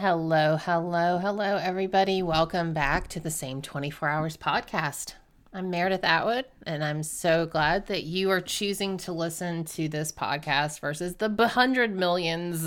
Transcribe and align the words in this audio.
Hello, 0.00 0.56
hello, 0.56 1.18
hello, 1.18 1.58
everybody. 1.58 2.22
Welcome 2.22 2.72
back 2.72 3.06
to 3.08 3.20
the 3.20 3.30
Same 3.30 3.60
24 3.60 4.08
Hours 4.08 4.34
podcast. 4.34 5.12
I'm 5.52 5.68
Meredith 5.68 6.04
Atwood, 6.04 6.46
and 6.66 6.82
I'm 6.82 7.02
so 7.02 7.44
glad 7.44 7.86
that 7.88 8.04
you 8.04 8.30
are 8.30 8.40
choosing 8.40 8.96
to 8.96 9.12
listen 9.12 9.66
to 9.66 9.90
this 9.90 10.10
podcast 10.10 10.80
versus 10.80 11.16
the 11.16 11.48
hundred 11.48 11.94
millions 11.94 12.66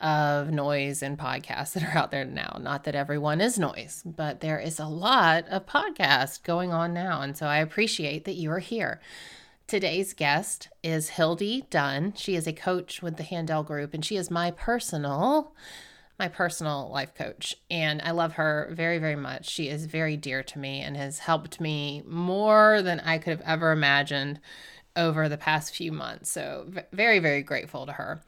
of 0.00 0.50
noise 0.50 1.04
and 1.04 1.16
podcasts 1.16 1.74
that 1.74 1.84
are 1.84 1.96
out 1.96 2.10
there 2.10 2.24
now. 2.24 2.58
Not 2.60 2.82
that 2.82 2.96
everyone 2.96 3.40
is 3.40 3.56
noise, 3.56 4.02
but 4.04 4.40
there 4.40 4.58
is 4.58 4.80
a 4.80 4.86
lot 4.86 5.46
of 5.48 5.66
podcasts 5.66 6.42
going 6.42 6.72
on 6.72 6.92
now. 6.92 7.20
And 7.20 7.36
so 7.36 7.46
I 7.46 7.58
appreciate 7.58 8.24
that 8.24 8.34
you 8.34 8.50
are 8.50 8.58
here. 8.58 9.00
Today's 9.68 10.12
guest 10.12 10.68
is 10.82 11.10
Hildie 11.10 11.70
Dunn. 11.70 12.12
She 12.16 12.34
is 12.34 12.48
a 12.48 12.52
coach 12.52 13.02
with 13.02 13.18
the 13.18 13.22
Handel 13.22 13.62
Group, 13.62 13.94
and 13.94 14.04
she 14.04 14.16
is 14.16 14.32
my 14.32 14.50
personal 14.50 15.54
my 16.18 16.28
personal 16.28 16.90
life 16.92 17.14
coach. 17.14 17.56
And 17.70 18.00
I 18.02 18.12
love 18.12 18.34
her 18.34 18.68
very, 18.72 18.98
very 18.98 19.16
much. 19.16 19.48
She 19.48 19.68
is 19.68 19.86
very 19.86 20.16
dear 20.16 20.42
to 20.42 20.58
me 20.58 20.80
and 20.80 20.96
has 20.96 21.18
helped 21.18 21.60
me 21.60 22.02
more 22.06 22.82
than 22.82 23.00
I 23.00 23.18
could 23.18 23.30
have 23.30 23.42
ever 23.46 23.72
imagined 23.72 24.40
over 24.96 25.28
the 25.28 25.38
past 25.38 25.74
few 25.74 25.90
months. 25.90 26.30
So, 26.30 26.70
very, 26.92 27.18
very 27.18 27.42
grateful 27.42 27.86
to 27.86 27.92
her. 27.92 28.22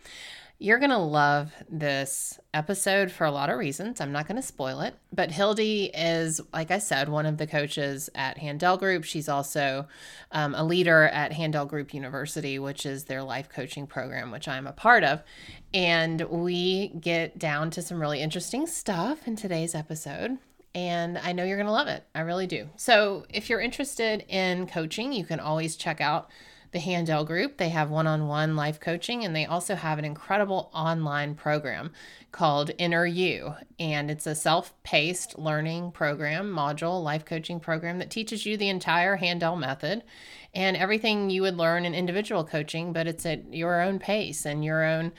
You're 0.59 0.79
going 0.79 0.91
to 0.91 0.97
love 0.97 1.53
this 1.69 2.41
episode 2.55 3.13
for 3.13 3.25
a 3.27 3.31
lot 3.31 3.51
of 3.51 3.59
reasons. 3.59 4.01
I'm 4.01 4.13
not 4.13 4.27
going 4.27 4.41
to 4.41 4.47
spoil 4.47 4.81
it, 4.81 4.95
but 5.13 5.29
Hildie 5.29 5.91
is, 5.93 6.41
like 6.51 6.71
I 6.71 6.79
said, 6.79 7.11
one 7.11 7.27
of 7.27 7.37
the 7.37 7.47
coaches 7.47 8.09
at 8.15 8.39
Handel 8.39 8.79
Group. 8.79 9.05
She's 9.05 9.29
also 9.29 9.87
um, 10.33 10.55
a 10.55 10.65
leader 10.65 11.05
at 11.09 11.35
Handel 11.35 11.67
Group 11.67 11.93
University, 11.93 12.59
which 12.59 12.87
is 12.87 13.05
their 13.05 13.23
life 13.23 13.51
coaching 13.51 13.87
program, 13.87 14.31
which 14.31 14.49
I'm 14.49 14.67
a 14.67 14.73
part 14.73 15.05
of. 15.05 15.23
And 15.75 16.23
we 16.23 16.89
get 16.89 17.39
down 17.39 17.71
to 17.73 17.83
some 17.83 18.01
really 18.01 18.23
interesting 18.23 18.67
stuff 18.67 19.29
in 19.29 19.37
today's 19.37 19.75
episode 19.75 20.39
and 20.75 21.17
I 21.17 21.33
know 21.33 21.43
you're 21.43 21.57
going 21.57 21.67
to 21.67 21.73
love 21.73 21.89
it. 21.89 22.05
I 22.15 22.21
really 22.21 22.47
do. 22.47 22.69
So, 22.77 23.25
if 23.31 23.49
you're 23.49 23.63
interested 23.63 24.27
in 24.29 24.67
coaching, 24.67 25.11
you 25.11 25.25
can 25.25 25.41
always 25.41 25.75
check 25.75 26.03
out 26.03 26.29
the 26.77 26.81
Handel 26.81 27.25
Group. 27.25 27.57
They 27.57 27.71
have 27.71 27.89
one 27.89 28.07
on 28.07 28.29
one 28.29 28.55
life 28.55 28.79
coaching, 28.79 29.25
and 29.25 29.35
they 29.35 29.47
also 29.47 29.77
have 29.77 29.99
an 29.99 30.05
incredible 30.05 30.71
online 30.75 31.35
program 31.35 31.91
called 32.33 32.71
InnerU. 32.79 33.57
And 33.79 34.11
it's 34.11 34.27
a 34.27 34.35
self 34.35 34.75
paced 34.83 35.39
learning 35.39 35.93
program, 35.93 36.53
module, 36.53 37.03
life 37.03 37.25
coaching 37.25 37.61
program 37.61 37.99
that 37.99 38.11
teaches 38.11 38.45
you 38.45 38.59
the 38.59 38.69
entire 38.69 39.17
Handel 39.17 39.57
method 39.57 40.03
and 40.53 40.77
everything 40.77 41.31
you 41.31 41.41
would 41.41 41.57
learn 41.57 41.87
in 41.87 41.95
individual 41.95 42.45
coaching, 42.45 42.93
but 42.93 43.07
it's 43.07 43.25
at 43.25 43.55
your 43.55 43.81
own 43.81 43.99
pace 43.99 44.45
and 44.45 44.63
your 44.63 44.85
own 44.85 45.13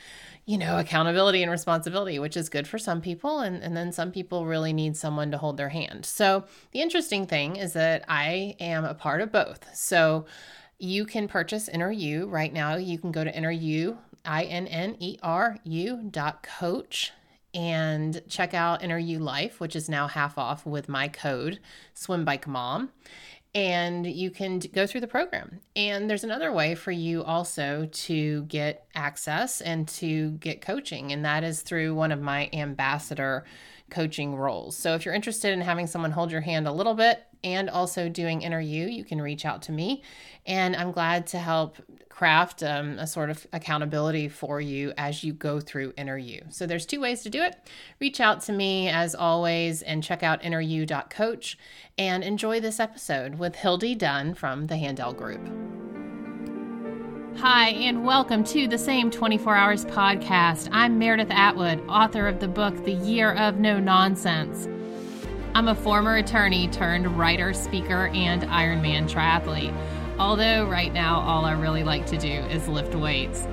you 0.45 0.58
know, 0.58 0.78
accountability 0.80 1.41
and 1.41 1.52
responsibility, 1.52 2.19
which 2.19 2.38
is 2.38 2.47
good 2.47 2.67
for 2.67 2.78
some 2.78 3.02
people. 3.02 3.39
And, 3.39 3.61
and 3.61 3.75
then 3.75 3.91
some 3.91 4.13
people 4.13 4.45
really 4.45 4.72
need 4.72 4.95
someone 4.95 5.30
to 5.31 5.38
hold 5.38 5.58
their 5.58 5.67
hand. 5.67 6.05
So, 6.05 6.45
the 6.72 6.81
interesting 6.81 7.28
thing 7.28 7.58
is 7.58 7.73
that 7.73 8.05
I 8.08 8.55
am 8.61 8.85
a 8.85 8.94
part 8.94 9.19
of 9.19 9.33
both. 9.33 9.66
So, 9.75 10.25
you 10.80 11.06
can 11.06 11.28
purchase 11.28 11.70
You 11.73 12.28
right 12.28 12.53
now. 12.53 12.75
You 12.75 12.97
can 12.97 13.11
go 13.11 13.23
to 13.23 13.53
You, 13.53 13.97
I 14.25 14.44
N 14.44 14.67
N 14.67 14.95
E 15.00 15.17
R 15.23 15.58
U 15.64 16.08
dot 16.09 16.44
coach 16.44 17.11
and 17.53 18.22
check 18.28 18.53
out 18.53 18.84
You 19.00 19.19
Life, 19.19 19.59
which 19.59 19.75
is 19.75 19.89
now 19.89 20.08
half 20.08 20.38
off 20.38 20.66
with 20.66 20.89
my 20.89 21.08
code 21.08 21.59
Swim 21.94 22.25
Bike 22.25 22.47
Mom. 22.47 22.92
And 23.56 24.06
you 24.06 24.30
can 24.30 24.59
go 24.59 24.86
through 24.86 25.02
the 25.02 25.08
program. 25.08 25.61
And 25.75 26.08
there's 26.08 26.25
another 26.25 26.52
way 26.52 26.75
for 26.75 26.91
you 26.91 27.23
also 27.23 27.89
to 27.91 28.44
get 28.44 28.88
access 28.94 29.62
and 29.62 29.88
to 29.88 30.31
get 30.31 30.62
coaching, 30.62 31.12
and 31.12 31.25
that 31.25 31.44
is 31.44 31.62
through 31.62 31.95
one 31.95 32.12
of 32.12 32.22
my 32.22 32.50
ambassador 32.53 33.45
coaching 33.89 34.35
roles. 34.35 34.75
So 34.75 34.95
if 34.95 35.05
you're 35.05 35.13
interested 35.13 35.53
in 35.53 35.61
having 35.61 35.88
someone 35.88 36.11
hold 36.11 36.31
your 36.31 36.41
hand 36.41 36.67
a 36.67 36.71
little 36.71 36.93
bit 36.93 37.23
and 37.43 37.69
also 37.69 38.09
doing 38.09 38.41
InnerU, 38.41 38.94
you 38.94 39.03
can 39.03 39.21
reach 39.21 39.45
out 39.45 39.61
to 39.63 39.71
me. 39.71 40.03
And 40.45 40.75
I'm 40.75 40.91
glad 40.91 41.28
to 41.28 41.39
help 41.39 41.78
craft 42.09 42.63
um, 42.63 42.97
a 42.97 43.06
sort 43.06 43.29
of 43.29 43.45
accountability 43.53 44.28
for 44.28 44.59
you 44.59 44.91
as 44.97 45.23
you 45.23 45.34
go 45.34 45.59
through 45.59 45.91
InnerU. 45.94 46.51
So 46.51 46.66
there's 46.66 46.88
two 46.88 47.00
ways 47.00 47.22
to 47.22 47.29
do 47.29 47.44
it. 47.44 47.56
Reach 48.00 48.19
out 48.19 48.41
to 48.44 48.51
me 48.51 48.89
as 48.89 49.13
always 49.13 49.84
and 49.84 50.03
check 50.03 50.23
out 50.23 50.41
inneru.coach 50.41 51.59
and 51.97 52.23
enjoy 52.23 52.59
this 52.59 52.79
episode 52.79 53.35
with 53.35 53.56
Hildie 53.56 53.97
Dunn 53.97 54.33
from 54.33 54.66
the 54.66 54.78
Handel 54.78 55.13
Group. 55.13 55.87
Hi, 57.40 57.70
and 57.70 58.03
welcome 58.03 58.44
to 58.46 58.68
the 58.68 58.80
Same 58.80 59.12
24 59.12 59.56
Hours 59.56 59.86
podcast. 59.86 60.70
I'm 60.72 60.98
Meredith 60.98 61.30
Atwood, 61.30 61.88
author 61.88 62.28
of 62.28 62.40
the 62.40 62.48
book 62.48 62.84
The 62.84 62.94
Year 62.94 63.34
of 63.34 63.59
No 63.59 63.80
Nonsense. 63.80 64.68
I'm 65.53 65.68
a 65.68 65.75
former 65.75 66.16
attorney 66.16 66.68
turned 66.70 67.16
writer, 67.16 67.53
speaker, 67.53 68.08
and 68.08 68.42
Ironman 68.42 69.08
triathlete. 69.08 69.72
Although, 70.18 70.68
right 70.68 70.92
now, 70.92 71.20
all 71.20 71.46
I 71.46 71.52
really 71.52 71.84
like 71.84 72.08
to 72.08 72.18
do 72.18 72.28
is 72.28 72.68
lift 72.68 72.96
weights. 72.96 73.48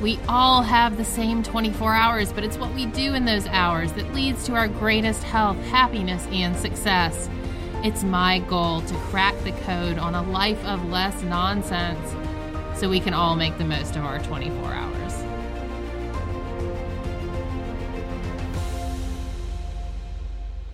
We 0.00 0.18
all 0.26 0.62
have 0.62 0.96
the 0.96 1.04
same 1.04 1.42
24 1.42 1.92
hours, 1.92 2.32
but 2.32 2.44
it's 2.44 2.56
what 2.56 2.72
we 2.72 2.86
do 2.86 3.12
in 3.12 3.26
those 3.26 3.46
hours 3.48 3.92
that 3.92 4.14
leads 4.14 4.46
to 4.46 4.54
our 4.54 4.68
greatest 4.68 5.22
health, 5.22 5.58
happiness, 5.64 6.26
and 6.30 6.56
success. 6.56 7.28
It's 7.84 8.02
my 8.02 8.38
goal 8.38 8.80
to 8.80 8.94
crack 8.94 9.38
the 9.44 9.52
code 9.52 9.98
on 9.98 10.14
a 10.14 10.22
life 10.22 10.64
of 10.64 10.88
less 10.88 11.22
nonsense 11.24 12.14
so 12.80 12.88
we 12.88 12.98
can 12.98 13.12
all 13.12 13.36
make 13.36 13.58
the 13.58 13.64
most 13.66 13.94
of 13.94 14.06
our 14.06 14.18
24 14.20 14.72
hours. 14.72 15.12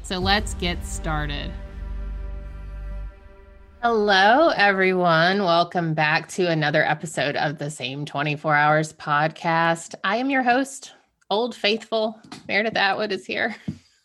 So 0.05 0.21
let's 0.21 0.55
get 0.55 0.87
started. 0.87 1.51
Hello, 3.83 4.51
everyone. 4.51 5.43
Welcome 5.43 5.95
back 5.95 6.29
to 6.29 6.49
another 6.49 6.85
episode 6.85 7.35
of 7.35 7.59
the 7.59 7.73
Same 7.73 8.05
24 8.05 8.55
Hours 8.55 8.93
podcast. 8.93 9.97
I 10.05 10.19
am 10.19 10.31
your 10.31 10.45
host, 10.45 10.93
Old 11.29 11.57
Faithful. 11.57 12.21
Meredith 12.47 12.77
Atwood 12.77 13.11
is 13.11 13.27
here. 13.27 13.57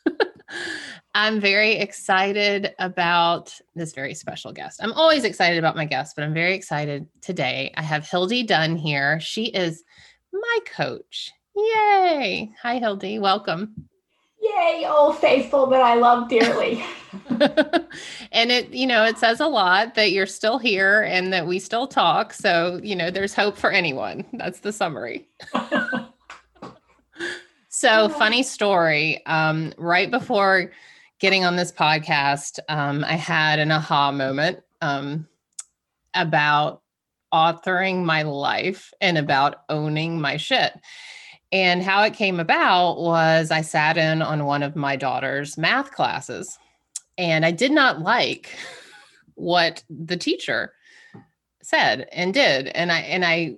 I'm 1.16 1.40
very 1.40 1.76
excited 1.76 2.76
about 2.78 3.58
this 3.74 3.94
very 3.94 4.14
special 4.14 4.52
guest. 4.52 4.82
I'm 4.84 4.92
always 4.92 5.24
excited 5.24 5.58
about 5.58 5.78
my 5.78 5.86
guests, 5.86 6.14
but 6.14 6.26
I'm 6.26 6.34
very 6.34 6.54
excited 6.54 7.08
today. 7.22 7.74
I 7.78 7.84
have 7.84 8.04
Hildie 8.04 8.46
Dunn 8.46 8.76
here. 8.76 9.22
She 9.22 9.46
is 9.46 9.82
my 10.34 10.60
coach. 10.70 11.32
Yay. 11.56 12.52
Hi, 12.62 12.82
Hildie. 12.82 13.22
Welcome. 13.22 13.88
Yay, 14.42 14.86
old 14.90 15.18
faithful 15.18 15.68
that 15.68 15.82
I 15.82 15.96
love 15.96 16.28
dearly. 16.28 16.84
and 18.34 18.52
it, 18.52 18.72
you 18.72 18.86
know, 18.86 19.06
it 19.06 19.18
says 19.18 19.40
a 19.40 19.48
lot 19.48 19.96
that 19.96 20.12
you're 20.12 20.26
still 20.26 20.58
here 20.58 21.04
and 21.04 21.32
that 21.32 21.48
we 21.48 21.60
still 21.60 21.88
talk. 21.88 22.34
So, 22.34 22.82
you 22.84 22.94
know, 22.94 23.10
there's 23.10 23.34
hope 23.34 23.56
for 23.56 23.72
anyone. 23.72 24.26
That's 24.34 24.60
the 24.60 24.74
summary. 24.74 25.30
so, 27.70 28.10
funny 28.10 28.44
story. 28.44 29.26
Um, 29.26 29.72
right 29.78 30.12
before 30.12 30.72
getting 31.20 31.46
on 31.46 31.56
this 31.56 31.72
podcast, 31.72 32.60
um, 32.70 33.04
I 33.04 33.14
had 33.14 33.60
an 33.60 33.72
aha 33.72 34.12
moment 34.12 34.60
um, 34.82 35.28
about 36.14 36.82
authoring 37.34 38.04
my 38.04 38.24
life 38.24 38.94
and 39.02 39.18
about 39.18 39.64
owning 39.70 40.20
my 40.20 40.38
shit. 40.38 40.74
And 41.52 41.82
how 41.82 42.04
it 42.04 42.14
came 42.14 42.40
about 42.40 42.98
was 42.98 43.52
I 43.52 43.62
sat 43.62 43.98
in 43.98 44.22
on 44.22 44.46
one 44.46 44.64
of 44.64 44.76
my 44.76 44.96
daughter's 44.96 45.58
math 45.58 45.92
classes 45.92 46.58
and 47.18 47.46
I 47.46 47.52
did 47.52 47.72
not 47.72 48.02
like 48.02 48.50
what 49.36 49.84
the 49.90 50.18
teacher 50.18 50.74
said 51.62 52.08
and 52.12 52.34
did. 52.34 52.68
And 52.68 52.92
I, 52.92 53.00
and 53.00 53.24
I, 53.24 53.56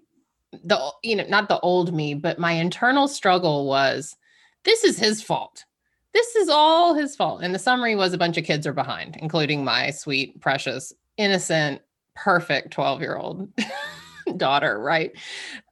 the, 0.63 0.91
you 1.03 1.15
know, 1.15 1.25
not 1.27 1.49
the 1.49 1.59
old 1.59 1.93
me, 1.93 2.13
but 2.13 2.39
my 2.39 2.51
internal 2.51 3.07
struggle 3.07 3.65
was 3.65 4.15
this 4.63 4.83
is 4.83 4.99
his 4.99 5.21
fault 5.21 5.65
this 6.13 6.35
is 6.35 6.49
all 6.49 6.93
his 6.93 7.15
fault. 7.15 7.41
And 7.43 7.53
the 7.53 7.59
summary 7.59 7.95
was 7.95 8.13
a 8.13 8.17
bunch 8.17 8.37
of 8.37 8.45
kids 8.45 8.65
are 8.65 8.73
behind, 8.73 9.17
including 9.17 9.63
my 9.63 9.91
sweet, 9.91 10.39
precious, 10.41 10.93
innocent, 11.17 11.81
perfect 12.15 12.71
12 12.71 13.01
year 13.01 13.15
old 13.17 13.47
daughter, 14.37 14.79
right? 14.79 15.11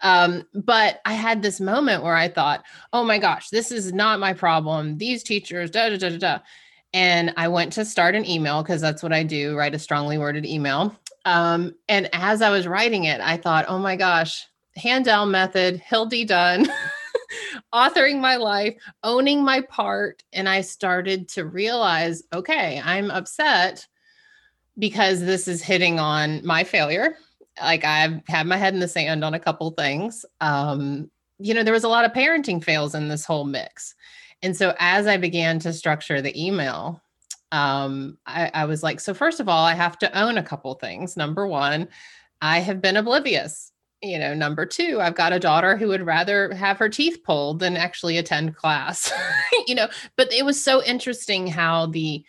Um, 0.01 0.43
but 0.53 1.01
I 1.05 1.13
had 1.13 1.41
this 1.41 1.59
moment 1.59 2.03
where 2.03 2.15
I 2.15 2.27
thought, 2.27 2.63
oh 2.93 3.03
my 3.03 3.17
gosh, 3.17 3.49
this 3.49 3.71
is 3.71 3.91
not 3.91 4.19
my 4.19 4.33
problem. 4.33 4.97
These 4.97 5.23
teachers, 5.23 5.71
da 5.71 5.89
da 5.89 5.97
da 5.97 6.09
da. 6.09 6.17
da. 6.17 6.39
And 6.93 7.33
I 7.35 7.49
went 7.49 7.73
to 7.73 7.83
start 7.83 8.15
an 8.15 8.25
email 8.25 8.63
because 8.63 8.79
that's 8.79 9.03
what 9.03 9.11
I 9.11 9.23
do, 9.23 9.57
write 9.57 9.75
a 9.75 9.79
strongly 9.79 10.17
worded 10.17 10.45
email. 10.45 10.95
Um, 11.25 11.75
and 11.89 12.07
as 12.13 12.41
I 12.41 12.51
was 12.51 12.67
writing 12.67 13.03
it, 13.03 13.19
I 13.19 13.35
thought, 13.35 13.65
oh 13.67 13.79
my 13.79 13.97
gosh, 13.97 14.47
Handel 14.77 15.25
method, 15.25 15.81
Hildie 15.89 16.27
Dunn. 16.27 16.67
authoring 17.73 18.19
my 18.19 18.35
life, 18.35 18.75
owning 19.03 19.43
my 19.43 19.61
part. 19.61 20.23
And 20.33 20.47
I 20.47 20.61
started 20.61 21.27
to 21.29 21.45
realize 21.45 22.23
okay, 22.33 22.81
I'm 22.83 23.11
upset 23.11 23.87
because 24.77 25.21
this 25.21 25.47
is 25.47 25.61
hitting 25.61 25.99
on 25.99 26.45
my 26.45 26.63
failure. 26.63 27.17
Like 27.61 27.85
I've 27.85 28.21
had 28.27 28.47
my 28.47 28.57
head 28.57 28.73
in 28.73 28.79
the 28.79 28.87
sand 28.87 29.23
on 29.23 29.33
a 29.33 29.39
couple 29.39 29.71
things. 29.71 30.25
Um, 30.41 31.09
you 31.39 31.53
know, 31.53 31.63
there 31.63 31.73
was 31.73 31.83
a 31.83 31.89
lot 31.89 32.05
of 32.05 32.11
parenting 32.11 32.63
fails 32.63 32.95
in 32.95 33.07
this 33.07 33.25
whole 33.25 33.45
mix. 33.45 33.95
And 34.41 34.55
so 34.55 34.75
as 34.79 35.07
I 35.07 35.17
began 35.17 35.59
to 35.59 35.73
structure 35.73 36.21
the 36.21 36.39
email, 36.41 37.01
um, 37.51 38.17
I, 38.25 38.51
I 38.53 38.65
was 38.65 38.83
like, 38.83 38.99
so 38.99 39.13
first 39.13 39.39
of 39.39 39.47
all, 39.47 39.65
I 39.65 39.73
have 39.73 39.97
to 39.99 40.19
own 40.19 40.37
a 40.37 40.43
couple 40.43 40.73
things. 40.75 41.15
Number 41.15 41.47
one, 41.47 41.87
I 42.41 42.59
have 42.59 42.81
been 42.81 42.97
oblivious. 42.97 43.71
You 44.01 44.19
know, 44.19 44.33
number 44.33 44.65
two, 44.65 44.99
I've 45.01 45.15
got 45.15 45.33
a 45.33 45.39
daughter 45.39 45.77
who 45.77 45.87
would 45.87 46.05
rather 46.05 46.53
have 46.53 46.77
her 46.77 46.89
teeth 46.89 47.23
pulled 47.23 47.59
than 47.59 47.75
actually 47.77 48.17
attend 48.17 48.55
class. 48.55 49.11
you 49.67 49.73
know, 49.73 49.87
but 50.15 50.31
it 50.31 50.45
was 50.45 50.63
so 50.63 50.83
interesting 50.83 51.47
how 51.47 51.87
the 51.87 52.23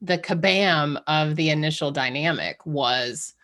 the 0.00 0.18
kabam 0.18 1.00
of 1.06 1.36
the 1.36 1.48
initial 1.50 1.90
dynamic 1.90 2.64
was 2.66 3.34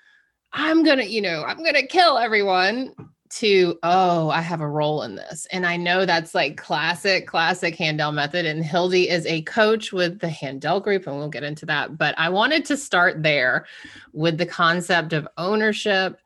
I'm 0.52 0.82
gonna, 0.82 1.05
you 1.05 1.22
know, 1.22 1.44
I'm 1.44 1.64
gonna 1.64 1.87
kill 1.87 2.19
everyone 2.19 2.94
to 3.31 3.78
oh 3.84 4.28
i 4.31 4.40
have 4.40 4.61
a 4.61 4.69
role 4.69 5.02
in 5.02 5.14
this 5.14 5.46
and 5.52 5.64
i 5.64 5.76
know 5.76 6.05
that's 6.05 6.34
like 6.34 6.56
classic 6.56 7.28
classic 7.28 7.76
handel 7.76 8.11
method 8.11 8.44
and 8.44 8.64
hildie 8.64 9.06
is 9.06 9.25
a 9.26 9.43
coach 9.43 9.93
with 9.93 10.19
the 10.19 10.28
handel 10.28 10.81
group 10.81 11.06
and 11.06 11.17
we'll 11.17 11.28
get 11.28 11.44
into 11.44 11.64
that 11.64 11.96
but 11.96 12.12
i 12.19 12.28
wanted 12.28 12.64
to 12.64 12.76
start 12.76 13.22
there 13.22 13.67
with 14.12 14.37
the 14.37 14.46
concept 14.46 15.12
of 15.12 15.28
ownership 15.38 16.20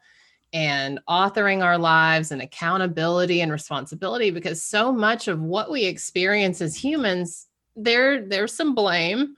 and 0.54 0.98
authoring 1.08 1.62
our 1.62 1.76
lives 1.76 2.30
and 2.30 2.40
accountability 2.40 3.42
and 3.42 3.52
responsibility 3.52 4.30
because 4.30 4.62
so 4.62 4.90
much 4.90 5.28
of 5.28 5.42
what 5.42 5.70
we 5.70 5.84
experience 5.84 6.62
as 6.62 6.74
humans 6.74 7.48
there 7.76 8.26
there's 8.26 8.54
some 8.54 8.74
blame 8.74 9.34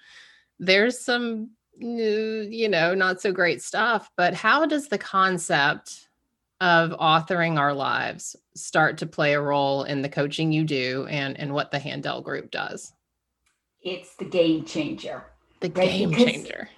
there's 0.60 1.00
some 1.00 1.50
you 1.78 2.68
know 2.68 2.94
not 2.94 3.20
so 3.20 3.32
great 3.32 3.60
stuff 3.60 4.08
but 4.16 4.34
how 4.34 4.64
does 4.64 4.88
the 4.88 4.98
concept 4.98 6.06
of 6.60 6.90
authoring 6.92 7.58
our 7.58 7.74
lives 7.74 8.36
start 8.54 8.98
to 8.98 9.06
play 9.06 9.34
a 9.34 9.40
role 9.40 9.84
in 9.84 10.02
the 10.02 10.08
coaching 10.08 10.52
you 10.52 10.64
do 10.64 11.06
and 11.10 11.38
and 11.38 11.52
what 11.52 11.70
the 11.70 11.78
Handel 11.78 12.22
group 12.22 12.50
does? 12.50 12.92
It's 13.82 14.16
the 14.16 14.24
game 14.24 14.64
changer. 14.64 15.24
The 15.60 15.70
right? 15.70 15.88
game 15.88 16.10
because 16.10 16.24
changer. 16.24 16.68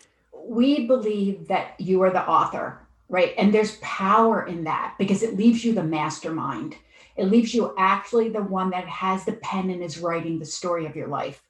We 0.46 0.86
believe 0.86 1.48
that 1.48 1.78
you 1.78 2.02
are 2.02 2.10
the 2.10 2.26
author, 2.26 2.87
right? 3.08 3.34
And 3.38 3.52
there's 3.52 3.76
power 3.76 4.46
in 4.46 4.64
that 4.64 4.94
because 4.98 5.22
it 5.22 5.36
leaves 5.36 5.64
you 5.64 5.72
the 5.72 5.82
mastermind. 5.82 6.76
It 7.16 7.26
leaves 7.26 7.54
you 7.54 7.74
actually 7.78 8.28
the 8.28 8.42
one 8.42 8.70
that 8.70 8.86
has 8.86 9.24
the 9.24 9.32
pen 9.32 9.70
and 9.70 9.82
is 9.82 9.98
writing 9.98 10.38
the 10.38 10.44
story 10.44 10.86
of 10.86 10.94
your 10.94 11.08
life. 11.08 11.42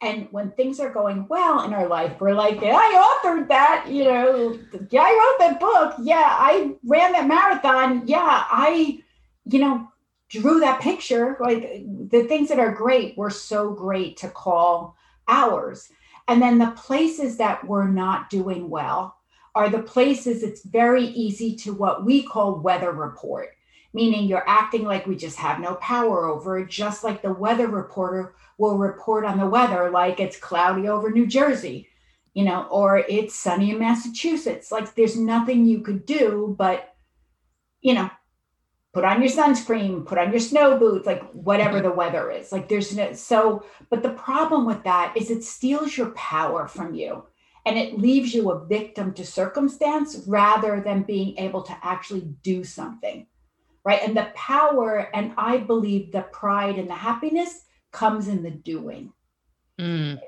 And 0.00 0.28
when 0.32 0.50
things 0.50 0.80
are 0.80 0.92
going 0.92 1.26
well 1.28 1.62
in 1.62 1.72
our 1.72 1.86
life, 1.86 2.20
we're 2.20 2.34
like, 2.34 2.60
yeah, 2.60 2.74
I 2.74 3.20
authored 3.24 3.48
that, 3.48 3.86
you 3.88 4.04
know, 4.04 4.58
yeah, 4.90 5.02
I 5.02 5.36
wrote 5.38 5.48
that 5.48 5.60
book. 5.60 5.94
Yeah, 6.02 6.24
I 6.26 6.74
ran 6.84 7.12
that 7.12 7.28
marathon. 7.28 8.02
Yeah, 8.06 8.44
I, 8.50 9.00
you 9.44 9.60
know, 9.60 9.88
drew 10.28 10.60
that 10.60 10.80
picture. 10.80 11.36
Like 11.40 11.84
the 12.08 12.24
things 12.24 12.48
that 12.48 12.58
are 12.58 12.72
great 12.72 13.16
were 13.16 13.30
so 13.30 13.70
great 13.70 14.16
to 14.18 14.28
call 14.28 14.96
ours. 15.28 15.88
And 16.26 16.42
then 16.42 16.58
the 16.58 16.72
places 16.76 17.36
that 17.36 17.64
we're 17.66 17.88
not 17.88 18.28
doing 18.28 18.68
well 18.68 19.16
are 19.54 19.68
the 19.68 19.82
places 19.82 20.42
it's 20.42 20.64
very 20.64 21.04
easy 21.04 21.54
to 21.56 21.72
what 21.72 22.04
we 22.04 22.22
call 22.22 22.60
weather 22.60 22.92
report, 22.92 23.50
meaning 23.92 24.26
you're 24.26 24.48
acting 24.48 24.84
like 24.84 25.06
we 25.06 25.16
just 25.16 25.36
have 25.36 25.60
no 25.60 25.74
power 25.76 26.26
over 26.26 26.58
it, 26.58 26.70
just 26.70 27.04
like 27.04 27.22
the 27.22 27.32
weather 27.32 27.68
reporter 27.68 28.34
will 28.58 28.78
report 28.78 29.24
on 29.24 29.38
the 29.38 29.46
weather 29.46 29.90
like 29.90 30.20
it's 30.20 30.36
cloudy 30.36 30.88
over 30.88 31.10
New 31.10 31.26
Jersey, 31.26 31.88
you 32.34 32.44
know, 32.44 32.66
or 32.70 32.98
it's 32.98 33.34
sunny 33.34 33.70
in 33.70 33.78
Massachusetts. 33.78 34.72
Like 34.72 34.94
there's 34.94 35.18
nothing 35.18 35.66
you 35.66 35.80
could 35.80 36.06
do 36.06 36.54
but, 36.58 36.94
you 37.82 37.94
know, 37.94 38.10
put 38.94 39.04
on 39.04 39.20
your 39.20 39.30
sunscreen, 39.30 40.06
put 40.06 40.18
on 40.18 40.30
your 40.30 40.40
snow 40.40 40.78
boots, 40.78 41.06
like 41.06 41.22
whatever 41.32 41.80
the 41.80 41.90
weather 41.90 42.30
is. 42.30 42.52
Like 42.52 42.68
there's 42.68 42.94
no, 42.94 43.12
so, 43.12 43.64
but 43.90 44.02
the 44.02 44.10
problem 44.10 44.64
with 44.64 44.84
that 44.84 45.14
is 45.16 45.30
it 45.30 45.44
steals 45.44 45.96
your 45.96 46.10
power 46.10 46.68
from 46.68 46.94
you 46.94 47.24
and 47.64 47.78
it 47.78 47.98
leaves 47.98 48.34
you 48.34 48.50
a 48.50 48.64
victim 48.66 49.12
to 49.14 49.24
circumstance 49.24 50.22
rather 50.26 50.80
than 50.80 51.02
being 51.02 51.36
able 51.38 51.62
to 51.62 51.76
actually 51.82 52.28
do 52.42 52.64
something. 52.64 53.26
Right. 53.84 54.00
And 54.02 54.16
the 54.16 54.30
power, 54.34 55.10
and 55.12 55.32
I 55.36 55.58
believe 55.58 56.12
the 56.12 56.22
pride 56.22 56.78
and 56.78 56.88
the 56.88 56.94
happiness 56.94 57.64
comes 57.90 58.28
in 58.28 58.42
the 58.42 58.50
doing. 58.50 59.12
Mm. 59.78 60.20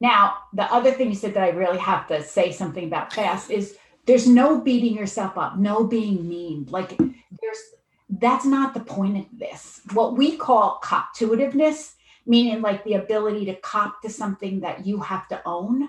Now, 0.00 0.34
the 0.52 0.64
other 0.72 0.92
thing 0.92 1.08
you 1.08 1.16
said 1.16 1.34
that 1.34 1.42
I 1.42 1.50
really 1.50 1.78
have 1.78 2.06
to 2.08 2.22
say 2.22 2.52
something 2.52 2.84
about 2.84 3.12
fast 3.12 3.50
is 3.50 3.76
there's 4.06 4.26
no 4.26 4.60
beating 4.60 4.94
yourself 4.94 5.36
up, 5.36 5.58
no 5.58 5.84
being 5.84 6.28
mean. 6.28 6.66
Like 6.70 6.96
there's 6.96 7.58
that's 8.08 8.44
not 8.44 8.74
the 8.74 8.80
point 8.80 9.18
of 9.18 9.38
this. 9.38 9.82
What 9.92 10.16
we 10.16 10.36
call 10.36 10.80
cop-to-itiveness, 10.82 11.94
meaning 12.26 12.60
like 12.60 12.82
the 12.84 12.94
ability 12.94 13.44
to 13.46 13.54
cop 13.54 14.02
to 14.02 14.10
something 14.10 14.60
that 14.60 14.84
you 14.84 15.00
have 15.00 15.28
to 15.28 15.40
own. 15.46 15.88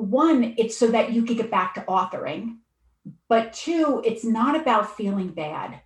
One, 0.00 0.54
it's 0.56 0.76
so 0.76 0.88
that 0.88 1.12
you 1.12 1.24
can 1.24 1.36
get 1.36 1.50
back 1.50 1.74
to 1.74 1.82
authoring. 1.82 2.58
But 3.28 3.52
two, 3.52 4.02
it's 4.04 4.24
not 4.24 4.60
about 4.60 4.96
feeling 4.96 5.28
bad. 5.28 5.80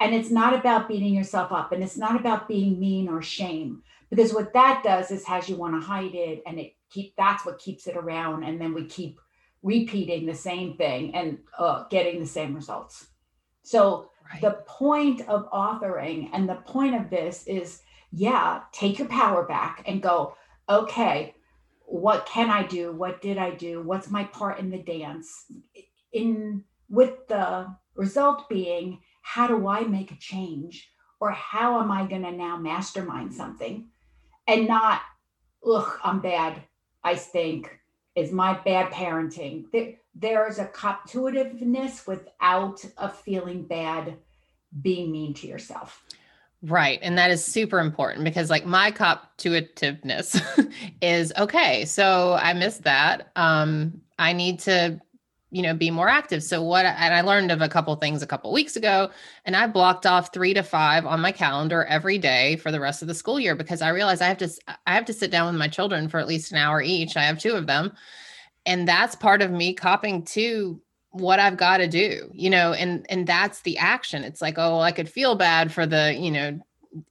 And 0.00 0.14
it's 0.14 0.30
not 0.30 0.54
about 0.54 0.88
beating 0.88 1.12
yourself 1.12 1.50
up 1.50 1.72
and 1.72 1.82
it's 1.82 1.96
not 1.96 2.14
about 2.14 2.46
being 2.46 2.78
mean 2.78 3.08
or 3.08 3.20
shame 3.20 3.82
because 4.10 4.32
what 4.32 4.52
that 4.52 4.82
does 4.84 5.10
is 5.10 5.24
has 5.26 5.48
you 5.48 5.56
want 5.56 5.74
to 5.74 5.86
hide 5.86 6.14
it 6.14 6.42
and 6.46 6.58
it 6.58 6.74
keep 6.88 7.14
that's 7.16 7.44
what 7.44 7.58
keeps 7.58 7.88
it 7.88 7.96
around 7.96 8.44
and 8.44 8.60
then 8.60 8.72
we 8.72 8.84
keep 8.84 9.20
repeating 9.62 10.24
the 10.24 10.34
same 10.34 10.76
thing 10.76 11.14
and 11.14 11.38
uh, 11.58 11.84
getting 11.90 12.20
the 12.20 12.26
same 12.26 12.54
results. 12.54 13.08
So 13.64 14.10
right. 14.32 14.40
the 14.40 14.62
point 14.66 15.22
of 15.28 15.50
authoring 15.50 16.30
and 16.32 16.48
the 16.48 16.54
point 16.54 16.94
of 16.94 17.10
this 17.10 17.46
is 17.46 17.82
yeah, 18.12 18.62
take 18.72 18.98
your 18.98 19.08
power 19.08 19.44
back 19.44 19.82
and 19.86 20.00
go, 20.00 20.34
okay, 20.68 21.34
what 21.88 22.26
can 22.26 22.50
I 22.50 22.66
do? 22.66 22.92
What 22.92 23.22
did 23.22 23.38
I 23.38 23.50
do? 23.50 23.82
What's 23.82 24.10
my 24.10 24.24
part 24.24 24.58
in 24.58 24.70
the 24.70 24.78
dance? 24.78 25.46
In 26.12 26.64
with 26.90 27.26
the 27.28 27.74
result 27.94 28.48
being 28.48 29.00
how 29.22 29.46
do 29.46 29.68
I 29.68 29.82
make 29.82 30.10
a 30.10 30.18
change? 30.18 30.90
Or 31.20 31.32
how 31.32 31.80
am 31.80 31.90
I 31.90 32.06
going 32.06 32.22
to 32.22 32.30
now 32.30 32.56
mastermind 32.56 33.34
something? 33.34 33.88
And 34.46 34.68
not, 34.68 35.00
ugh, 35.66 35.98
I'm 36.04 36.20
bad. 36.20 36.62
I 37.02 37.16
stink. 37.16 37.78
Is 38.14 38.32
my 38.32 38.54
bad 38.54 38.92
parenting. 38.92 39.64
There, 39.72 39.94
there's 40.14 40.58
a 40.58 40.66
cop-to-itiveness 40.66 42.06
without 42.06 42.84
a 42.96 43.08
feeling 43.08 43.64
bad 43.64 44.16
being 44.82 45.10
mean 45.10 45.34
to 45.34 45.46
yourself. 45.46 46.04
Right. 46.62 46.98
And 47.02 47.16
that 47.18 47.30
is 47.30 47.44
super 47.44 47.78
important 47.78 48.24
because, 48.24 48.50
like, 48.50 48.66
my 48.66 48.90
cop 48.90 49.36
to 49.38 49.50
itiveness 49.50 50.40
is 51.00 51.32
okay. 51.38 51.84
So 51.84 52.36
I 52.40 52.52
missed 52.52 52.82
that. 52.82 53.30
Um, 53.36 54.00
I 54.18 54.32
need 54.32 54.58
to 54.60 55.00
you 55.50 55.62
know 55.62 55.72
be 55.72 55.90
more 55.90 56.08
active 56.08 56.42
so 56.42 56.62
what 56.62 56.84
and 56.84 57.14
i 57.14 57.22
learned 57.22 57.50
of 57.50 57.62
a 57.62 57.68
couple 57.68 57.94
things 57.96 58.22
a 58.22 58.26
couple 58.26 58.52
weeks 58.52 58.76
ago 58.76 59.10
and 59.46 59.56
i 59.56 59.66
blocked 59.66 60.04
off 60.04 60.32
three 60.32 60.52
to 60.52 60.62
five 60.62 61.06
on 61.06 61.20
my 61.20 61.32
calendar 61.32 61.84
every 61.84 62.18
day 62.18 62.56
for 62.56 62.70
the 62.70 62.78
rest 62.80 63.00
of 63.00 63.08
the 63.08 63.14
school 63.14 63.40
year 63.40 63.54
because 63.54 63.80
i 63.80 63.88
realized 63.88 64.20
i 64.20 64.26
have 64.26 64.36
to 64.36 64.50
i 64.86 64.94
have 64.94 65.06
to 65.06 65.12
sit 65.12 65.30
down 65.30 65.46
with 65.46 65.58
my 65.58 65.68
children 65.68 66.06
for 66.06 66.20
at 66.20 66.28
least 66.28 66.52
an 66.52 66.58
hour 66.58 66.82
each 66.82 67.16
i 67.16 67.22
have 67.22 67.38
two 67.38 67.52
of 67.52 67.66
them 67.66 67.90
and 68.66 68.86
that's 68.86 69.14
part 69.16 69.40
of 69.40 69.50
me 69.50 69.72
copying 69.72 70.22
to 70.22 70.78
what 71.20 71.40
i've 71.40 71.56
got 71.56 71.78
to 71.78 71.88
do 71.88 72.30
you 72.32 72.50
know 72.50 72.72
and 72.72 73.06
and 73.10 73.26
that's 73.26 73.62
the 73.62 73.76
action 73.78 74.24
it's 74.24 74.42
like 74.42 74.58
oh 74.58 74.72
well, 74.72 74.82
i 74.82 74.92
could 74.92 75.08
feel 75.08 75.34
bad 75.34 75.72
for 75.72 75.86
the 75.86 76.14
you 76.18 76.30
know 76.30 76.58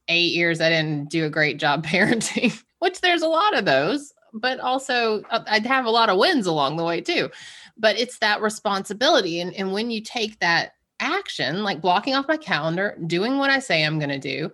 eight 0.08 0.32
years 0.32 0.60
i 0.60 0.68
didn't 0.68 1.08
do 1.08 1.24
a 1.24 1.30
great 1.30 1.58
job 1.58 1.84
parenting 1.86 2.60
which 2.78 3.00
there's 3.00 3.22
a 3.22 3.28
lot 3.28 3.56
of 3.56 3.64
those 3.64 4.12
but 4.32 4.60
also 4.60 5.22
uh, 5.30 5.42
i'd 5.48 5.66
have 5.66 5.86
a 5.86 5.90
lot 5.90 6.08
of 6.08 6.18
wins 6.18 6.46
along 6.46 6.76
the 6.76 6.84
way 6.84 7.00
too 7.00 7.30
but 7.78 7.98
it's 7.98 8.18
that 8.18 8.42
responsibility. 8.42 9.40
And, 9.40 9.54
and 9.54 9.72
when 9.72 9.90
you 9.90 10.00
take 10.00 10.38
that 10.40 10.72
action, 11.00 11.62
like 11.62 11.80
blocking 11.80 12.14
off 12.14 12.28
my 12.28 12.36
calendar, 12.36 12.98
doing 13.06 13.38
what 13.38 13.50
I 13.50 13.60
say 13.60 13.84
I'm 13.84 13.98
going 13.98 14.10
to 14.10 14.18
do, 14.18 14.52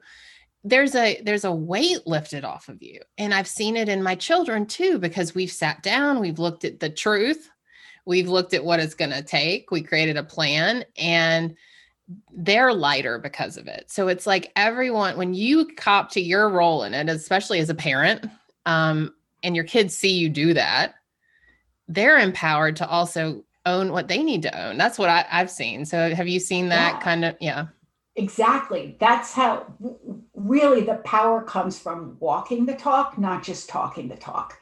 there's 0.66 0.94
a 0.94 1.20
there's 1.22 1.44
a 1.44 1.52
weight 1.52 2.06
lifted 2.06 2.42
off 2.42 2.70
of 2.70 2.82
you 2.82 2.98
and 3.18 3.34
i've 3.34 3.46
seen 3.46 3.76
it 3.76 3.86
in 3.86 4.02
my 4.02 4.14
children 4.14 4.64
too 4.64 4.98
because 4.98 5.34
we've 5.34 5.52
sat 5.52 5.82
down 5.82 6.20
we've 6.20 6.38
looked 6.38 6.64
at 6.64 6.80
the 6.80 6.88
truth 6.88 7.50
we've 8.06 8.28
looked 8.28 8.54
at 8.54 8.64
what 8.64 8.80
it's 8.80 8.94
going 8.94 9.10
to 9.10 9.22
take 9.22 9.70
we 9.70 9.82
created 9.82 10.16
a 10.16 10.22
plan 10.22 10.84
and 10.96 11.56
they're 12.36 12.72
lighter 12.72 13.18
because 13.18 13.56
of 13.56 13.66
it 13.66 13.84
so 13.90 14.08
it's 14.08 14.26
like 14.26 14.52
everyone 14.56 15.16
when 15.16 15.32
you 15.34 15.66
cop 15.76 16.10
to 16.10 16.20
your 16.20 16.48
role 16.48 16.82
in 16.82 16.92
it 16.92 17.08
especially 17.08 17.58
as 17.60 17.70
a 17.70 17.74
parent 17.74 18.26
um, 18.66 19.14
and 19.42 19.56
your 19.56 19.64
kids 19.64 19.96
see 19.96 20.12
you 20.12 20.28
do 20.28 20.54
that 20.54 20.94
they're 21.88 22.18
empowered 22.18 22.76
to 22.76 22.88
also 22.88 23.44
own 23.66 23.92
what 23.92 24.08
they 24.08 24.22
need 24.22 24.42
to 24.42 24.66
own. 24.66 24.76
That's 24.76 24.98
what 24.98 25.08
I, 25.08 25.24
have 25.28 25.50
seen. 25.50 25.84
So 25.84 26.14
have 26.14 26.28
you 26.28 26.40
seen 26.40 26.68
that 26.68 26.94
yeah. 26.94 27.00
kind 27.00 27.24
of? 27.24 27.36
Yeah. 27.40 27.66
Exactly. 28.16 28.96
That's 29.00 29.32
how 29.32 29.66
really 30.34 30.82
the 30.82 30.96
power 30.96 31.42
comes 31.42 31.78
from 31.78 32.16
walking 32.20 32.66
the 32.66 32.74
talk, 32.74 33.18
not 33.18 33.42
just 33.42 33.68
talking 33.68 34.08
the 34.08 34.16
talk. 34.16 34.58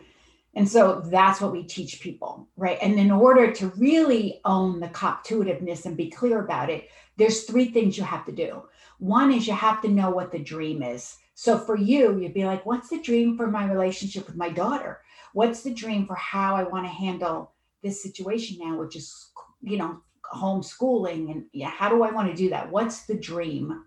And 0.54 0.68
so 0.68 1.00
that's 1.06 1.40
what 1.40 1.52
we 1.52 1.62
teach 1.62 2.00
people, 2.00 2.46
right? 2.56 2.78
And 2.82 2.98
in 2.98 3.10
order 3.10 3.50
to 3.52 3.68
really 3.68 4.40
own 4.44 4.80
the 4.80 4.88
cop-to-itiveness 4.88 5.86
and 5.86 5.96
be 5.96 6.10
clear 6.10 6.44
about 6.44 6.68
it, 6.68 6.88
there's 7.16 7.44
three 7.44 7.72
things 7.72 7.96
you 7.96 8.04
have 8.04 8.26
to 8.26 8.32
do. 8.32 8.62
One 8.98 9.32
is 9.32 9.46
you 9.46 9.54
have 9.54 9.80
to 9.82 9.88
know 9.88 10.10
what 10.10 10.30
the 10.30 10.38
dream 10.38 10.82
is. 10.82 11.16
So 11.34 11.58
for 11.58 11.76
you, 11.76 12.18
you'd 12.18 12.34
be 12.34 12.44
like, 12.44 12.66
what's 12.66 12.90
the 12.90 13.00
dream 13.00 13.36
for 13.36 13.50
my 13.50 13.70
relationship 13.70 14.26
with 14.26 14.36
my 14.36 14.50
daughter? 14.50 15.00
What's 15.32 15.62
the 15.62 15.72
dream 15.72 16.06
for 16.06 16.16
how 16.16 16.54
I 16.54 16.64
want 16.64 16.84
to 16.84 16.92
handle 16.92 17.52
this 17.82 18.02
situation 18.02 18.58
now, 18.60 18.78
which 18.78 18.94
is, 18.94 19.30
you 19.62 19.78
know, 19.78 20.02
homeschooling? 20.34 21.30
And 21.30 21.44
yeah, 21.52 21.70
how 21.70 21.88
do 21.88 22.02
I 22.02 22.10
want 22.10 22.28
to 22.28 22.36
do 22.36 22.50
that? 22.50 22.70
What's 22.70 23.06
the 23.06 23.14
dream? 23.14 23.84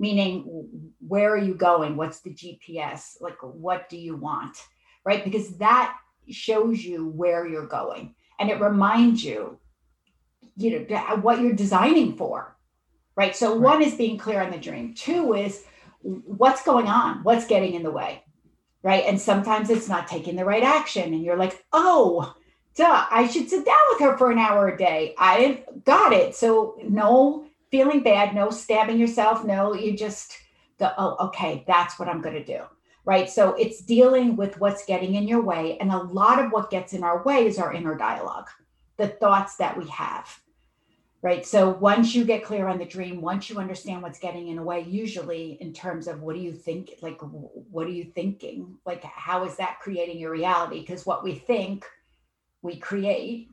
Meaning, 0.00 0.90
where 1.06 1.32
are 1.32 1.38
you 1.38 1.54
going? 1.54 1.96
What's 1.96 2.20
the 2.20 2.34
GPS? 2.34 3.20
Like, 3.20 3.36
what 3.40 3.88
do 3.88 3.96
you 3.96 4.16
want? 4.16 4.56
Right? 5.04 5.24
Because 5.24 5.56
that 5.58 5.96
shows 6.28 6.84
you 6.84 7.08
where 7.08 7.46
you're 7.46 7.66
going 7.66 8.14
and 8.38 8.50
it 8.50 8.60
reminds 8.60 9.24
you, 9.24 9.58
you 10.56 10.86
know, 10.88 10.96
uh, 10.96 11.16
what 11.16 11.40
you're 11.40 11.52
designing 11.52 12.16
for. 12.16 12.56
Right. 13.16 13.36
So, 13.36 13.52
right. 13.52 13.60
one 13.60 13.82
is 13.82 13.94
being 13.94 14.16
clear 14.18 14.42
on 14.42 14.50
the 14.50 14.58
dream, 14.58 14.94
two 14.94 15.34
is 15.34 15.64
what's 16.00 16.64
going 16.64 16.86
on? 16.86 17.22
What's 17.22 17.46
getting 17.46 17.74
in 17.74 17.82
the 17.82 17.90
way? 17.90 18.24
Right. 18.82 19.04
And 19.06 19.20
sometimes 19.20 19.68
it's 19.68 19.88
not 19.88 20.08
taking 20.08 20.36
the 20.36 20.44
right 20.44 20.62
action. 20.62 21.12
And 21.12 21.22
you're 21.22 21.36
like, 21.36 21.64
oh, 21.72 22.34
duh, 22.74 23.06
I 23.10 23.26
should 23.26 23.50
sit 23.50 23.66
down 23.66 23.78
with 23.90 24.00
her 24.00 24.16
for 24.16 24.30
an 24.30 24.38
hour 24.38 24.68
a 24.68 24.78
day. 24.78 25.14
I 25.18 25.64
got 25.84 26.14
it. 26.14 26.34
So 26.34 26.78
no 26.82 27.44
feeling 27.70 28.02
bad, 28.02 28.34
no 28.34 28.48
stabbing 28.50 28.98
yourself. 28.98 29.44
No, 29.44 29.74
you 29.74 29.96
just 29.96 30.38
go, 30.78 30.90
oh, 30.96 31.26
okay, 31.26 31.62
that's 31.66 31.98
what 31.98 32.08
I'm 32.08 32.22
going 32.22 32.36
to 32.36 32.44
do. 32.44 32.62
Right. 33.10 33.28
So 33.28 33.54
it's 33.54 33.80
dealing 33.80 34.36
with 34.36 34.60
what's 34.60 34.84
getting 34.84 35.16
in 35.16 35.26
your 35.26 35.42
way. 35.42 35.76
And 35.80 35.90
a 35.90 35.98
lot 35.98 36.38
of 36.38 36.52
what 36.52 36.70
gets 36.70 36.92
in 36.92 37.02
our 37.02 37.24
way 37.24 37.44
is 37.44 37.58
our 37.58 37.72
inner 37.72 37.96
dialogue, 37.96 38.48
the 38.98 39.08
thoughts 39.08 39.56
that 39.56 39.76
we 39.76 39.88
have 39.88 40.40
right 41.20 41.44
so 41.44 41.68
once 41.68 42.14
you 42.14 42.24
get 42.24 42.42
clear 42.42 42.66
on 42.66 42.78
the 42.78 42.84
dream 42.86 43.20
once 43.20 43.50
you 43.50 43.58
understand 43.58 44.00
what's 44.00 44.18
getting 44.18 44.48
in 44.48 44.56
the 44.56 44.62
way 44.62 44.80
usually 44.80 45.58
in 45.60 45.70
terms 45.70 46.08
of 46.08 46.22
what 46.22 46.34
do 46.34 46.40
you 46.40 46.50
think 46.50 46.92
like 47.02 47.18
what 47.20 47.86
are 47.86 47.90
you 47.90 48.04
thinking 48.04 48.74
like 48.86 49.04
how 49.04 49.44
is 49.44 49.54
that 49.56 49.78
creating 49.80 50.18
your 50.18 50.30
reality 50.30 50.80
because 50.80 51.04
what 51.04 51.22
we 51.22 51.34
think 51.34 51.84
we 52.62 52.76
create 52.76 53.50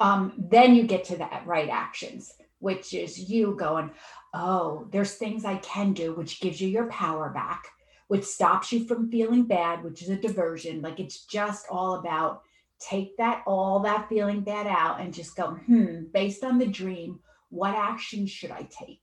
um, 0.00 0.32
then 0.36 0.74
you 0.74 0.82
get 0.82 1.04
to 1.04 1.16
that 1.16 1.46
right 1.46 1.68
actions 1.68 2.32
which 2.58 2.92
is 2.92 3.30
you 3.30 3.54
going 3.56 3.88
oh 4.34 4.88
there's 4.90 5.14
things 5.14 5.44
i 5.44 5.54
can 5.58 5.92
do 5.92 6.12
which 6.14 6.40
gives 6.40 6.60
you 6.60 6.68
your 6.68 6.88
power 6.88 7.30
back 7.30 7.68
which 8.12 8.24
stops 8.24 8.70
you 8.70 8.84
from 8.86 9.10
feeling 9.10 9.44
bad 9.44 9.82
which 9.82 10.02
is 10.02 10.10
a 10.10 10.16
diversion. 10.16 10.82
Like 10.82 11.00
it's 11.00 11.24
just 11.24 11.64
all 11.70 11.94
about 11.94 12.42
take 12.78 13.16
that 13.16 13.42
all 13.46 13.80
that 13.80 14.06
feeling 14.10 14.42
bad 14.42 14.66
out 14.66 15.00
and 15.00 15.14
just 15.14 15.34
go 15.34 15.52
hmm 15.52 16.02
based 16.12 16.44
on 16.44 16.58
the 16.58 16.66
dream 16.66 17.20
what 17.48 17.74
action 17.74 18.26
should 18.26 18.50
i 18.50 18.64
take? 18.64 19.02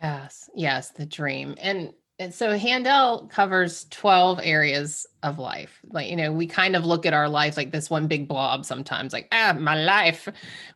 Yes 0.00 0.48
yes 0.54 0.90
the 0.90 1.06
dream. 1.06 1.56
And 1.60 1.92
and 2.20 2.32
so 2.32 2.56
handel 2.56 3.26
covers 3.32 3.86
12 3.90 4.38
areas 4.44 5.04
of 5.26 5.38
life. 5.38 5.80
Like 5.90 6.08
you 6.08 6.16
know 6.16 6.32
we 6.32 6.46
kind 6.46 6.76
of 6.76 6.84
look 6.84 7.06
at 7.06 7.12
our 7.12 7.28
life 7.28 7.56
like 7.56 7.72
this 7.72 7.90
one 7.90 8.06
big 8.06 8.28
blob 8.28 8.64
sometimes 8.64 9.12
like 9.12 9.28
ah 9.32 9.54
my 9.58 9.82
life. 9.82 10.28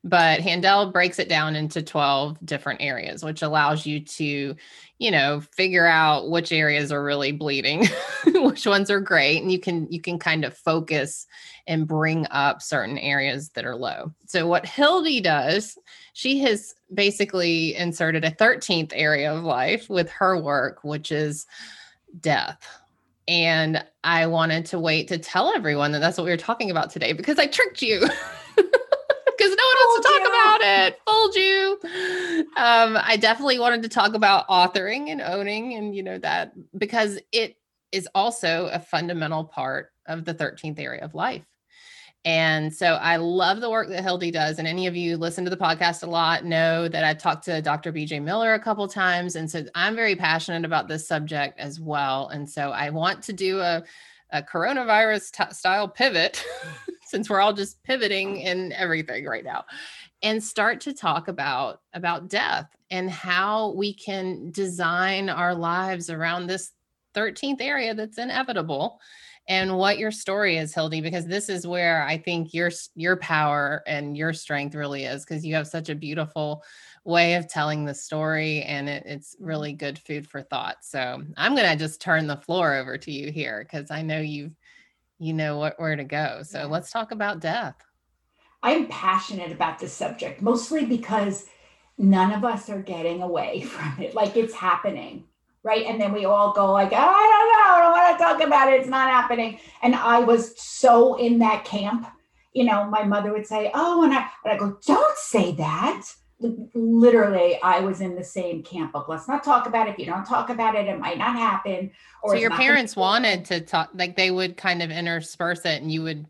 But 0.04 0.40
handel 0.40 0.90
breaks 0.92 1.18
it 1.18 1.28
down 1.28 1.56
into 1.56 1.82
12 1.82 2.44
different 2.44 2.82
areas 2.82 3.24
which 3.24 3.42
allows 3.42 3.86
you 3.86 4.00
to 4.00 4.56
you 4.98 5.10
know 5.10 5.40
figure 5.52 5.86
out 5.86 6.30
which 6.30 6.52
areas 6.52 6.92
are 6.92 7.02
really 7.02 7.32
bleeding 7.32 7.86
which 8.26 8.66
ones 8.66 8.90
are 8.90 9.00
great 9.00 9.42
and 9.42 9.50
you 9.50 9.58
can 9.58 9.90
you 9.90 10.00
can 10.00 10.18
kind 10.18 10.44
of 10.44 10.56
focus 10.56 11.26
and 11.66 11.86
bring 11.86 12.26
up 12.30 12.60
certain 12.60 12.98
areas 12.98 13.50
that 13.50 13.64
are 13.64 13.76
low. 13.76 14.12
So 14.26 14.46
what 14.46 14.64
hildie 14.64 15.22
does 15.22 15.78
she 16.12 16.40
has 16.40 16.74
basically 16.92 17.74
inserted 17.76 18.24
a 18.24 18.30
13th 18.30 18.92
area 18.94 19.32
of 19.32 19.44
life 19.44 19.88
with 19.88 20.10
her 20.10 20.40
work 20.40 20.80
which 20.82 21.12
is 21.12 21.46
death 22.20 22.79
and 23.30 23.82
i 24.02 24.26
wanted 24.26 24.66
to 24.66 24.78
wait 24.78 25.06
to 25.08 25.16
tell 25.16 25.52
everyone 25.54 25.92
that 25.92 26.00
that's 26.00 26.18
what 26.18 26.24
we 26.24 26.30
were 26.30 26.36
talking 26.36 26.70
about 26.70 26.90
today 26.90 27.12
because 27.12 27.38
i 27.38 27.46
tricked 27.46 27.80
you 27.80 28.00
because 29.40 29.56
no 29.56 29.64
one 29.64 29.76
wants 29.76 30.06
to 30.06 30.12
talk 30.12 30.28
about 30.28 30.60
it. 30.62 30.98
Fooled 31.06 31.34
you. 31.34 31.78
Um, 32.56 32.98
I 33.02 33.16
definitely 33.18 33.58
wanted 33.58 33.82
to 33.82 33.88
talk 33.88 34.14
about 34.14 34.46
authoring 34.48 35.08
and 35.08 35.22
owning, 35.22 35.74
and 35.74 35.94
you 35.94 36.02
know 36.02 36.18
that 36.18 36.52
because 36.76 37.18
it 37.32 37.56
is 37.90 38.06
also 38.14 38.68
a 38.72 38.78
fundamental 38.78 39.44
part 39.44 39.92
of 40.06 40.24
the 40.24 40.34
13th 40.34 40.78
area 40.78 41.02
of 41.02 41.14
life. 41.14 41.44
And 42.24 42.72
so 42.74 42.94
I 42.94 43.16
love 43.16 43.60
the 43.60 43.70
work 43.70 43.88
that 43.88 44.04
Hildie 44.04 44.32
does. 44.32 44.58
And 44.58 44.68
any 44.68 44.86
of 44.86 44.94
you 44.94 45.16
listen 45.16 45.42
to 45.44 45.50
the 45.50 45.56
podcast 45.56 46.02
a 46.02 46.06
lot 46.06 46.44
know 46.44 46.86
that 46.86 47.02
I've 47.02 47.18
talked 47.18 47.44
to 47.44 47.62
Dr. 47.62 47.92
BJ 47.92 48.22
Miller 48.22 48.52
a 48.52 48.60
couple 48.60 48.86
times. 48.88 49.36
And 49.36 49.50
so 49.50 49.64
I'm 49.74 49.96
very 49.96 50.14
passionate 50.14 50.66
about 50.66 50.86
this 50.86 51.08
subject 51.08 51.58
as 51.58 51.80
well. 51.80 52.28
And 52.28 52.48
so 52.48 52.72
I 52.72 52.90
want 52.90 53.22
to 53.22 53.32
do 53.32 53.60
a, 53.60 53.82
a 54.32 54.42
coronavirus 54.42 55.30
t- 55.30 55.54
style 55.54 55.88
pivot 55.88 56.44
since 57.06 57.30
we're 57.30 57.40
all 57.40 57.54
just 57.54 57.82
pivoting 57.84 58.36
in 58.36 58.72
everything 58.72 59.24
right 59.24 59.44
now 59.44 59.64
and 60.22 60.42
start 60.44 60.80
to 60.82 60.92
talk 60.92 61.28
about 61.28 61.80
about 61.94 62.28
death 62.28 62.68
and 62.90 63.10
how 63.10 63.72
we 63.72 63.94
can 63.94 64.50
design 64.50 65.30
our 65.30 65.54
lives 65.54 66.10
around 66.10 66.46
this 66.46 66.72
13th 67.14 67.60
area 67.60 67.94
that's 67.94 68.18
inevitable 68.18 69.00
and 69.50 69.76
what 69.76 69.98
your 69.98 70.10
story 70.10 70.56
is 70.56 70.74
hildie 70.74 71.02
because 71.02 71.26
this 71.26 71.50
is 71.50 71.66
where 71.66 72.02
i 72.04 72.16
think 72.16 72.54
your 72.54 72.70
your 72.94 73.16
power 73.16 73.82
and 73.86 74.16
your 74.16 74.32
strength 74.32 74.74
really 74.74 75.04
is 75.04 75.24
because 75.24 75.44
you 75.44 75.54
have 75.54 75.66
such 75.66 75.90
a 75.90 75.94
beautiful 75.94 76.62
way 77.04 77.34
of 77.34 77.48
telling 77.48 77.84
the 77.84 77.94
story 77.94 78.62
and 78.62 78.88
it, 78.88 79.02
it's 79.04 79.36
really 79.38 79.74
good 79.74 79.98
food 79.98 80.26
for 80.26 80.40
thought 80.40 80.76
so 80.82 81.22
i'm 81.36 81.54
going 81.54 81.68
to 81.68 81.76
just 81.76 82.00
turn 82.00 82.26
the 82.26 82.36
floor 82.38 82.74
over 82.74 82.96
to 82.96 83.12
you 83.12 83.30
here 83.30 83.62
because 83.62 83.90
i 83.90 84.00
know 84.00 84.20
you've 84.20 84.54
you 85.20 85.34
know 85.34 85.58
what 85.58 85.78
where 85.78 85.94
to 85.94 86.02
go. 86.02 86.40
So 86.42 86.66
let's 86.66 86.90
talk 86.90 87.12
about 87.12 87.40
death. 87.40 87.76
I'm 88.62 88.88
passionate 88.88 89.52
about 89.52 89.78
this 89.78 89.92
subject 89.92 90.42
mostly 90.42 90.86
because 90.86 91.46
none 91.96 92.32
of 92.32 92.44
us 92.44 92.68
are 92.68 92.80
getting 92.80 93.22
away 93.22 93.60
from 93.60 94.02
it. 94.02 94.14
Like 94.14 94.36
it's 94.36 94.54
happening, 94.54 95.24
right? 95.62 95.84
And 95.86 96.00
then 96.00 96.12
we 96.12 96.24
all 96.24 96.52
go 96.52 96.72
like, 96.72 96.92
oh, 96.92 96.96
I 96.96 96.98
don't 96.98 97.50
know, 97.52 97.74
I 97.74 97.80
don't 97.82 97.92
want 97.92 98.18
to 98.18 98.24
talk 98.24 98.46
about 98.46 98.72
it. 98.72 98.80
It's 98.80 98.88
not 98.88 99.10
happening. 99.10 99.58
And 99.82 99.94
I 99.94 100.20
was 100.20 100.60
so 100.60 101.16
in 101.16 101.38
that 101.40 101.64
camp. 101.64 102.06
You 102.52 102.64
know, 102.64 102.84
my 102.86 103.04
mother 103.04 103.32
would 103.32 103.46
say, 103.46 103.70
"Oh," 103.74 104.02
and 104.02 104.12
I, 104.12 104.28
and 104.44 104.52
I 104.52 104.56
go, 104.56 104.76
"Don't 104.84 105.16
say 105.16 105.52
that." 105.52 106.02
literally 106.74 107.60
I 107.62 107.80
was 107.80 108.00
in 108.00 108.14
the 108.14 108.24
same 108.24 108.62
camp 108.62 108.94
of 108.94 109.08
let's 109.08 109.28
not 109.28 109.44
talk 109.44 109.66
about 109.66 109.88
it. 109.88 109.92
If 109.92 109.98
you 109.98 110.06
don't 110.06 110.24
talk 110.24 110.48
about 110.48 110.74
it, 110.74 110.86
it 110.86 110.98
might 110.98 111.18
not 111.18 111.36
happen. 111.36 111.90
Or 112.22 112.34
so 112.34 112.40
your 112.40 112.50
parents 112.50 112.96
wanted 112.96 113.44
to 113.46 113.60
talk, 113.60 113.90
like 113.94 114.16
they 114.16 114.30
would 114.30 114.56
kind 114.56 114.82
of 114.82 114.90
intersperse 114.90 115.64
it 115.64 115.82
and 115.82 115.92
you 115.92 116.02
would 116.02 116.26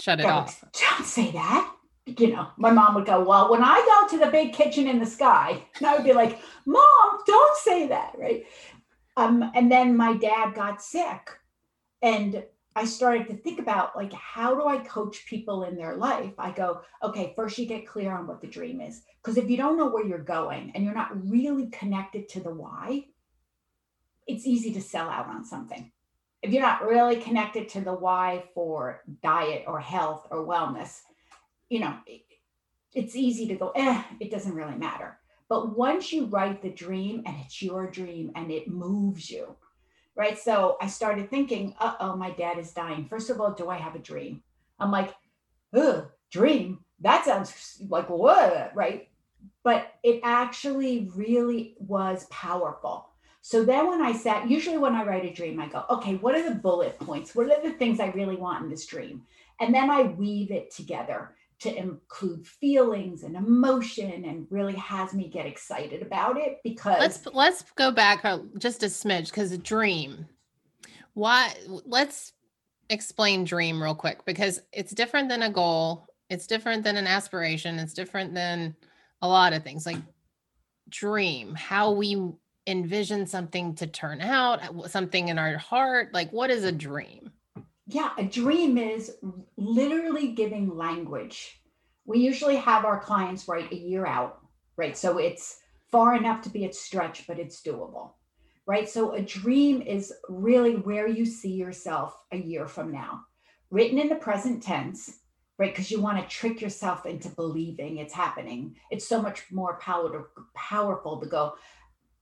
shut 0.00 0.20
it 0.20 0.26
off. 0.26 0.64
Don't 0.72 1.06
say 1.06 1.30
that. 1.32 1.72
You 2.16 2.32
know, 2.34 2.48
my 2.56 2.70
mom 2.70 2.94
would 2.94 3.06
go, 3.06 3.22
Well, 3.22 3.50
when 3.50 3.62
I 3.62 3.76
go 3.76 4.16
to 4.16 4.24
the 4.24 4.30
big 4.30 4.52
kitchen 4.52 4.88
in 4.88 4.98
the 4.98 5.06
sky, 5.06 5.62
and 5.76 5.86
I 5.86 5.94
would 5.94 6.04
be 6.04 6.12
like, 6.12 6.38
Mom, 6.66 7.18
don't 7.26 7.56
say 7.58 7.88
that. 7.88 8.14
Right. 8.18 8.46
Um, 9.16 9.50
and 9.54 9.70
then 9.70 9.96
my 9.96 10.16
dad 10.16 10.54
got 10.54 10.82
sick. 10.82 11.28
And 12.02 12.44
I 12.76 12.84
started 12.84 13.26
to 13.26 13.34
think 13.34 13.58
about 13.58 13.96
like 13.96 14.12
how 14.12 14.54
do 14.54 14.68
I 14.68 14.78
coach 14.78 15.26
people 15.26 15.64
in 15.64 15.76
their 15.76 15.96
life? 15.96 16.32
I 16.38 16.52
go, 16.52 16.82
okay, 17.02 17.32
first 17.34 17.58
you 17.58 17.66
get 17.66 17.88
clear 17.88 18.12
on 18.12 18.28
what 18.28 18.40
the 18.40 18.46
dream 18.46 18.80
is. 18.80 19.02
Because 19.20 19.36
if 19.36 19.50
you 19.50 19.56
don't 19.56 19.76
know 19.76 19.88
where 19.88 20.06
you're 20.06 20.18
going 20.18 20.70
and 20.74 20.84
you're 20.84 20.94
not 20.94 21.28
really 21.28 21.66
connected 21.70 22.28
to 22.28 22.40
the 22.40 22.54
why, 22.54 23.06
it's 24.28 24.46
easy 24.46 24.72
to 24.74 24.80
sell 24.80 25.08
out 25.08 25.26
on 25.26 25.44
something. 25.44 25.90
If 26.40 26.52
you're 26.52 26.62
not 26.62 26.86
really 26.86 27.16
connected 27.16 27.68
to 27.70 27.80
the 27.80 27.94
why 27.94 28.44
for 28.54 29.02
diet 29.24 29.64
or 29.66 29.80
health 29.80 30.28
or 30.30 30.46
wellness, 30.46 31.00
you 31.68 31.80
know, 31.80 31.94
it's 32.94 33.16
easy 33.16 33.46
to 33.48 33.54
go, 33.54 33.72
eh, 33.74 34.02
it 34.20 34.30
doesn't 34.30 34.54
really 34.54 34.76
matter. 34.76 35.18
But 35.48 35.76
once 35.76 36.12
you 36.12 36.26
write 36.26 36.62
the 36.62 36.70
dream 36.70 37.22
and 37.26 37.36
it's 37.44 37.62
your 37.62 37.90
dream 37.90 38.32
and 38.34 38.50
it 38.50 38.68
moves 38.68 39.30
you, 39.30 39.56
right? 40.14 40.38
So 40.38 40.76
I 40.80 40.88
started 40.88 41.30
thinking, 41.30 41.74
uh 41.78 41.94
oh, 42.00 42.16
my 42.16 42.30
dad 42.30 42.58
is 42.58 42.72
dying. 42.72 43.06
First 43.08 43.30
of 43.30 43.40
all, 43.40 43.52
do 43.52 43.70
I 43.70 43.76
have 43.76 43.94
a 43.94 44.00
dream? 44.00 44.42
I'm 44.78 44.90
like, 44.90 45.14
ugh, 45.74 46.08
dream? 46.30 46.80
That 47.00 47.24
sounds 47.24 47.80
like 47.88 48.10
what, 48.10 48.72
right? 48.74 49.08
But 49.62 49.94
it 50.02 50.20
actually 50.24 51.10
really 51.14 51.76
was 51.78 52.26
powerful. 52.30 53.08
So 53.40 53.64
then 53.64 53.86
when 53.86 54.02
I 54.02 54.12
sat, 54.12 54.50
usually 54.50 54.78
when 54.78 54.94
I 54.94 55.04
write 55.04 55.24
a 55.24 55.32
dream, 55.32 55.60
I 55.60 55.68
go, 55.68 55.84
okay, 55.88 56.16
what 56.16 56.34
are 56.34 56.46
the 56.46 56.56
bullet 56.56 56.98
points? 56.98 57.34
What 57.34 57.46
are 57.46 57.62
the 57.62 57.76
things 57.76 58.00
I 58.00 58.08
really 58.08 58.36
want 58.36 58.64
in 58.64 58.70
this 58.70 58.84
dream? 58.84 59.22
And 59.60 59.74
then 59.74 59.88
I 59.90 60.02
weave 60.02 60.50
it 60.50 60.70
together 60.70 61.34
to 61.60 61.74
include 61.74 62.46
feelings 62.46 63.22
and 63.22 63.36
emotion 63.36 64.24
and 64.24 64.46
really 64.50 64.76
has 64.76 65.12
me 65.12 65.28
get 65.28 65.46
excited 65.46 66.02
about 66.02 66.36
it 66.36 66.58
because 66.62 66.98
let's 66.98 67.26
let's 67.34 67.64
go 67.74 67.90
back 67.90 68.24
just 68.58 68.82
a 68.82 68.86
smidge 68.86 69.26
because 69.26 69.56
dream 69.58 70.26
why 71.14 71.52
let's 71.84 72.32
explain 72.90 73.44
dream 73.44 73.82
real 73.82 73.94
quick 73.94 74.24
because 74.24 74.60
it's 74.72 74.92
different 74.92 75.28
than 75.28 75.42
a 75.42 75.50
goal 75.50 76.06
it's 76.30 76.46
different 76.46 76.84
than 76.84 76.96
an 76.96 77.06
aspiration 77.06 77.78
it's 77.78 77.92
different 77.92 78.34
than 78.34 78.74
a 79.22 79.28
lot 79.28 79.52
of 79.52 79.64
things 79.64 79.84
like 79.84 79.98
dream, 80.88 81.54
how 81.54 81.92
we 81.92 82.20
envision 82.66 83.26
something 83.26 83.74
to 83.76 83.86
turn 83.86 84.20
out, 84.20 84.90
something 84.90 85.28
in 85.28 85.38
our 85.38 85.56
heart. 85.56 86.12
Like, 86.12 86.30
what 86.32 86.50
is 86.50 86.64
a 86.64 86.72
dream? 86.72 87.30
Yeah, 87.90 88.10
a 88.18 88.24
dream 88.24 88.76
is 88.76 89.16
literally 89.56 90.32
giving 90.32 90.76
language. 90.76 91.62
We 92.04 92.18
usually 92.18 92.56
have 92.56 92.84
our 92.84 93.00
clients 93.00 93.48
write 93.48 93.72
a 93.72 93.76
year 93.76 94.04
out, 94.06 94.40
right? 94.76 94.96
So 94.96 95.16
it's 95.16 95.58
far 95.90 96.14
enough 96.14 96.42
to 96.42 96.50
be 96.50 96.66
at 96.66 96.74
stretch, 96.74 97.26
but 97.26 97.38
it's 97.38 97.62
doable, 97.62 98.10
right? 98.66 98.86
So 98.86 99.14
a 99.14 99.22
dream 99.22 99.80
is 99.80 100.12
really 100.28 100.76
where 100.76 101.08
you 101.08 101.24
see 101.24 101.54
yourself 101.54 102.14
a 102.30 102.36
year 102.36 102.66
from 102.66 102.92
now, 102.92 103.22
written 103.70 103.98
in 103.98 104.10
the 104.10 104.16
present 104.16 104.62
tense, 104.62 105.20
right? 105.58 105.72
Because 105.72 105.90
you 105.90 105.98
want 105.98 106.20
to 106.20 106.28
trick 106.28 106.60
yourself 106.60 107.06
into 107.06 107.30
believing 107.30 107.96
it's 107.96 108.12
happening. 108.12 108.76
It's 108.90 109.08
so 109.08 109.22
much 109.22 109.46
more 109.50 109.78
power, 109.80 110.12
to, 110.12 110.24
powerful 110.54 111.20
to 111.20 111.26
go, 111.26 111.54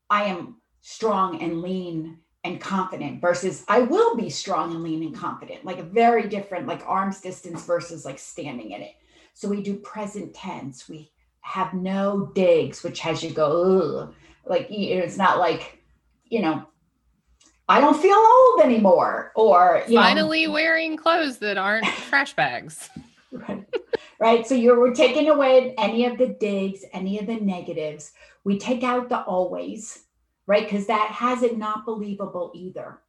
I 0.09 0.25
am 0.25 0.61
strong 0.81 1.43
and 1.43 1.61
lean 1.61 2.19
and 2.47 2.61
confident 2.61 3.21
versus 3.21 3.65
I 3.69 3.81
will 3.81 4.17
be 4.17 4.31
strong 4.31 4.73
and 4.73 4.83
lean 4.83 5.03
and 5.03 5.15
confident, 5.15 5.65
like 5.65 5.79
a 5.79 5.83
very 5.83 6.29
different, 6.29 6.67
like 6.67 6.83
arm's 6.87 7.21
distance 7.21 7.65
versus 7.65 8.05
like 8.05 8.19
standing 8.19 8.71
in 8.71 8.83
it. 8.83 8.95
So 9.35 9.49
we 9.49 9.63
do 9.63 9.77
present 9.77 10.35
tense. 10.35 10.89
We 10.89 11.11
have 11.41 11.75
no 11.75 12.31
digs, 12.35 12.83
which 12.83 13.01
has 13.01 13.23
you 13.23 13.31
go, 13.31 14.09
Ugh. 14.09 14.15
like 14.47 14.69
it's 14.71 15.17
not 15.17 15.39
like, 15.39 15.83
you 16.25 16.41
know, 16.41 16.67
I 17.69 17.81
don't 17.81 18.01
feel 18.01 18.17
old 18.17 18.61
anymore, 18.63 19.33
or 19.35 19.83
finally 19.89 20.47
know, 20.47 20.53
wearing 20.53 20.97
clothes 20.97 21.39
that 21.39 21.59
aren't 21.59 21.87
trash 22.09 22.35
bags. 22.35 22.89
Right. 23.33 23.65
right. 24.21 24.47
So 24.47 24.55
you're 24.55 24.79
we're 24.79 24.95
taking 24.95 25.29
away 25.29 25.75
any 25.77 26.07
of 26.07 26.17
the 26.17 26.29
digs, 26.29 26.85
any 26.93 27.19
of 27.19 27.27
the 27.27 27.37
negatives. 27.37 28.13
We 28.45 28.59
take 28.59 28.85
out 28.85 29.09
the 29.09 29.21
always, 29.23 30.05
right? 30.47 30.65
Because 30.65 30.87
that 30.87 31.11
has 31.11 31.43
it 31.43 31.59
not 31.59 31.85
believable 31.85 32.53
either. 32.55 33.01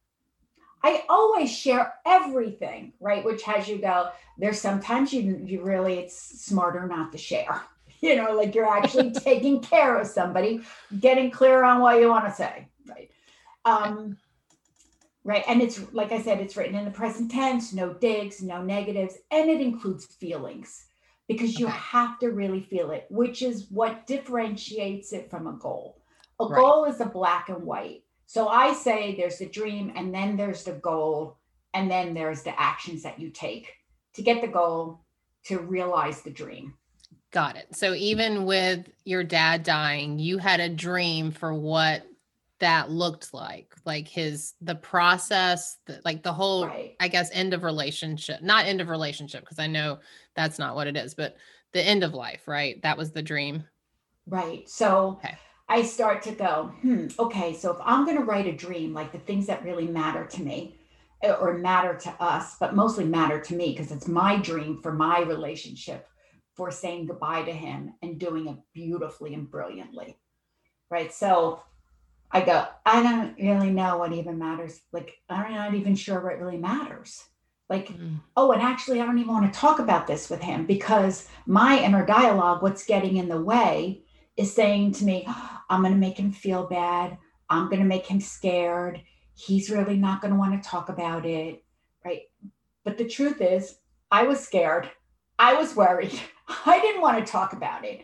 I 0.82 1.04
always 1.08 1.50
share 1.50 1.94
everything, 2.06 2.92
right? 3.00 3.24
Which 3.24 3.42
has 3.42 3.68
you 3.68 3.78
go, 3.78 4.10
there's 4.36 4.60
sometimes 4.60 5.12
you 5.12 5.40
you 5.44 5.62
really 5.62 5.94
it's 5.94 6.16
smarter 6.16 6.86
not 6.86 7.12
to 7.12 7.18
share. 7.18 7.62
You 8.00 8.14
know, 8.14 8.32
like 8.36 8.54
you're 8.54 8.64
actually 8.64 9.10
taking 9.24 9.60
care 9.60 9.98
of 9.98 10.06
somebody, 10.06 10.60
getting 11.00 11.32
clear 11.32 11.64
on 11.64 11.80
what 11.80 12.00
you 12.00 12.08
want 12.08 12.26
to 12.26 12.32
say, 12.32 12.68
right? 12.86 13.10
Um, 13.64 14.16
right. 15.24 15.42
And 15.48 15.60
it's 15.60 15.80
like 15.92 16.12
I 16.12 16.22
said, 16.22 16.38
it's 16.38 16.56
written 16.56 16.76
in 16.76 16.84
the 16.84 16.92
present 16.92 17.28
tense, 17.28 17.72
no 17.72 17.92
digs, 17.92 18.40
no 18.40 18.62
negatives, 18.62 19.16
and 19.32 19.50
it 19.50 19.60
includes 19.60 20.06
feelings 20.06 20.86
because 21.26 21.58
you 21.58 21.66
okay. 21.66 21.76
have 21.76 22.20
to 22.20 22.28
really 22.28 22.60
feel 22.60 22.92
it, 22.92 23.06
which 23.10 23.42
is 23.42 23.66
what 23.68 24.06
differentiates 24.06 25.12
it 25.12 25.28
from 25.28 25.48
a 25.48 25.54
goal. 25.54 25.97
A 26.40 26.46
right. 26.46 26.58
goal 26.58 26.84
is 26.84 27.00
a 27.00 27.06
black 27.06 27.48
and 27.48 27.62
white. 27.64 28.04
So 28.26 28.48
I 28.48 28.72
say 28.74 29.16
there's 29.16 29.38
the 29.38 29.46
dream, 29.46 29.92
and 29.96 30.14
then 30.14 30.36
there's 30.36 30.64
the 30.64 30.72
goal, 30.72 31.38
and 31.74 31.90
then 31.90 32.14
there's 32.14 32.42
the 32.42 32.58
actions 32.60 33.02
that 33.02 33.18
you 33.18 33.30
take 33.30 33.72
to 34.14 34.22
get 34.22 34.40
the 34.40 34.48
goal 34.48 35.00
to 35.44 35.58
realize 35.58 36.22
the 36.22 36.30
dream. 36.30 36.74
Got 37.30 37.56
it. 37.56 37.74
So 37.74 37.94
even 37.94 38.44
with 38.44 38.88
your 39.04 39.24
dad 39.24 39.62
dying, 39.62 40.18
you 40.18 40.38
had 40.38 40.60
a 40.60 40.68
dream 40.68 41.30
for 41.30 41.54
what 41.54 42.04
that 42.58 42.90
looked 42.90 43.32
like 43.32 43.72
like 43.84 44.08
his 44.08 44.54
the 44.60 44.74
process 44.74 45.78
the, 45.86 46.00
like 46.04 46.22
the 46.22 46.32
whole 46.32 46.66
right. 46.66 46.96
i 46.98 47.06
guess 47.06 47.30
end 47.32 47.54
of 47.54 47.62
relationship 47.62 48.42
not 48.42 48.66
end 48.66 48.80
of 48.80 48.88
relationship 48.88 49.40
because 49.40 49.58
i 49.58 49.66
know 49.66 49.98
that's 50.34 50.58
not 50.58 50.74
what 50.74 50.86
it 50.86 50.96
is 50.96 51.14
but 51.14 51.36
the 51.72 51.80
end 51.80 52.02
of 52.02 52.14
life 52.14 52.48
right 52.48 52.82
that 52.82 52.98
was 52.98 53.12
the 53.12 53.22
dream 53.22 53.62
right 54.26 54.68
so 54.68 55.18
okay. 55.24 55.38
I 55.68 55.82
start 55.82 56.22
to 56.22 56.32
go 56.32 56.72
hmm 56.82 57.06
okay 57.18 57.54
so 57.54 57.72
if 57.72 57.78
i'm 57.84 58.04
going 58.04 58.16
to 58.16 58.24
write 58.24 58.46
a 58.46 58.52
dream 58.52 58.92
like 58.92 59.12
the 59.12 59.18
things 59.18 59.46
that 59.46 59.64
really 59.64 59.86
matter 59.86 60.24
to 60.24 60.42
me 60.42 60.76
eh, 61.22 61.32
or 61.32 61.58
matter 61.58 61.94
to 61.94 62.10
us 62.22 62.56
but 62.58 62.74
mostly 62.74 63.04
matter 63.04 63.40
to 63.40 63.54
me 63.54 63.72
because 63.72 63.92
it's 63.92 64.08
my 64.08 64.36
dream 64.36 64.80
for 64.82 64.92
my 64.92 65.20
relationship 65.20 66.08
for 66.54 66.70
saying 66.70 67.06
goodbye 67.06 67.42
to 67.42 67.52
him 67.52 67.94
and 68.02 68.18
doing 68.18 68.48
it 68.48 68.56
beautifully 68.74 69.34
and 69.34 69.50
brilliantly 69.50 70.16
right 70.90 71.12
so 71.12 71.62
I 72.30 72.42
go, 72.42 72.66
I 72.84 73.02
don't 73.02 73.34
really 73.40 73.70
know 73.70 73.98
what 73.98 74.12
even 74.12 74.38
matters. 74.38 74.80
Like, 74.92 75.14
I'm 75.30 75.54
not 75.54 75.74
even 75.74 75.94
sure 75.94 76.20
what 76.22 76.38
really 76.38 76.58
matters. 76.58 77.24
Like, 77.70 77.88
mm. 77.88 78.20
oh, 78.36 78.52
and 78.52 78.62
actually, 78.62 79.00
I 79.00 79.06
don't 79.06 79.18
even 79.18 79.32
want 79.32 79.52
to 79.52 79.58
talk 79.58 79.78
about 79.78 80.06
this 80.06 80.28
with 80.30 80.42
him 80.42 80.66
because 80.66 81.28
my 81.46 81.78
inner 81.82 82.04
dialogue, 82.04 82.62
what's 82.62 82.84
getting 82.84 83.16
in 83.16 83.28
the 83.28 83.40
way, 83.40 84.02
is 84.38 84.54
saying 84.54 84.92
to 84.92 85.04
me, 85.04 85.28
I'm 85.68 85.82
going 85.82 85.92
to 85.92 85.98
make 85.98 86.18
him 86.18 86.32
feel 86.32 86.66
bad. 86.66 87.18
I'm 87.50 87.66
going 87.66 87.80
to 87.80 87.84
make 87.84 88.06
him 88.06 88.20
scared. 88.20 89.02
He's 89.34 89.68
really 89.68 89.98
not 89.98 90.22
going 90.22 90.32
to 90.32 90.38
want 90.38 90.62
to 90.62 90.68
talk 90.68 90.88
about 90.88 91.26
it. 91.26 91.62
Right. 92.04 92.22
But 92.84 92.96
the 92.96 93.04
truth 93.06 93.42
is, 93.42 93.76
I 94.10 94.22
was 94.22 94.40
scared. 94.40 94.90
I 95.38 95.54
was 95.54 95.76
worried. 95.76 96.18
I 96.66 96.80
didn't 96.80 97.02
want 97.02 97.18
to 97.18 97.30
talk 97.30 97.52
about 97.52 97.84
it. 97.84 98.00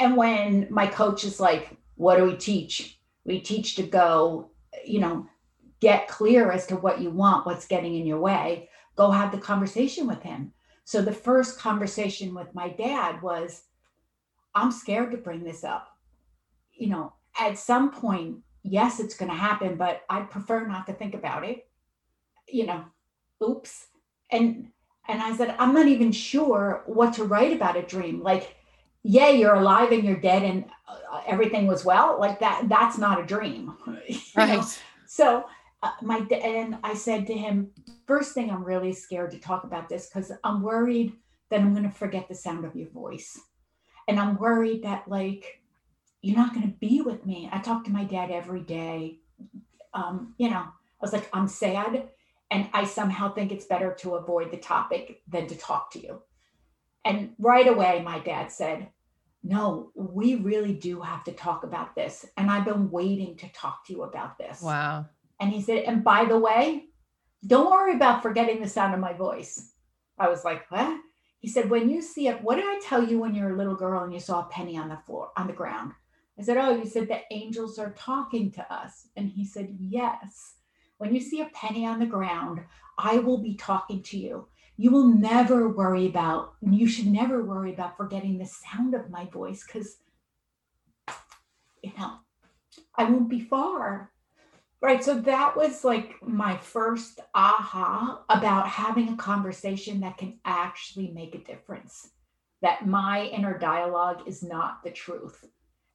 And 0.00 0.16
when 0.16 0.66
my 0.70 0.86
coach 0.86 1.24
is 1.24 1.38
like, 1.38 1.76
What 1.96 2.16
do 2.16 2.24
we 2.24 2.36
teach? 2.36 2.98
we 3.24 3.40
teach 3.40 3.76
to 3.76 3.82
go 3.82 4.50
you 4.84 5.00
know 5.00 5.26
get 5.80 6.08
clear 6.08 6.50
as 6.50 6.66
to 6.66 6.76
what 6.76 7.00
you 7.00 7.10
want 7.10 7.46
what's 7.46 7.66
getting 7.66 7.94
in 7.96 8.06
your 8.06 8.20
way 8.20 8.68
go 8.96 9.10
have 9.10 9.32
the 9.32 9.38
conversation 9.38 10.06
with 10.06 10.22
him 10.22 10.52
so 10.84 11.00
the 11.00 11.12
first 11.12 11.58
conversation 11.58 12.34
with 12.34 12.54
my 12.54 12.68
dad 12.68 13.20
was 13.22 13.62
i'm 14.54 14.70
scared 14.70 15.10
to 15.10 15.16
bring 15.16 15.44
this 15.44 15.64
up 15.64 15.96
you 16.72 16.88
know 16.88 17.12
at 17.38 17.58
some 17.58 17.90
point 17.90 18.36
yes 18.62 19.00
it's 19.00 19.14
going 19.14 19.30
to 19.30 19.36
happen 19.36 19.76
but 19.76 20.02
i 20.08 20.20
prefer 20.20 20.66
not 20.66 20.86
to 20.86 20.92
think 20.92 21.14
about 21.14 21.44
it 21.44 21.66
you 22.48 22.66
know 22.66 22.84
oops 23.42 23.86
and 24.30 24.68
and 25.08 25.20
i 25.22 25.34
said 25.36 25.54
i'm 25.58 25.74
not 25.74 25.86
even 25.86 26.12
sure 26.12 26.82
what 26.86 27.12
to 27.12 27.24
write 27.24 27.52
about 27.52 27.76
a 27.76 27.82
dream 27.82 28.22
like 28.22 28.56
yeah, 29.02 29.30
you're 29.30 29.54
alive 29.54 29.90
and 29.90 30.04
you're 30.04 30.16
dead 30.16 30.42
and 30.42 30.64
uh, 30.86 31.22
everything 31.26 31.66
was 31.66 31.84
well. 31.84 32.18
Like 32.20 32.38
that, 32.40 32.68
that's 32.68 32.98
not 32.98 33.20
a 33.20 33.26
dream. 33.26 33.76
Right. 34.34 34.48
Know? 34.48 34.64
So 35.06 35.44
uh, 35.82 35.90
my 36.00 36.18
and 36.30 36.78
I 36.82 36.94
said 36.94 37.26
to 37.26 37.34
him, 37.34 37.70
first 38.06 38.32
thing, 38.32 38.50
I'm 38.50 38.64
really 38.64 38.92
scared 38.92 39.30
to 39.32 39.38
talk 39.38 39.64
about 39.64 39.88
this 39.88 40.08
because 40.08 40.32
I'm 40.42 40.62
worried 40.62 41.12
that 41.50 41.60
I'm 41.60 41.72
going 41.74 41.84
to 41.84 41.90
forget 41.90 42.28
the 42.28 42.34
sound 42.34 42.64
of 42.64 42.74
your 42.74 42.88
voice, 42.88 43.38
and 44.12 44.20
I'm 44.20 44.36
worried 44.36 44.82
that 44.82 45.08
like 45.08 45.62
you're 46.20 46.36
not 46.36 46.52
going 46.52 46.70
to 46.70 46.76
be 46.78 47.00
with 47.00 47.24
me. 47.24 47.48
I 47.50 47.60
talk 47.60 47.82
to 47.84 47.90
my 47.90 48.04
dad 48.04 48.30
every 48.30 48.60
day. 48.60 49.20
Um, 49.94 50.34
you 50.36 50.50
know, 50.50 50.58
I 50.58 51.00
was 51.00 51.14
like, 51.14 51.30
I'm 51.32 51.48
sad, 51.48 52.08
and 52.50 52.68
I 52.74 52.84
somehow 52.84 53.32
think 53.32 53.52
it's 53.52 53.64
better 53.64 53.94
to 54.00 54.16
avoid 54.16 54.50
the 54.50 54.58
topic 54.58 55.22
than 55.26 55.46
to 55.46 55.56
talk 55.56 55.90
to 55.92 55.98
you. 55.98 56.20
And 57.06 57.30
right 57.38 57.66
away, 57.66 58.02
my 58.04 58.18
dad 58.18 58.52
said, 58.52 58.88
No, 59.42 59.92
we 59.94 60.34
really 60.34 60.74
do 60.74 61.00
have 61.00 61.24
to 61.24 61.32
talk 61.32 61.64
about 61.64 61.94
this. 61.94 62.26
And 62.36 62.50
I've 62.50 62.66
been 62.66 62.90
waiting 62.90 63.36
to 63.38 63.50
talk 63.54 63.86
to 63.86 63.94
you 63.94 64.02
about 64.02 64.36
this. 64.36 64.60
Wow. 64.60 65.06
And 65.40 65.50
he 65.50 65.62
said, 65.62 65.84
And 65.84 66.04
by 66.04 66.26
the 66.26 66.38
way, 66.38 66.84
don't 67.46 67.70
worry 67.70 67.94
about 67.94 68.22
forgetting 68.22 68.60
the 68.60 68.68
sound 68.68 68.92
of 68.92 69.00
my 69.00 69.14
voice. 69.14 69.72
I 70.18 70.28
was 70.28 70.44
like, 70.44 70.70
What? 70.70 71.00
He 71.42 71.48
said, 71.48 71.68
When 71.68 71.90
you 71.90 72.00
see 72.00 72.28
it, 72.28 72.42
what 72.42 72.56
did 72.56 72.64
I 72.64 72.80
tell 72.82 73.06
you 73.06 73.18
when 73.18 73.34
you 73.34 73.44
were 73.44 73.52
a 73.52 73.56
little 73.56 73.74
girl 73.74 74.02
and 74.02 74.14
you 74.14 74.20
saw 74.20 74.40
a 74.40 74.50
penny 74.50 74.78
on 74.78 74.88
the 74.88 74.96
floor, 75.04 75.32
on 75.36 75.46
the 75.46 75.52
ground? 75.52 75.92
I 76.38 76.42
said, 76.42 76.56
Oh, 76.56 76.74
you 76.74 76.86
said 76.86 77.08
the 77.08 77.20
angels 77.30 77.78
are 77.78 77.92
talking 77.92 78.50
to 78.52 78.72
us. 78.72 79.08
And 79.16 79.28
he 79.28 79.44
said, 79.44 79.76
Yes. 79.78 80.54
When 80.96 81.14
you 81.14 81.20
see 81.20 81.42
a 81.42 81.50
penny 81.52 81.84
on 81.84 81.98
the 81.98 82.06
ground, 82.06 82.60
I 82.96 83.18
will 83.18 83.38
be 83.38 83.56
talking 83.56 84.02
to 84.04 84.16
you 84.16 84.46
you 84.76 84.90
will 84.90 85.08
never 85.08 85.68
worry 85.68 86.06
about, 86.06 86.54
you 86.62 86.88
should 86.88 87.06
never 87.06 87.44
worry 87.44 87.72
about 87.72 87.96
forgetting 87.96 88.38
the 88.38 88.46
sound 88.46 88.94
of 88.94 89.10
my 89.10 89.26
voice 89.26 89.64
because, 89.64 89.98
you 91.82 91.92
know, 91.98 92.18
I 92.96 93.04
won't 93.04 93.28
be 93.28 93.40
far. 93.40 94.11
Right. 94.82 95.02
So 95.02 95.20
that 95.20 95.56
was 95.56 95.84
like 95.84 96.16
my 96.22 96.56
first 96.56 97.20
aha 97.34 98.24
about 98.28 98.66
having 98.66 99.10
a 99.10 99.16
conversation 99.16 100.00
that 100.00 100.18
can 100.18 100.40
actually 100.44 101.12
make 101.12 101.36
a 101.36 101.44
difference. 101.44 102.10
That 102.62 102.86
my 102.86 103.26
inner 103.26 103.56
dialogue 103.58 104.22
is 104.26 104.42
not 104.42 104.82
the 104.82 104.90
truth, 104.90 105.44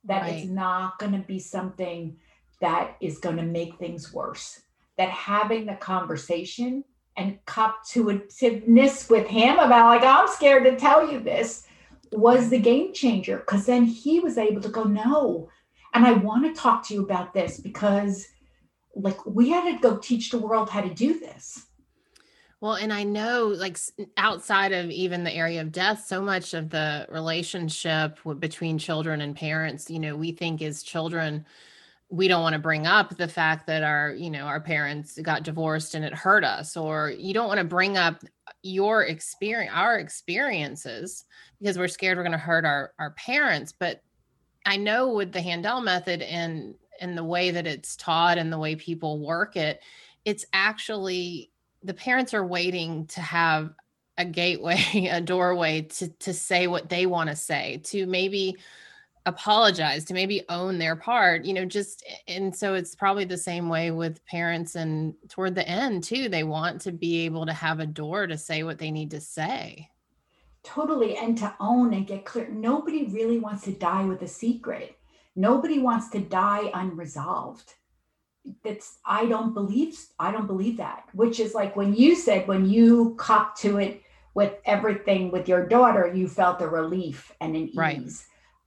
That 0.06 0.22
right. 0.22 0.36
it's 0.36 0.48
not 0.50 1.00
going 1.00 1.12
to 1.12 1.20
be 1.20 1.40
something 1.40 2.18
that 2.62 2.96
is 3.02 3.20
going 3.20 3.38
to 3.38 3.44
make 3.44 3.78
things 3.78 4.14
worse. 4.14 4.62
That 4.98 5.10
having 5.10 5.66
the 5.66 5.76
conversation 5.76 6.86
and 7.18 7.44
cop-to-itiveness 7.46 9.10
with 9.10 9.28
him 9.28 9.58
about 9.58 9.88
like 9.88 10.04
i'm 10.04 10.28
scared 10.28 10.64
to 10.64 10.76
tell 10.76 11.12
you 11.12 11.20
this 11.20 11.66
was 12.12 12.50
the 12.50 12.60
game 12.60 12.94
changer 12.94 13.38
because 13.38 13.66
then 13.66 13.84
he 13.84 14.20
was 14.20 14.38
able 14.38 14.62
to 14.62 14.70
go 14.70 14.84
no 14.84 15.50
and 15.94 16.06
i 16.06 16.14
want 16.14 16.46
to 16.46 16.62
talk 16.62 16.86
to 16.86 16.94
you 16.94 17.04
about 17.04 17.34
this 17.34 17.60
because 17.60 18.28
like 19.00 19.26
we 19.26 19.50
had 19.50 19.64
to 19.66 19.80
go 19.80 19.98
teach 19.98 20.32
the 20.32 20.38
world 20.38 20.70
how 20.70 20.82
to 20.82 20.94
do 20.94 21.20
this 21.20 21.68
Well, 22.60 22.74
and 22.74 22.92
I 22.92 23.04
know, 23.04 23.54
like 23.56 23.78
outside 24.18 24.72
of 24.72 24.90
even 24.90 25.24
the 25.24 25.34
area 25.34 25.62
of 25.62 25.72
death, 25.72 26.06
so 26.08 26.22
much 26.22 26.56
of 26.56 26.70
the 26.72 27.06
relationship 27.10 28.18
between 28.40 28.80
children 28.80 29.22
and 29.22 29.36
parents, 29.36 29.92
you 29.92 30.00
know, 30.00 30.16
we 30.16 30.32
think 30.32 30.64
as 30.64 30.82
children, 30.82 31.46
we 32.10 32.28
don't 32.28 32.42
want 32.42 32.54
to 32.54 32.60
bring 32.60 32.88
up 32.88 33.16
the 33.16 33.28
fact 33.28 33.68
that 33.68 33.84
our, 33.84 34.12
you 34.12 34.32
know, 34.32 34.46
our 34.46 34.60
parents 34.60 35.20
got 35.22 35.44
divorced 35.44 35.94
and 35.94 36.04
it 36.04 36.16
hurt 36.16 36.44
us, 36.44 36.76
or 36.76 37.12
you 37.12 37.32
don't 37.34 37.48
want 37.48 37.60
to 37.60 37.64
bring 37.64 37.96
up 37.96 38.24
your 38.64 39.04
experience, 39.04 39.72
our 39.76 40.00
experiences, 40.00 41.26
because 41.60 41.78
we're 41.78 41.88
scared 41.88 42.18
we're 42.18 42.24
going 42.24 42.32
to 42.32 42.40
hurt 42.40 42.66
our 42.66 42.92
our 42.98 43.12
parents. 43.12 43.72
But 43.72 44.02
I 44.66 44.78
know 44.78 45.14
with 45.14 45.32
the 45.32 45.42
Handel 45.42 45.82
method 45.82 46.22
and 46.24 46.76
and 47.00 47.18
the 47.18 47.24
way 47.24 47.52
that 47.52 47.68
it's 47.68 47.96
taught 47.96 48.38
and 48.38 48.52
the 48.52 48.60
way 48.60 48.76
people 48.76 49.20
work 49.20 49.56
it, 49.56 49.82
it's 50.26 50.46
actually 50.54 51.52
the 51.84 51.94
parents 51.94 52.34
are 52.34 52.46
waiting 52.46 53.06
to 53.08 53.22
have 53.22 53.74
a 54.18 54.26
gateway, 54.26 55.10
a 55.12 55.22
doorway 55.22 55.82
to 55.82 56.08
to 56.08 56.34
say 56.34 56.68
what 56.68 56.90
they 56.90 57.06
want 57.06 57.30
to 57.30 57.36
say, 57.36 57.82
to 57.86 58.06
maybe 58.06 58.58
apologize, 59.26 60.06
to 60.06 60.14
maybe 60.14 60.44
own 60.48 60.78
their 60.78 60.96
part, 60.96 61.44
you 61.44 61.54
know, 61.54 61.66
just 61.66 62.04
and 62.28 62.56
so 62.56 62.74
it's 62.74 62.96
probably 62.96 63.26
the 63.26 63.38
same 63.38 63.68
way 63.70 63.92
with 63.92 64.26
parents 64.26 64.76
and 64.76 65.14
toward 65.28 65.54
the 65.54 65.68
end 65.68 66.04
too, 66.04 66.30
they 66.30 66.44
want 66.44 66.82
to 66.82 66.92
be 66.92 67.26
able 67.26 67.46
to 67.46 67.54
have 67.54 67.80
a 67.80 67.86
door 67.86 68.26
to 68.26 68.38
say 68.38 68.64
what 68.64 68.80
they 68.80 68.90
need 68.90 69.12
to 69.12 69.22
say. 69.22 69.90
Totally 70.64 71.18
and 71.18 71.38
to 71.38 71.54
own 71.60 71.94
and 71.94 72.08
get 72.08 72.26
clear. 72.26 72.50
Nobody 72.50 73.06
really 73.06 73.40
wants 73.40 73.64
to 73.64 73.72
die 73.72 74.06
with 74.06 74.22
a 74.22 74.28
secret. 74.28 74.97
Nobody 75.38 75.78
wants 75.78 76.10
to 76.10 76.20
die 76.20 76.72
unresolved. 76.74 77.76
That's 78.64 79.00
i 79.06 79.26
don't 79.26 79.54
believe 79.54 79.98
i 80.20 80.32
don't 80.32 80.48
believe 80.48 80.78
that 80.78 81.04
which 81.12 81.38
is 81.38 81.54
like 81.54 81.76
when 81.76 81.94
you 81.94 82.16
said 82.16 82.48
when 82.48 82.66
you 82.66 83.14
copped 83.18 83.60
to 83.60 83.78
it 83.78 84.02
with 84.36 84.54
everything 84.64 85.32
with 85.32 85.50
your 85.50 85.68
daughter 85.68 86.10
you 86.16 86.30
felt 86.30 86.62
a 86.62 86.68
relief 86.68 87.34
and 87.42 87.58
an 87.58 87.68
ease. 87.68 87.76
Right. 87.76 88.02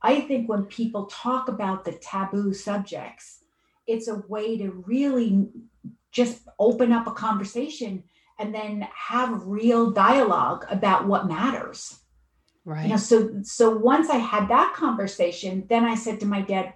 i 0.02 0.20
think 0.20 0.50
when 0.50 0.64
people 0.64 1.06
talk 1.06 1.48
about 1.48 1.86
the 1.86 1.92
taboo 1.92 2.52
subjects 2.52 3.44
it's 3.86 4.08
a 4.08 4.22
way 4.28 4.58
to 4.58 4.84
really 4.86 5.48
just 6.12 6.42
open 6.58 6.92
up 6.92 7.06
a 7.06 7.12
conversation 7.12 8.04
and 8.38 8.54
then 8.54 8.86
have 8.94 9.46
real 9.46 9.92
dialogue 9.92 10.66
about 10.70 11.06
what 11.06 11.26
matters 11.26 11.99
right 12.64 12.84
you 12.84 12.90
know 12.90 12.96
so 12.96 13.40
so 13.42 13.76
once 13.76 14.10
i 14.10 14.16
had 14.16 14.48
that 14.48 14.74
conversation 14.74 15.64
then 15.68 15.84
i 15.84 15.94
said 15.94 16.20
to 16.20 16.26
my 16.26 16.40
dad 16.40 16.72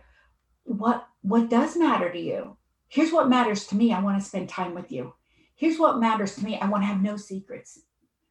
what 0.64 1.06
what 1.22 1.50
does 1.50 1.76
matter 1.76 2.10
to 2.10 2.18
you 2.18 2.56
Here's 2.94 3.12
what 3.12 3.28
matters 3.28 3.66
to 3.66 3.74
me. 3.74 3.92
I 3.92 4.00
want 4.00 4.20
to 4.20 4.24
spend 4.24 4.48
time 4.48 4.72
with 4.72 4.92
you. 4.92 5.14
Here's 5.56 5.80
what 5.80 5.98
matters 5.98 6.36
to 6.36 6.44
me. 6.44 6.60
I 6.60 6.68
want 6.68 6.84
to 6.84 6.86
have 6.86 7.02
no 7.02 7.16
secrets, 7.16 7.80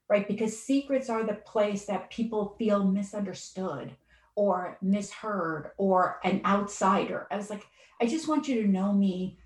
right? 0.07 0.25
Because 0.25 0.57
secrets 0.57 1.09
are 1.09 1.25
the 1.25 1.33
place 1.33 1.83
that 1.87 2.09
people 2.09 2.55
feel 2.57 2.85
misunderstood 2.85 3.91
or 4.35 4.77
misheard 4.81 5.71
or 5.77 6.21
an 6.23 6.39
outsider. 6.45 7.27
I 7.29 7.35
was 7.35 7.49
like, 7.49 7.65
I 7.99 8.05
just 8.05 8.29
want 8.29 8.47
you 8.47 8.61
to 8.61 8.69
know 8.69 8.93
me 8.93 9.37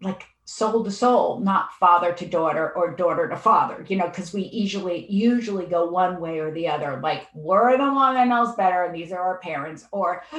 like 0.00 0.24
soul 0.44 0.84
to 0.84 0.90
soul, 0.90 1.40
not 1.40 1.72
father 1.74 2.12
to 2.12 2.26
daughter 2.26 2.72
or 2.72 2.94
daughter 2.94 3.28
to 3.28 3.36
father, 3.36 3.84
you 3.88 3.96
know, 3.96 4.08
because 4.08 4.32
we 4.32 4.42
usually 4.42 5.06
usually 5.10 5.66
go 5.66 5.88
one 5.88 6.20
way 6.20 6.40
or 6.40 6.52
the 6.52 6.68
other. 6.68 7.00
Like 7.02 7.28
we're 7.34 7.76
the 7.78 7.92
one 7.92 8.14
that 8.14 8.28
knows 8.28 8.54
better, 8.56 8.84
and 8.84 8.94
these 8.94 9.12
are 9.12 9.20
our 9.20 9.38
parents, 9.38 9.86
or 9.92 10.24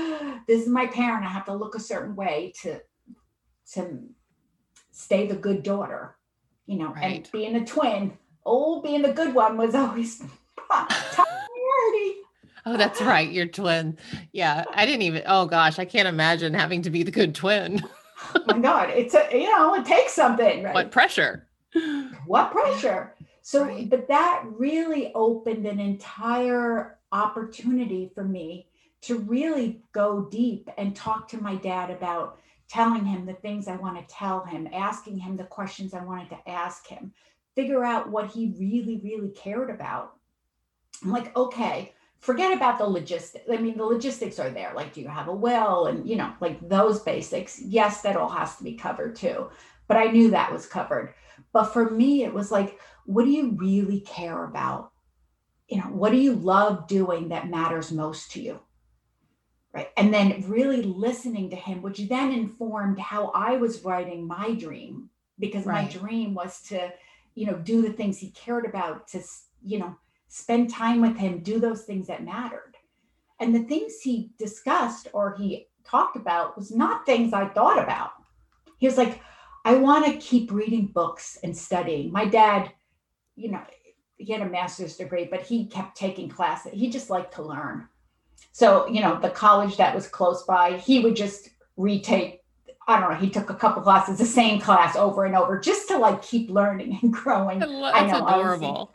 this 0.48 0.62
is 0.62 0.68
my 0.68 0.88
parent. 0.88 1.26
I 1.26 1.30
have 1.30 1.46
to 1.46 1.56
look 1.56 1.76
a 1.76 1.80
certain 1.80 2.16
way 2.16 2.54
to 2.62 2.82
to 3.74 4.00
stay 4.92 5.28
the 5.28 5.36
good 5.36 5.64
daughter, 5.64 6.16
you 6.66 6.78
know, 6.78 6.94
right. 6.94 7.16
and 7.16 7.32
being 7.32 7.56
a 7.56 7.66
twin, 7.66 8.18
oh, 8.46 8.82
being 8.82 9.02
the 9.02 9.14
good 9.14 9.34
one 9.34 9.58
was 9.58 9.74
always 9.76 10.22
priority. 10.68 12.18
Oh, 12.66 12.78
that's 12.78 13.02
right. 13.02 13.30
You're 13.30 13.48
twin. 13.48 13.98
Yeah. 14.32 14.64
I 14.74 14.86
didn't 14.86 15.02
even, 15.02 15.24
oh 15.26 15.46
gosh, 15.48 15.80
I 15.80 15.86
can't 15.86 16.08
imagine 16.08 16.54
having 16.54 16.82
to 16.84 16.90
be 16.90 17.04
the 17.04 17.12
good 17.12 17.36
twin. 17.36 17.82
oh 18.36 18.44
my 18.48 18.60
God. 18.60 18.90
It's 18.90 19.14
a, 19.14 19.28
you 19.32 19.52
know, 19.52 19.74
it 19.76 19.86
takes 19.86 20.14
something, 20.14 20.64
right? 20.64 20.74
What 20.74 20.92
pressure? 20.92 21.48
What 22.28 22.52
pressure? 22.52 23.16
So, 23.42 23.66
right. 23.66 23.90
but 23.90 24.08
that 24.08 24.44
really 24.46 25.12
opened 25.16 25.66
an 25.66 25.80
entire 25.80 27.00
opportunity 27.12 28.12
for 28.14 28.24
me 28.24 28.68
to 29.02 29.20
really 29.20 29.82
go 29.92 30.28
deep 30.32 30.70
and 30.78 30.96
talk 30.96 31.28
to 31.30 31.42
my 31.42 31.56
dad 31.56 31.90
about 31.90 32.40
telling 32.70 33.06
him 33.06 33.26
the 33.26 33.34
things 33.34 33.68
I 33.68 33.76
want 33.76 33.98
to 33.98 34.16
tell 34.16 34.46
him, 34.46 34.68
asking 34.74 35.18
him 35.18 35.36
the 35.36 35.44
questions 35.44 35.94
I 35.94 36.04
wanted 36.04 36.30
to 36.30 36.50
ask 36.50 36.88
him, 36.88 37.14
figure 37.56 37.84
out 37.84 38.10
what 38.10 38.32
he 38.32 38.56
really, 38.58 39.02
really 39.04 39.30
cared 39.30 39.70
about. 39.70 40.14
I'm 41.04 41.12
like, 41.12 41.36
okay, 41.36 41.94
forget 42.24 42.54
about 42.54 42.78
the 42.78 42.86
logistics. 42.86 43.46
I 43.52 43.58
mean, 43.58 43.78
the 43.78 43.86
logistics 43.86 44.40
are 44.40 44.50
there. 44.50 44.72
Like, 44.74 44.94
do 44.94 45.02
you 45.02 45.10
have 45.10 45.28
a 45.28 45.36
will? 45.36 45.88
And, 45.88 46.08
you 46.08 46.16
know, 46.16 46.34
like 46.40 46.68
those 46.68 47.02
basics. 47.02 47.62
Yes, 47.62 48.02
that 48.02 48.16
all 48.16 48.30
has 48.30 48.56
to 48.58 48.64
be 48.64 48.76
covered 48.76 49.16
too. 49.16 49.50
But 49.88 49.98
I 49.98 50.06
knew 50.06 50.32
that 50.32 50.52
was 50.52 50.66
covered. 50.66 51.14
But 51.52 51.66
for 51.66 51.90
me, 51.90 52.24
it 52.24 52.34
was 52.34 52.50
like, 52.50 52.80
what 53.06 53.26
do 53.26 53.32
you 53.32 53.52
really 53.52 54.00
care 54.00 54.46
about? 54.46 54.92
You 55.68 55.78
know, 55.78 55.90
what 55.90 56.14
do 56.14 56.18
you 56.18 56.34
love 56.34 56.88
doing 56.88 57.30
that 57.30 57.50
matters 57.50 57.92
most 57.92 58.32
to 58.32 58.42
you? 58.42 58.60
right 59.74 59.90
and 59.98 60.14
then 60.14 60.44
really 60.48 60.84
listening 60.84 61.50
to 61.50 61.56
him 61.56 61.82
which 61.82 61.98
then 62.08 62.32
informed 62.32 63.00
how 63.00 63.32
i 63.34 63.58
was 63.58 63.84
writing 63.84 64.28
my 64.28 64.54
dream 64.54 65.10
because 65.40 65.66
right. 65.66 65.86
my 65.86 66.00
dream 66.00 66.34
was 66.34 66.62
to 66.62 66.92
you 67.36 67.48
know 67.48 67.56
do 67.56 67.82
the 67.82 67.92
things 67.92 68.18
he 68.20 68.30
cared 68.32 68.66
about 68.66 69.08
to 69.08 69.22
you 69.64 69.80
know 69.80 69.96
spend 70.34 70.68
time 70.68 71.00
with 71.00 71.16
him 71.16 71.38
do 71.44 71.60
those 71.60 71.84
things 71.84 72.08
that 72.08 72.24
mattered. 72.24 72.76
And 73.40 73.54
the 73.54 73.66
things 73.66 74.02
he 74.02 74.32
discussed 74.40 75.08
or 75.14 75.36
he 75.36 75.68
talked 75.86 76.16
about 76.16 76.58
was 76.58 76.72
not 76.72 77.06
things 77.06 77.34
i 77.34 77.48
thought 77.48 77.78
about. 77.78 78.14
He 78.80 78.88
was 78.88 78.98
like 78.98 79.22
i 79.64 79.76
want 79.76 80.06
to 80.08 80.18
keep 80.18 80.52
reading 80.52 80.88
books 80.88 81.38
and 81.44 81.56
studying. 81.56 82.12
My 82.12 82.26
dad 82.26 82.72
you 83.36 83.52
know 83.52 83.62
he 84.18 84.34
had 84.34 84.42
a 84.42 84.50
master's 84.50 84.98
degree 84.98 85.26
but 85.26 85.42
he 85.44 85.68
kept 85.68 85.96
taking 85.96 86.30
classes. 86.30 86.72
He 86.74 86.90
just 86.90 87.12
liked 87.12 87.36
to 87.36 87.44
learn. 87.44 87.88
So, 88.54 88.88
you 88.88 89.02
know, 89.02 89.20
the 89.20 89.30
college 89.30 89.78
that 89.78 89.94
was 89.94 90.08
close 90.08 90.44
by, 90.44 90.78
he 90.78 91.00
would 91.00 91.16
just 91.16 91.50
retake, 91.78 92.42
I 92.88 93.00
don't 93.00 93.12
know, 93.12 93.18
he 93.18 93.30
took 93.30 93.52
a 93.52 93.56
couple 93.56 93.84
classes, 93.84 94.18
the 94.18 94.26
same 94.26 94.60
class 94.60 94.96
over 94.96 95.26
and 95.26 95.36
over 95.36 95.60
just 95.60 95.88
to 95.90 95.98
like 96.00 96.24
keep 96.24 96.50
learning 96.50 97.00
and 97.04 97.14
growing. 97.22 97.60
That's 97.60 97.72
I 97.72 98.08
know, 98.08 98.28
adorable. 98.28 98.94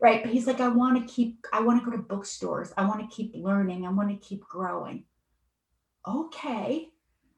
Right. 0.00 0.22
But 0.22 0.32
he's 0.32 0.46
like, 0.46 0.60
I 0.60 0.68
want 0.68 1.00
to 1.00 1.12
keep, 1.12 1.46
I 1.52 1.60
want 1.60 1.82
to 1.82 1.90
go 1.90 1.96
to 1.96 2.02
bookstores. 2.02 2.72
I 2.76 2.86
want 2.86 3.00
to 3.00 3.14
keep 3.14 3.32
learning. 3.34 3.86
I 3.86 3.90
want 3.90 4.10
to 4.10 4.26
keep 4.26 4.42
growing. 4.42 5.04
Okay. 6.06 6.88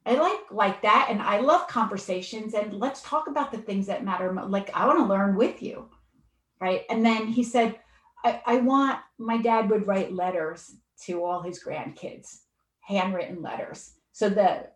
I 0.04 0.14
like 0.14 0.40
like 0.50 0.82
that 0.82 1.06
and 1.10 1.22
I 1.22 1.38
love 1.38 1.68
conversations 1.68 2.54
and 2.54 2.74
let's 2.74 3.02
talk 3.02 3.28
about 3.28 3.52
the 3.52 3.58
things 3.58 3.86
that 3.86 4.04
matter 4.04 4.32
like 4.48 4.68
I 4.74 4.84
want 4.84 4.98
to 4.98 5.04
learn 5.04 5.36
with 5.36 5.62
you 5.62 5.88
right 6.60 6.82
and 6.90 7.06
then 7.06 7.28
he 7.28 7.44
said 7.44 7.78
I, 8.24 8.40
I 8.46 8.56
want 8.58 8.98
my 9.18 9.36
dad 9.36 9.70
would 9.70 9.86
write 9.86 10.12
letters 10.12 10.74
to 11.06 11.24
all 11.24 11.42
his 11.42 11.62
grandkids, 11.62 12.40
handwritten 12.80 13.42
letters. 13.42 13.94
So 14.12 14.28
the 14.28 14.68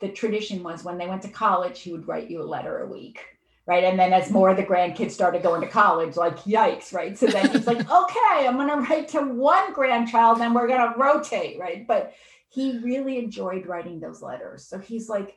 the 0.00 0.08
tradition 0.10 0.62
was 0.62 0.84
when 0.84 0.98
they 0.98 1.06
went 1.06 1.22
to 1.22 1.28
college, 1.28 1.80
he 1.80 1.90
would 1.90 2.06
write 2.06 2.30
you 2.30 2.42
a 2.42 2.44
letter 2.44 2.80
a 2.80 2.86
week. 2.86 3.24
Right. 3.66 3.82
And 3.82 3.98
then 3.98 4.12
as 4.12 4.24
mm-hmm. 4.26 4.34
more 4.34 4.50
of 4.50 4.56
the 4.56 4.62
grandkids 4.62 5.10
started 5.10 5.42
going 5.42 5.60
to 5.60 5.66
college, 5.66 6.16
like 6.16 6.38
yikes, 6.44 6.94
right? 6.94 7.18
So 7.18 7.26
then 7.26 7.50
he's 7.50 7.66
like, 7.66 7.78
okay, 7.90 8.46
I'm 8.46 8.56
gonna 8.56 8.80
write 8.82 9.08
to 9.08 9.22
one 9.22 9.72
grandchild, 9.72 10.38
then 10.38 10.54
we're 10.54 10.68
gonna 10.68 10.94
rotate, 10.96 11.58
right? 11.58 11.84
But 11.86 12.12
he 12.48 12.78
really 12.78 13.18
enjoyed 13.18 13.66
writing 13.66 13.98
those 13.98 14.22
letters. 14.22 14.64
So 14.64 14.78
he's 14.78 15.08
like, 15.08 15.36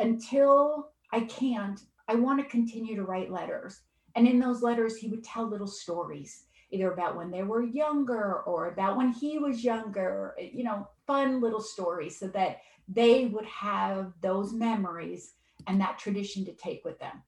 until 0.00 0.90
I 1.12 1.20
can't, 1.20 1.80
I 2.08 2.16
want 2.16 2.40
to 2.40 2.50
continue 2.50 2.96
to 2.96 3.04
write 3.04 3.30
letters. 3.30 3.80
And 4.16 4.26
in 4.26 4.40
those 4.40 4.62
letters, 4.62 4.96
he 4.96 5.08
would 5.08 5.22
tell 5.22 5.46
little 5.46 5.66
stories 5.66 6.44
either 6.70 6.92
about 6.92 7.16
when 7.16 7.30
they 7.30 7.42
were 7.42 7.62
younger 7.62 8.40
or 8.40 8.68
about 8.68 8.96
when 8.96 9.12
he 9.12 9.38
was 9.38 9.64
younger, 9.64 10.34
you 10.38 10.64
know, 10.64 10.86
fun 11.06 11.40
little 11.40 11.60
stories 11.60 12.18
so 12.18 12.28
that 12.28 12.58
they 12.88 13.26
would 13.26 13.46
have 13.46 14.12
those 14.20 14.52
memories 14.52 15.34
and 15.66 15.80
that 15.80 15.98
tradition 15.98 16.44
to 16.44 16.52
take 16.52 16.84
with 16.84 16.98
them. 16.98 17.22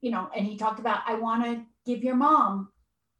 You 0.00 0.10
know, 0.10 0.30
and 0.34 0.46
he 0.46 0.56
talked 0.56 0.80
about, 0.80 1.02
I 1.06 1.14
want 1.14 1.44
to 1.44 1.62
give 1.84 2.02
your 2.02 2.16
mom 2.16 2.70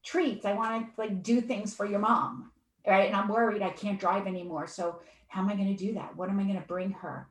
treats. 0.05 0.45
I 0.47 0.55
want 0.55 0.87
to 0.87 1.01
like 1.01 1.23
do 1.23 1.41
things 1.41 1.75
for 1.75 1.87
your 1.87 1.99
mom. 1.99 2.53
Right. 2.87 3.07
And 3.07 3.15
I'm 3.15 3.29
worried 3.29 3.63
I 3.63 3.71
can't 3.71 4.01
drive 4.01 4.27
anymore. 4.27 4.67
So 4.67 5.01
how 5.29 5.43
am 5.43 5.49
I 5.51 5.55
going 5.55 5.77
to 5.77 5.85
do 5.85 5.95
that? 5.95 6.17
What 6.17 6.31
am 6.31 6.41
I 6.41 6.45
going 6.45 6.61
to 6.61 6.67
bring 6.67 6.93
her? 6.93 7.29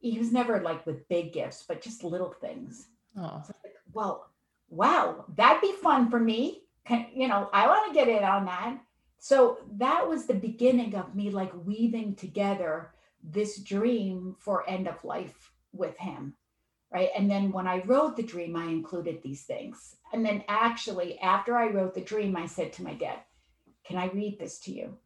He 0.00 0.18
was 0.18 0.32
never 0.32 0.60
like 0.60 0.84
with 0.84 1.08
big 1.08 1.32
gifts, 1.32 1.64
but 1.66 1.80
just 1.80 2.02
little 2.02 2.34
things. 2.40 2.88
Oh. 3.16 3.42
So 3.46 3.54
like, 3.62 3.74
well, 3.92 4.30
wow, 4.68 5.24
that'd 5.36 5.62
be 5.62 5.72
fun 5.80 6.10
for 6.10 6.18
me 6.18 6.62
can, 6.84 7.06
you 7.14 7.28
know, 7.28 7.48
I 7.52 7.66
want 7.66 7.88
to 7.88 7.94
get 7.94 8.08
in 8.08 8.24
on 8.24 8.44
that. 8.46 8.78
So 9.18 9.58
that 9.76 10.08
was 10.08 10.26
the 10.26 10.34
beginning 10.34 10.96
of 10.96 11.14
me 11.14 11.30
like 11.30 11.52
weaving 11.64 12.16
together 12.16 12.92
this 13.22 13.60
dream 13.60 14.34
for 14.38 14.68
end 14.68 14.88
of 14.88 15.04
life 15.04 15.52
with 15.72 15.96
him. 15.98 16.34
Right? 16.92 17.10
And 17.16 17.30
then 17.30 17.52
when 17.52 17.66
I 17.66 17.82
wrote 17.84 18.16
the 18.16 18.22
dream, 18.22 18.56
I 18.56 18.64
included 18.64 19.22
these 19.22 19.42
things. 19.42 19.96
And 20.12 20.24
then 20.24 20.44
actually, 20.48 21.18
after 21.20 21.56
I 21.56 21.68
wrote 21.68 21.94
the 21.94 22.00
dream, 22.00 22.36
I 22.36 22.46
said 22.46 22.72
to 22.74 22.82
my 22.82 22.94
dad, 22.94 23.18
Can 23.84 23.96
I 23.96 24.08
read 24.08 24.38
this 24.38 24.58
to 24.60 24.72
you? 24.72 24.96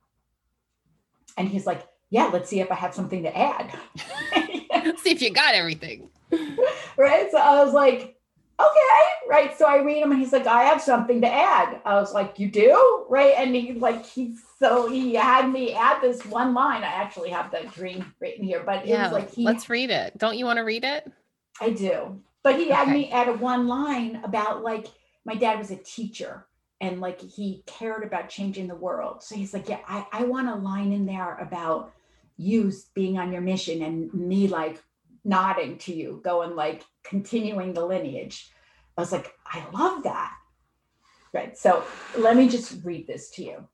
And 1.37 1.49
he's 1.49 1.67
like, 1.67 1.87
Yeah, 2.11 2.31
let's 2.33 2.49
see 2.49 2.61
if 2.61 2.71
I 2.71 2.75
have 2.75 2.95
something 2.95 3.23
to 3.23 3.37
add. 3.37 3.79
see 4.99 5.11
if 5.11 5.23
you 5.23 5.33
got 5.33 5.55
everything. 5.55 6.09
right. 6.97 7.31
So 7.31 7.39
I 7.39 7.65
was 7.65 7.73
like, 7.73 8.17
okay, 8.59 9.29
right. 9.29 9.57
So 9.57 9.67
I 9.67 9.83
read 9.83 10.03
him 10.03 10.11
and 10.11 10.21
he's 10.21 10.33
like, 10.33 10.47
I 10.47 10.65
have 10.65 10.81
something 10.81 11.21
to 11.21 11.33
add. 11.33 11.81
I 11.85 11.95
was 11.95 12.13
like, 12.13 12.39
you 12.39 12.51
do? 12.51 13.05
Right. 13.09 13.35
And 13.37 13.55
he 13.55 13.75
like 13.75 14.05
he's 14.05 14.43
so 14.59 14.89
he 14.91 15.15
had 15.15 15.51
me 15.51 15.75
add 15.75 16.01
this 16.03 16.25
one 16.27 16.55
line. 16.55 16.83
I 16.83 16.87
actually 16.87 17.31
have 17.31 17.51
the 17.51 17.69
dream 17.75 18.15
written 18.21 18.45
here, 18.45 18.63
but 18.65 18.87
yeah, 18.87 19.01
it 19.01 19.03
was 19.05 19.13
like 19.13 19.33
he 19.33 19.45
let's 19.45 19.69
read 19.69 19.91
it. 19.91 20.17
Don't 20.19 20.37
you 20.37 20.45
want 20.45 20.59
to 20.59 20.65
read 20.65 20.85
it? 20.85 21.11
I 21.61 21.71
do. 21.71 22.21
But 22.43 22.57
he 22.57 22.71
had 22.71 22.89
me 22.89 23.11
add 23.11 23.29
a 23.29 23.33
one 23.33 23.67
line 23.67 24.21
about 24.23 24.63
like 24.63 24.87
my 25.25 25.35
dad 25.35 25.59
was 25.59 25.71
a 25.71 25.77
teacher 25.77 26.47
and 26.81 27.01
like 27.01 27.21
he 27.21 27.63
cared 27.67 28.05
about 28.05 28.29
changing 28.29 28.69
the 28.69 28.77
world. 28.77 29.23
So 29.23 29.35
he's 29.35 29.53
like, 29.53 29.69
Yeah, 29.69 29.81
I, 29.89 30.07
I 30.13 30.25
want 30.25 30.49
a 30.49 30.55
line 30.55 30.93
in 30.93 31.07
there 31.07 31.37
about 31.39 31.93
you 32.37 32.73
being 32.95 33.19
on 33.19 33.33
your 33.33 33.41
mission 33.41 33.83
and 33.83 34.13
me 34.13 34.47
like 34.49 34.83
nodding 35.25 35.79
to 35.79 35.95
you, 35.95 36.21
going 36.23 36.55
like 36.55 36.85
continuing 37.03 37.75
the 37.75 37.85
lineage. 37.85 38.51
I 38.97 39.01
was 39.01 39.13
like, 39.13 39.35
I 39.47 39.65
love 39.73 40.05
that. 40.05 40.33
Right. 41.33 41.57
So 41.59 41.85
let 42.17 42.37
me 42.37 42.49
just 42.49 42.85
read 42.85 43.07
this 43.07 43.31
to 43.31 43.45
you. 43.45 43.69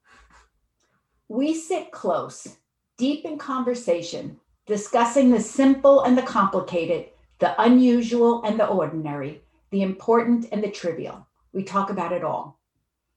We 1.28 1.54
sit 1.54 1.92
close, 1.92 2.56
deep 2.98 3.24
in 3.24 3.38
conversation, 3.38 4.40
discussing 4.66 5.30
the 5.30 5.40
simple 5.40 6.02
and 6.02 6.16
the 6.16 6.22
complicated, 6.22 7.06
the 7.42 7.60
unusual 7.60 8.40
and 8.44 8.60
the 8.60 8.68
ordinary, 8.68 9.42
the 9.72 9.82
important 9.82 10.46
and 10.52 10.62
the 10.62 10.70
trivial. 10.70 11.26
We 11.52 11.64
talk 11.64 11.90
about 11.90 12.12
it 12.12 12.22
all. 12.22 12.60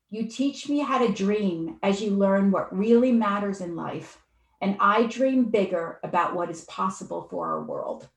You 0.09 0.27
teach 0.27 0.67
me 0.67 0.79
how 0.79 0.97
to 0.97 1.13
dream 1.13 1.77
as 1.83 2.01
you 2.01 2.09
learn 2.09 2.49
what 2.49 2.75
really 2.75 3.11
matters 3.11 3.61
in 3.61 3.75
life, 3.75 4.23
and 4.61 4.77
I 4.79 5.03
dream 5.03 5.51
bigger 5.51 5.99
about 6.03 6.35
what 6.35 6.49
is 6.49 6.65
possible 6.65 7.27
for 7.29 7.51
our 7.51 7.63
world. 7.65 8.09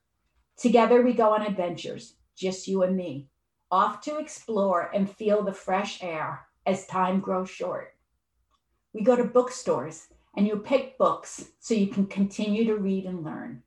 Together 0.57 1.03
we 1.03 1.13
go 1.13 1.35
on 1.35 1.43
adventures, 1.43 2.15
just 2.35 2.67
you 2.67 2.81
and 2.81 2.97
me, 2.97 3.27
off 3.69 4.01
to 4.01 4.17
explore 4.17 4.89
and 4.91 5.07
feel 5.07 5.43
the 5.43 5.53
fresh 5.53 6.01
air 6.01 6.47
as 6.65 6.87
time 6.87 7.19
grows 7.19 7.51
short. 7.51 7.93
We 8.93 9.01
go 9.01 9.15
to 9.15 9.25
bookstores 9.25 10.07
and 10.35 10.47
you 10.47 10.57
pick 10.57 10.97
books 10.97 11.51
so 11.59 11.75
you 11.75 11.85
can 11.85 12.07
continue 12.07 12.65
to 12.65 12.77
read 12.77 13.05
and 13.05 13.23
learn. 13.23 13.61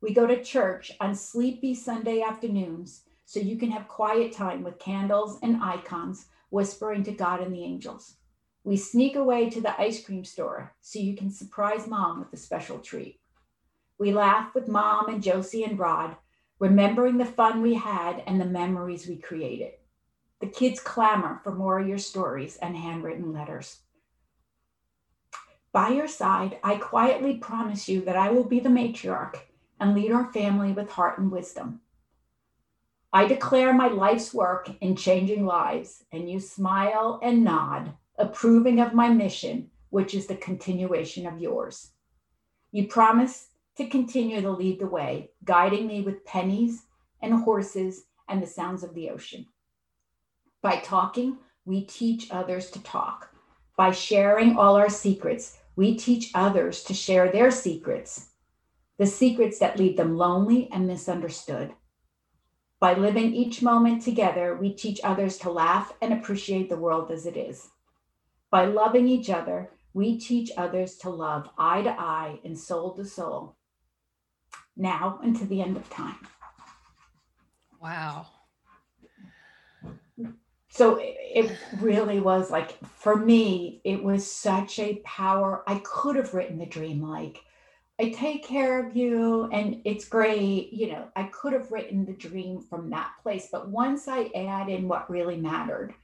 We 0.00 0.12
go 0.12 0.26
to 0.26 0.42
church 0.42 0.92
on 1.00 1.14
sleepy 1.14 1.74
Sunday 1.74 2.20
afternoons 2.20 3.02
so 3.24 3.40
you 3.40 3.56
can 3.56 3.70
have 3.70 3.88
quiet 3.88 4.32
time 4.32 4.62
with 4.62 4.78
candles 4.78 5.38
and 5.42 5.62
icons 5.62 6.26
whispering 6.50 7.02
to 7.04 7.12
God 7.12 7.40
and 7.40 7.54
the 7.54 7.64
angels. 7.64 8.16
We 8.62 8.76
sneak 8.76 9.16
away 9.16 9.48
to 9.50 9.60
the 9.60 9.80
ice 9.80 10.04
cream 10.04 10.24
store 10.24 10.74
so 10.80 10.98
you 10.98 11.16
can 11.16 11.30
surprise 11.30 11.86
mom 11.86 12.20
with 12.20 12.32
a 12.32 12.36
special 12.36 12.78
treat. 12.78 13.20
We 13.98 14.12
laugh 14.12 14.54
with 14.54 14.68
mom 14.68 15.08
and 15.08 15.22
Josie 15.22 15.64
and 15.64 15.78
Rod 15.78 16.16
remembering 16.58 17.18
the 17.18 17.24
fun 17.24 17.62
we 17.62 17.74
had 17.74 18.22
and 18.26 18.40
the 18.40 18.46
memories 18.46 19.06
we 19.06 19.16
created. 19.16 19.72
The 20.40 20.46
kids 20.46 20.80
clamor 20.80 21.40
for 21.42 21.54
more 21.54 21.78
of 21.78 21.88
your 21.88 21.98
stories 21.98 22.56
and 22.56 22.76
handwritten 22.76 23.32
letters. 23.32 23.80
By 25.72 25.90
your 25.90 26.08
side, 26.08 26.58
I 26.62 26.76
quietly 26.76 27.36
promise 27.36 27.88
you 27.88 28.02
that 28.02 28.16
I 28.16 28.30
will 28.30 28.44
be 28.44 28.60
the 28.60 28.68
matriarch 28.68 29.36
and 29.80 29.94
lead 29.94 30.12
our 30.12 30.32
family 30.32 30.72
with 30.72 30.90
heart 30.90 31.18
and 31.18 31.30
wisdom. 31.30 31.80
I 33.12 33.26
declare 33.26 33.72
my 33.72 33.88
life's 33.88 34.34
work 34.34 34.70
in 34.80 34.96
changing 34.96 35.46
lives, 35.46 36.04
and 36.12 36.30
you 36.30 36.40
smile 36.40 37.20
and 37.22 37.44
nod, 37.44 37.94
approving 38.18 38.80
of 38.80 38.94
my 38.94 39.08
mission, 39.08 39.70
which 39.90 40.14
is 40.14 40.26
the 40.26 40.36
continuation 40.36 41.26
of 41.26 41.40
yours. 41.40 41.92
You 42.72 42.88
promise 42.88 43.48
to 43.76 43.88
continue 43.88 44.40
to 44.40 44.50
lead 44.50 44.80
the 44.80 44.86
way, 44.86 45.30
guiding 45.44 45.86
me 45.86 46.02
with 46.02 46.24
pennies 46.24 46.84
and 47.22 47.32
horses 47.32 48.04
and 48.28 48.42
the 48.42 48.46
sounds 48.46 48.82
of 48.82 48.94
the 48.94 49.10
ocean. 49.10 49.46
By 50.62 50.76
talking, 50.80 51.38
we 51.64 51.84
teach 51.84 52.30
others 52.30 52.70
to 52.72 52.82
talk. 52.82 53.30
By 53.76 53.92
sharing 53.92 54.56
all 54.56 54.76
our 54.76 54.88
secrets, 54.88 55.58
we 55.76 55.96
teach 55.96 56.30
others 56.34 56.82
to 56.84 56.94
share 56.94 57.30
their 57.30 57.50
secrets, 57.50 58.30
the 58.98 59.06
secrets 59.06 59.58
that 59.58 59.78
leave 59.78 59.96
them 59.96 60.16
lonely 60.16 60.68
and 60.72 60.86
misunderstood. 60.86 61.72
By 62.78 62.94
living 62.94 63.34
each 63.34 63.62
moment 63.62 64.02
together, 64.02 64.56
we 64.56 64.72
teach 64.72 65.00
others 65.02 65.38
to 65.38 65.50
laugh 65.50 65.92
and 66.00 66.12
appreciate 66.12 66.68
the 66.68 66.76
world 66.76 67.10
as 67.10 67.26
it 67.26 67.36
is. 67.36 67.68
By 68.50 68.66
loving 68.66 69.08
each 69.08 69.30
other, 69.30 69.70
we 69.94 70.18
teach 70.18 70.50
others 70.56 70.96
to 70.98 71.10
love 71.10 71.48
eye 71.56 71.82
to 71.82 71.90
eye 71.90 72.38
and 72.44 72.58
soul 72.58 72.94
to 72.94 73.04
soul 73.04 73.56
now 74.76 75.18
and 75.22 75.34
to 75.36 75.46
the 75.46 75.62
end 75.62 75.76
of 75.76 75.88
time. 75.88 76.18
Wow. 77.80 78.26
So 80.68 80.98
it 81.00 81.50
really 81.80 82.20
was 82.20 82.50
like, 82.50 82.78
for 82.84 83.16
me, 83.16 83.80
it 83.84 84.02
was 84.02 84.30
such 84.30 84.78
a 84.78 84.96
power. 85.04 85.64
I 85.66 85.80
could 85.82 86.16
have 86.16 86.34
written 86.34 86.58
the 86.58 86.66
dream 86.66 87.00
like, 87.00 87.42
I 87.98 88.10
take 88.10 88.44
care 88.44 88.84
of 88.84 88.94
you 88.94 89.48
and 89.52 89.80
it's 89.84 90.06
great. 90.06 90.72
You 90.72 90.92
know, 90.92 91.08
I 91.16 91.24
could 91.24 91.54
have 91.54 91.72
written 91.72 92.04
the 92.04 92.12
dream 92.12 92.60
from 92.60 92.90
that 92.90 93.12
place. 93.22 93.48
But 93.50 93.68
once 93.68 94.06
I 94.06 94.30
add 94.34 94.68
in 94.68 94.86
what 94.86 95.10
really 95.10 95.36
mattered, 95.36 95.94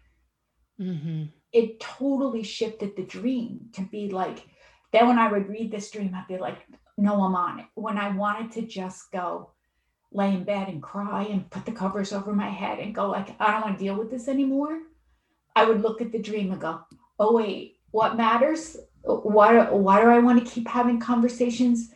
mm-hmm. 0.81 1.25
it 1.53 1.81
totally 1.81 2.43
shifted 2.43 2.97
the 2.97 3.05
dream 3.05 3.69
to 3.75 3.83
be 3.83 4.09
like, 4.09 4.47
then 4.93 5.09
when 5.09 5.19
I 5.19 5.31
would 5.31 5.49
read 5.49 5.71
this 5.71 5.91
dream, 5.91 6.15
I'd 6.15 6.29
be 6.29 6.39
like, 6.39 6.59
no, 6.97 7.23
I'm 7.23 7.35
on 7.35 7.61
it. 7.61 7.67
When 7.75 7.99
I 7.99 8.11
wanted 8.11 8.53
to 8.53 8.63
just 8.63 9.11
go 9.13 9.51
lay 10.13 10.35
in 10.35 10.45
bed 10.45 10.69
and 10.69 10.83
cry 10.83 11.25
and 11.25 11.51
put 11.51 11.65
the 11.65 11.73
covers 11.73 12.13
over 12.13 12.33
my 12.33 12.49
head 12.49 12.79
and 12.79 12.95
go 12.95 13.09
like, 13.11 13.35
I 13.41 13.53
don't 13.53 13.63
want 13.63 13.79
to 13.79 13.85
deal 13.85 13.97
with 13.97 14.11
this 14.11 14.29
anymore, 14.29 14.81
I 15.57 15.65
would 15.65 15.83
look 15.83 16.01
at 16.01 16.13
the 16.13 16.19
dream 16.19 16.53
and 16.53 16.61
go, 16.61 16.81
oh 17.19 17.35
wait, 17.35 17.77
what 17.91 18.17
matters? 18.17 18.77
Why, 19.03 19.71
why 19.71 20.01
do 20.01 20.09
I 20.09 20.19
want 20.19 20.45
to 20.45 20.51
keep 20.51 20.69
having 20.69 21.01
conversations? 21.01 21.91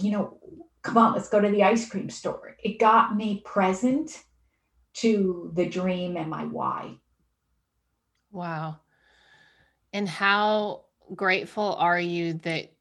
You 0.00 0.12
know, 0.12 0.38
come 0.82 0.98
on, 0.98 1.14
let's 1.14 1.28
go 1.28 1.40
to 1.40 1.48
the 1.48 1.62
ice 1.62 1.88
cream 1.88 2.10
store. 2.10 2.56
It 2.62 2.78
got 2.78 3.16
me 3.16 3.42
present 3.44 4.22
to 4.94 5.50
the 5.54 5.66
dream 5.66 6.16
and 6.16 6.30
my 6.30 6.44
why. 6.44 6.96
Wow. 8.30 8.80
And 9.92 10.08
how 10.08 10.84
grateful 11.14 11.74
are 11.74 12.00
you 12.00 12.34
that 12.34 12.72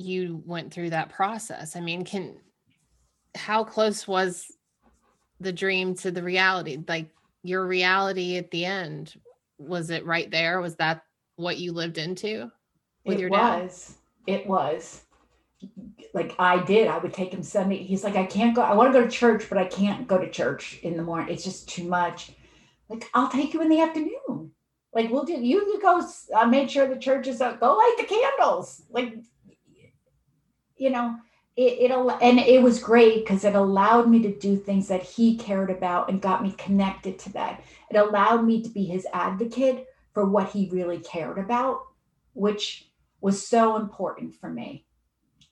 you 0.00 0.42
went 0.46 0.72
through 0.72 0.90
that 0.90 1.10
process. 1.10 1.76
I 1.76 1.80
mean, 1.80 2.04
can 2.04 2.36
how 3.34 3.62
close 3.62 4.08
was 4.08 4.50
the 5.40 5.52
dream 5.52 5.94
to 5.96 6.10
the 6.10 6.22
reality? 6.22 6.78
Like 6.88 7.10
your 7.42 7.66
reality 7.66 8.36
at 8.36 8.50
the 8.50 8.64
end, 8.64 9.14
was 9.58 9.90
it 9.90 10.06
right 10.06 10.30
there? 10.30 10.60
Was 10.60 10.76
that 10.76 11.04
what 11.36 11.58
you 11.58 11.72
lived 11.72 11.98
into 11.98 12.50
with 13.04 13.18
it 13.18 13.20
your 13.20 13.30
dad? 13.30 13.62
was. 13.62 13.96
It 14.26 14.46
was. 14.46 15.02
Like 16.14 16.34
I 16.38 16.62
did. 16.64 16.88
I 16.88 16.98
would 16.98 17.14
take 17.14 17.32
him 17.32 17.42
Sunday. 17.42 17.82
He's 17.82 18.04
like, 18.04 18.16
I 18.16 18.26
can't 18.26 18.54
go. 18.54 18.62
I 18.62 18.74
want 18.74 18.92
to 18.92 18.98
go 18.98 19.04
to 19.04 19.10
church, 19.10 19.48
but 19.48 19.58
I 19.58 19.64
can't 19.64 20.08
go 20.08 20.18
to 20.18 20.30
church 20.30 20.80
in 20.82 20.96
the 20.96 21.02
morning. 21.02 21.32
It's 21.32 21.44
just 21.44 21.68
too 21.68 21.84
much. 21.84 22.32
Like, 22.88 23.08
I'll 23.14 23.28
take 23.28 23.54
you 23.54 23.62
in 23.62 23.68
the 23.68 23.80
afternoon. 23.80 24.50
Like, 24.92 25.10
we'll 25.10 25.24
do, 25.24 25.34
you 25.34 25.60
can 25.60 25.80
go 25.80 26.08
uh, 26.34 26.46
make 26.46 26.68
sure 26.68 26.88
the 26.88 26.96
church 26.96 27.28
is 27.28 27.40
up, 27.40 27.60
go 27.60 27.76
light 27.76 27.94
the 27.96 28.04
candles. 28.04 28.82
Like, 28.90 29.14
you 30.76 30.90
know, 30.90 31.16
it, 31.56 31.90
it 31.90 32.22
and 32.22 32.40
it 32.40 32.62
was 32.62 32.82
great 32.82 33.24
because 33.24 33.44
it 33.44 33.54
allowed 33.54 34.10
me 34.10 34.22
to 34.22 34.36
do 34.38 34.56
things 34.56 34.88
that 34.88 35.02
he 35.02 35.36
cared 35.36 35.70
about 35.70 36.08
and 36.08 36.20
got 36.20 36.42
me 36.42 36.52
connected 36.58 37.18
to 37.20 37.32
that. 37.34 37.62
It 37.90 37.96
allowed 37.96 38.44
me 38.44 38.62
to 38.62 38.68
be 38.68 38.84
his 38.84 39.06
advocate 39.12 39.86
for 40.12 40.24
what 40.24 40.50
he 40.50 40.70
really 40.70 40.98
cared 40.98 41.38
about, 41.38 41.82
which 42.32 42.89
was 43.20 43.46
so 43.46 43.76
important 43.76 44.34
for 44.34 44.50
me. 44.50 44.86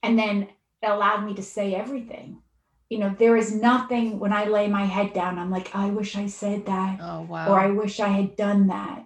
And 0.02 0.18
then 0.18 0.48
it 0.82 0.86
allowed 0.86 1.24
me 1.24 1.34
to 1.34 1.42
say 1.42 1.74
everything. 1.74 2.42
You 2.88 2.98
know, 2.98 3.14
there 3.18 3.36
is 3.36 3.54
nothing 3.54 4.18
when 4.18 4.32
I 4.32 4.46
lay 4.46 4.68
my 4.68 4.84
head 4.84 5.12
down, 5.12 5.38
I'm 5.38 5.50
like, 5.50 5.74
I 5.74 5.90
wish 5.90 6.16
I 6.16 6.26
said 6.26 6.66
that. 6.66 6.98
Oh, 7.02 7.22
wow. 7.22 7.52
Or 7.52 7.60
I 7.60 7.70
wish 7.70 8.00
I 8.00 8.08
had 8.08 8.36
done 8.36 8.68
that. 8.68 9.04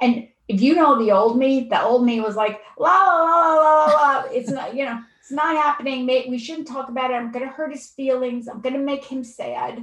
And 0.00 0.28
if 0.46 0.60
you 0.60 0.74
know 0.74 0.98
the 1.02 1.10
old 1.10 1.38
me, 1.38 1.68
the 1.68 1.82
old 1.82 2.04
me 2.04 2.20
was 2.20 2.36
like, 2.36 2.60
la, 2.78 2.90
la, 2.90 3.24
la, 3.24 3.54
la, 3.54 3.84
la, 3.84 3.84
la. 3.86 4.24
It's 4.30 4.50
not, 4.50 4.76
you 4.76 4.84
know, 4.84 5.00
it's 5.20 5.32
not 5.32 5.56
happening. 5.56 6.04
Mate, 6.06 6.28
We 6.28 6.38
shouldn't 6.38 6.68
talk 6.68 6.88
about 6.88 7.10
it. 7.10 7.14
I'm 7.14 7.32
going 7.32 7.46
to 7.46 7.50
hurt 7.50 7.72
his 7.72 7.86
feelings. 7.88 8.46
I'm 8.46 8.60
going 8.60 8.74
to 8.74 8.80
make 8.80 9.04
him 9.04 9.24
sad. 9.24 9.82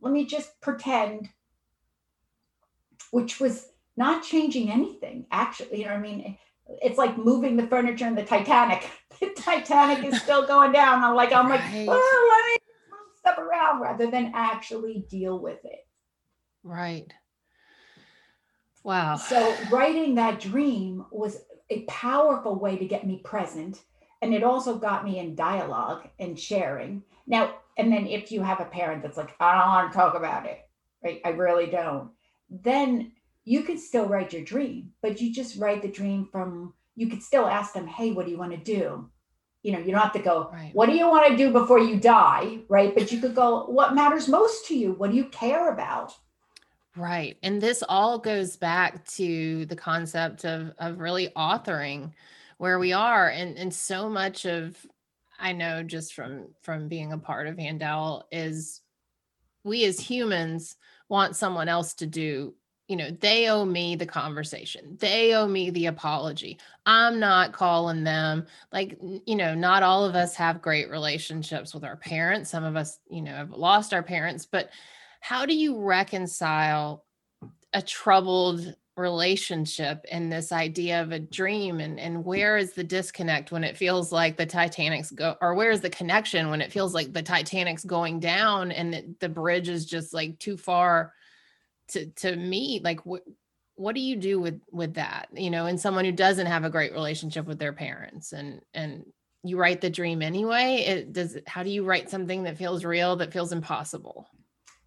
Let 0.00 0.12
me 0.12 0.24
just 0.24 0.60
pretend, 0.60 1.28
which 3.10 3.40
was 3.40 3.68
not 3.96 4.22
changing 4.22 4.70
anything, 4.70 5.26
actually. 5.30 5.80
You 5.80 5.86
know 5.86 5.92
what 5.92 5.98
I 5.98 6.02
mean? 6.02 6.38
It's 6.82 6.98
like 6.98 7.18
moving 7.18 7.56
the 7.56 7.66
furniture 7.66 8.06
in 8.06 8.14
the 8.14 8.24
Titanic. 8.24 8.88
The 9.20 9.30
Titanic 9.36 10.04
is 10.04 10.20
still 10.20 10.48
going 10.48 10.72
down. 10.72 11.04
I'm 11.04 11.14
like, 11.14 11.32
I'm 11.32 11.48
like, 11.48 11.60
oh, 11.60 12.32
let 12.34 12.44
me 12.44 12.56
move 12.90 13.16
stuff 13.16 13.38
around 13.38 13.80
rather 13.80 14.10
than 14.10 14.32
actually 14.34 15.06
deal 15.08 15.38
with 15.38 15.64
it. 15.64 15.86
Right. 16.64 17.06
Wow. 18.82 19.14
So 19.14 19.54
writing 19.70 20.16
that 20.16 20.40
dream 20.40 21.06
was 21.12 21.38
a 21.70 21.82
powerful 21.82 22.58
way 22.58 22.76
to 22.76 22.84
get 22.84 23.06
me 23.06 23.20
present. 23.24 23.80
And 24.22 24.34
it 24.34 24.42
also 24.42 24.76
got 24.76 25.04
me 25.04 25.18
in 25.18 25.36
dialogue 25.36 26.08
and 26.18 26.38
sharing. 26.38 27.02
Now, 27.26 27.54
and 27.76 27.92
then 27.92 28.06
if 28.06 28.32
you 28.32 28.42
have 28.42 28.60
a 28.60 28.64
parent 28.64 29.02
that's 29.02 29.16
like, 29.16 29.34
I 29.40 29.56
don't 29.56 29.68
want 29.68 29.92
to 29.92 29.98
talk 29.98 30.14
about 30.14 30.46
it, 30.46 30.60
right? 31.04 31.20
I 31.24 31.30
really 31.30 31.66
don't, 31.66 32.10
then 32.50 33.12
you 33.44 33.62
could 33.62 33.78
still 33.78 34.06
write 34.06 34.32
your 34.32 34.42
dream, 34.42 34.92
but 35.02 35.20
you 35.20 35.32
just 35.32 35.58
write 35.58 35.82
the 35.82 35.88
dream 35.88 36.28
from, 36.30 36.74
you 36.94 37.08
could 37.08 37.22
still 37.22 37.46
ask 37.46 37.72
them, 37.72 37.86
hey, 37.86 38.12
what 38.12 38.26
do 38.26 38.32
you 38.32 38.38
want 38.38 38.52
to 38.52 38.58
do? 38.58 39.08
You 39.62 39.72
know, 39.72 39.78
you 39.78 39.92
don't 39.92 40.00
have 40.00 40.12
to 40.12 40.18
go, 40.18 40.50
right. 40.52 40.70
what 40.74 40.86
do 40.86 40.94
you 40.94 41.08
want 41.08 41.28
to 41.28 41.36
do 41.36 41.52
before 41.52 41.78
you 41.78 41.98
die? 41.98 42.60
Right. 42.68 42.94
But 42.94 43.12
you 43.12 43.20
could 43.20 43.34
go, 43.34 43.64
what 43.66 43.94
matters 43.94 44.28
most 44.28 44.66
to 44.66 44.76
you? 44.76 44.92
What 44.92 45.10
do 45.10 45.16
you 45.16 45.26
care 45.26 45.72
about? 45.72 46.14
Right. 46.96 47.38
And 47.42 47.60
this 47.60 47.82
all 47.88 48.18
goes 48.18 48.56
back 48.56 49.04
to 49.10 49.64
the 49.66 49.76
concept 49.76 50.44
of 50.44 50.72
of 50.78 50.98
really 50.98 51.28
authoring 51.36 52.12
where 52.58 52.78
we 52.78 52.92
are 52.92 53.30
and 53.30 53.56
and 53.56 53.72
so 53.72 54.10
much 54.10 54.44
of 54.44 54.76
I 55.38 55.52
know 55.52 55.82
just 55.82 56.12
from 56.12 56.48
from 56.60 56.88
being 56.88 57.12
a 57.12 57.18
part 57.18 57.46
of 57.46 57.58
Handel 57.58 58.26
is 58.30 58.82
we 59.64 59.84
as 59.84 59.98
humans 59.98 60.76
want 61.08 61.34
someone 61.34 61.68
else 61.68 61.94
to 61.94 62.06
do 62.06 62.54
you 62.92 62.98
know 62.98 63.10
they 63.10 63.48
owe 63.48 63.64
me 63.64 63.96
the 63.96 64.04
conversation. 64.04 64.98
They 65.00 65.34
owe 65.34 65.48
me 65.48 65.70
the 65.70 65.86
apology. 65.86 66.58
I'm 66.84 67.18
not 67.18 67.54
calling 67.54 68.04
them. 68.04 68.44
Like 68.70 68.98
you 69.00 69.34
know 69.34 69.54
not 69.54 69.82
all 69.82 70.04
of 70.04 70.14
us 70.14 70.36
have 70.36 70.60
great 70.60 70.90
relationships 70.90 71.72
with 71.72 71.84
our 71.84 71.96
parents. 71.96 72.50
Some 72.50 72.64
of 72.64 72.76
us 72.76 72.98
you 73.08 73.22
know 73.22 73.32
have 73.32 73.48
lost 73.48 73.94
our 73.94 74.02
parents. 74.02 74.44
But 74.44 74.68
how 75.20 75.46
do 75.46 75.54
you 75.54 75.80
reconcile 75.80 77.06
a 77.72 77.80
troubled 77.80 78.74
relationship 78.98 80.04
and 80.10 80.30
this 80.30 80.52
idea 80.52 81.00
of 81.00 81.12
a 81.12 81.18
dream? 81.18 81.80
And 81.80 81.98
and 81.98 82.26
where 82.26 82.58
is 82.58 82.74
the 82.74 82.84
disconnect 82.84 83.52
when 83.52 83.64
it 83.64 83.78
feels 83.78 84.12
like 84.12 84.36
the 84.36 84.44
titanic's 84.44 85.10
go 85.10 85.34
or 85.40 85.54
where 85.54 85.70
is 85.70 85.80
the 85.80 85.88
connection 85.88 86.50
when 86.50 86.60
it 86.60 86.70
feels 86.70 86.92
like 86.92 87.14
the 87.14 87.22
titanic's 87.22 87.84
going 87.84 88.20
down 88.20 88.70
and 88.70 88.92
the, 88.92 89.14
the 89.20 89.30
bridge 89.30 89.70
is 89.70 89.86
just 89.86 90.12
like 90.12 90.38
too 90.38 90.58
far 90.58 91.14
to 91.88 92.06
to 92.06 92.36
meet 92.36 92.84
like 92.84 93.04
what 93.06 93.22
what 93.74 93.94
do 93.94 94.00
you 94.00 94.16
do 94.16 94.40
with 94.40 94.60
with 94.70 94.94
that 94.94 95.28
you 95.34 95.50
know 95.50 95.66
and 95.66 95.80
someone 95.80 96.04
who 96.04 96.12
doesn't 96.12 96.46
have 96.46 96.64
a 96.64 96.70
great 96.70 96.92
relationship 96.92 97.46
with 97.46 97.58
their 97.58 97.72
parents 97.72 98.32
and 98.32 98.60
and 98.74 99.04
you 99.44 99.56
write 99.56 99.80
the 99.80 99.90
dream 99.90 100.22
anyway 100.22 100.84
it 100.86 101.12
does 101.12 101.36
how 101.46 101.62
do 101.62 101.70
you 101.70 101.84
write 101.84 102.08
something 102.08 102.44
that 102.44 102.56
feels 102.56 102.84
real 102.84 103.16
that 103.16 103.32
feels 103.32 103.52
impossible 103.52 104.28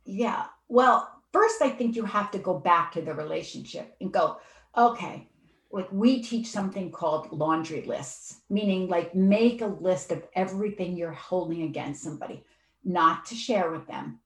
yeah. 0.06 0.46
Well, 0.68 1.10
first, 1.34 1.62
I 1.62 1.70
think 1.70 1.96
you 1.96 2.06
have 2.06 2.32
to 2.32 2.40
go 2.40 2.58
back 2.60 2.94
to 2.94 3.02
the 3.02 3.14
relationship 3.14 3.96
and 4.00 4.14
go, 4.14 4.38
okay, 4.78 5.28
like 5.72 5.92
we 5.92 6.22
teach 6.22 6.48
something 6.48 6.92
called 6.92 7.32
laundry 7.32 7.82
lists, 7.82 8.42
meaning 8.50 8.88
like 8.88 9.14
make 9.16 9.62
a 9.62 9.68
list 9.68 10.12
of 10.12 10.24
everything 10.36 10.96
you're 10.96 11.12
holding 11.12 11.64
against 11.64 12.04
somebody, 12.04 12.46
not 12.84 13.26
to 13.26 13.36
share 13.36 13.72
with 13.72 13.88
them, 13.88 14.20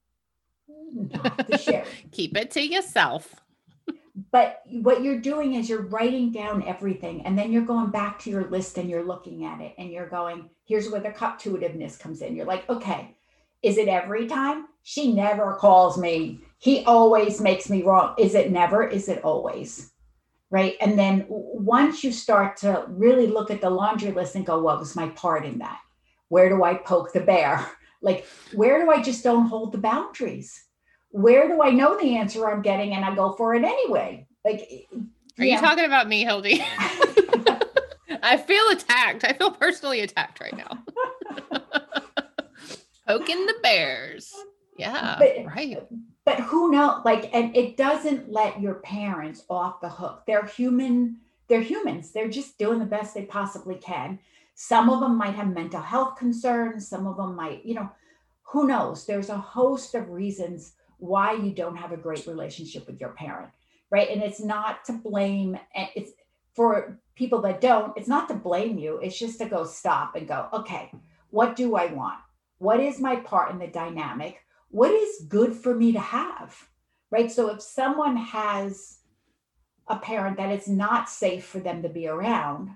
not 0.94 1.50
to 1.50 1.58
share. 1.58 1.86
Keep 2.12 2.38
it 2.38 2.52
to 2.52 2.62
yourself. 2.62 3.36
But 4.32 4.64
what 4.70 5.02
you're 5.04 5.20
doing 5.20 5.56
is 5.56 5.70
you're 5.70 5.84
writing 5.84 6.32
down 6.32 6.64
everything, 6.64 7.26
and 7.26 7.38
then 7.38 7.52
you're 7.52 7.66
going 7.66 7.90
back 7.90 8.20
to 8.20 8.30
your 8.30 8.50
list 8.50 8.78
and 8.78 8.90
you're 8.90 9.06
looking 9.06 9.46
at 9.46 9.62
it, 9.62 9.74
and 9.78 9.92
you're 9.92 10.10
going, 10.10 10.50
here's 10.66 10.90
where 10.90 11.02
the 11.02 11.10
intuitiveness 11.10 11.98
comes 11.98 12.22
in. 12.22 12.36
You're 12.36 12.46
like, 12.46 12.70
okay, 12.70 13.16
is 13.64 13.78
it 13.78 13.88
every 13.88 14.28
time? 14.28 14.68
She 14.84 15.14
never 15.14 15.56
calls 15.56 15.98
me. 15.98 16.42
He 16.58 16.84
always 16.86 17.40
makes 17.40 17.70
me 17.70 17.84
wrong. 17.84 18.16
Is 18.18 18.36
it 18.36 18.52
never? 18.52 18.84
Is 18.84 19.08
it 19.10 19.24
always? 19.24 19.92
Right. 20.50 20.76
And 20.82 20.98
then 20.98 21.26
once 21.28 22.04
you 22.04 22.12
start 22.12 22.58
to 22.58 22.86
really 22.88 23.28
look 23.28 23.52
at 23.52 23.62
the 23.62 23.70
laundry 23.70 24.12
list 24.12 24.36
and 24.36 24.46
go, 24.46 24.60
what 24.60 24.80
was 24.80 24.96
my 24.96 25.10
part 25.10 25.46
in 25.46 25.60
that? 25.60 25.80
Where 26.30 26.50
do 26.50 26.64
I 26.64 26.74
poke 26.76 27.14
the 27.14 27.20
bear? 27.20 27.70
Like, 28.02 28.26
where 28.54 28.84
do 28.84 28.92
I 28.92 29.02
just 29.02 29.24
don't 29.24 29.48
hold 29.48 29.72
the 29.72 29.78
boundaries? 29.78 30.66
Where 31.12 31.48
do 31.48 31.62
I 31.62 31.72
know 31.72 32.00
the 32.00 32.18
answer 32.18 32.50
I'm 32.50 32.62
getting 32.62 32.94
and 32.94 33.04
I 33.04 33.16
go 33.16 33.34
for 33.34 33.56
it 33.56 33.64
anyway? 33.64 34.28
Like, 34.46 34.88
are 35.38 35.46
yeah. 35.46 35.56
you 35.56 35.62
talking 35.62 35.86
about 35.86 36.08
me, 36.08 36.26
Hildie? 36.26 36.62
I 38.22 38.38
feel 38.38 38.68
attacked. 38.70 39.24
I 39.24 39.34
feel 39.34 39.52
personally 39.52 40.02
attacked 40.02 40.40
right 40.40 40.56
now. 40.56 40.84
poking 43.08 43.46
the 43.46 43.56
bears. 43.64 44.34
Yeah, 44.78 45.18
but, 45.20 45.46
right. 45.46 45.78
But 46.26 46.40
who 46.42 46.72
knows? 46.72 47.02
Like, 47.04 47.34
and 47.34 47.56
it 47.56 47.76
doesn't 47.76 48.32
let 48.32 48.62
your 48.62 48.76
parents 48.76 49.44
off 49.50 49.82
the 49.82 49.90
hook. 49.90 50.24
They're 50.28 50.46
human. 50.46 51.18
They're 51.48 51.62
humans. 51.62 52.12
They're 52.12 52.30
just 52.30 52.58
doing 52.58 52.80
the 52.80 52.86
best 52.86 53.14
they 53.14 53.26
possibly 53.26 53.76
can. 53.76 54.20
Some 54.62 54.90
of 54.90 55.00
them 55.00 55.18
might 55.18 55.36
have 55.36 55.54
mental 55.54 55.82
health 55.82 56.18
concerns. 56.18 56.86
Some 56.86 57.08
of 57.08 57.16
them 57.16 57.34
might, 57.34 57.64
you 57.64 57.76
know, 57.76 57.90
who 58.42 58.68
knows? 58.68 59.06
There's 59.06 59.30
a 59.30 59.38
host 59.38 59.96
of 59.96 60.10
reasons 60.10 60.74
why 60.98 61.32
you 61.32 61.52
don't 61.52 61.78
have 61.78 61.94
a 61.94 61.98
great 61.98 62.28
relationship 62.28 62.86
with 62.86 63.00
your 63.00 63.12
parent, 63.12 63.52
right? 63.90 64.10
And 64.10 64.22
it's 64.22 64.42
not 64.42 64.84
to 64.84 64.92
blame. 64.92 65.58
And 65.74 65.88
it's 65.96 66.12
for 66.56 67.00
people 67.16 67.42
that 67.44 67.62
don't. 67.62 67.98
It's 67.98 68.10
not 68.10 68.28
to 68.28 68.34
blame 68.34 68.78
you. 68.78 68.98
It's 68.98 69.18
just 69.18 69.40
to 69.40 69.46
go 69.46 69.64
stop 69.64 70.18
and 70.18 70.28
go, 70.28 70.50
okay, 70.52 70.92
what 71.30 71.56
do 71.56 71.78
I 71.78 71.86
want? 71.86 72.20
What 72.58 72.82
is 72.82 73.00
my 73.00 73.16
part 73.16 73.52
in 73.52 73.60
the 73.60 73.68
dynamic? 73.68 74.42
What 74.72 74.92
is 74.92 75.26
good 75.30 75.56
for 75.56 75.74
me 75.74 75.94
to 75.94 76.02
have? 76.02 76.68
Right. 77.12 77.32
So 77.32 77.50
if 77.50 77.62
someone 77.62 78.18
has 78.18 78.98
a 79.88 79.96
parent 79.96 80.36
that 80.36 80.52
it's 80.52 80.68
not 80.68 81.08
safe 81.08 81.46
for 81.46 81.62
them 81.62 81.82
to 81.84 81.88
be 81.88 82.10
around, 82.10 82.72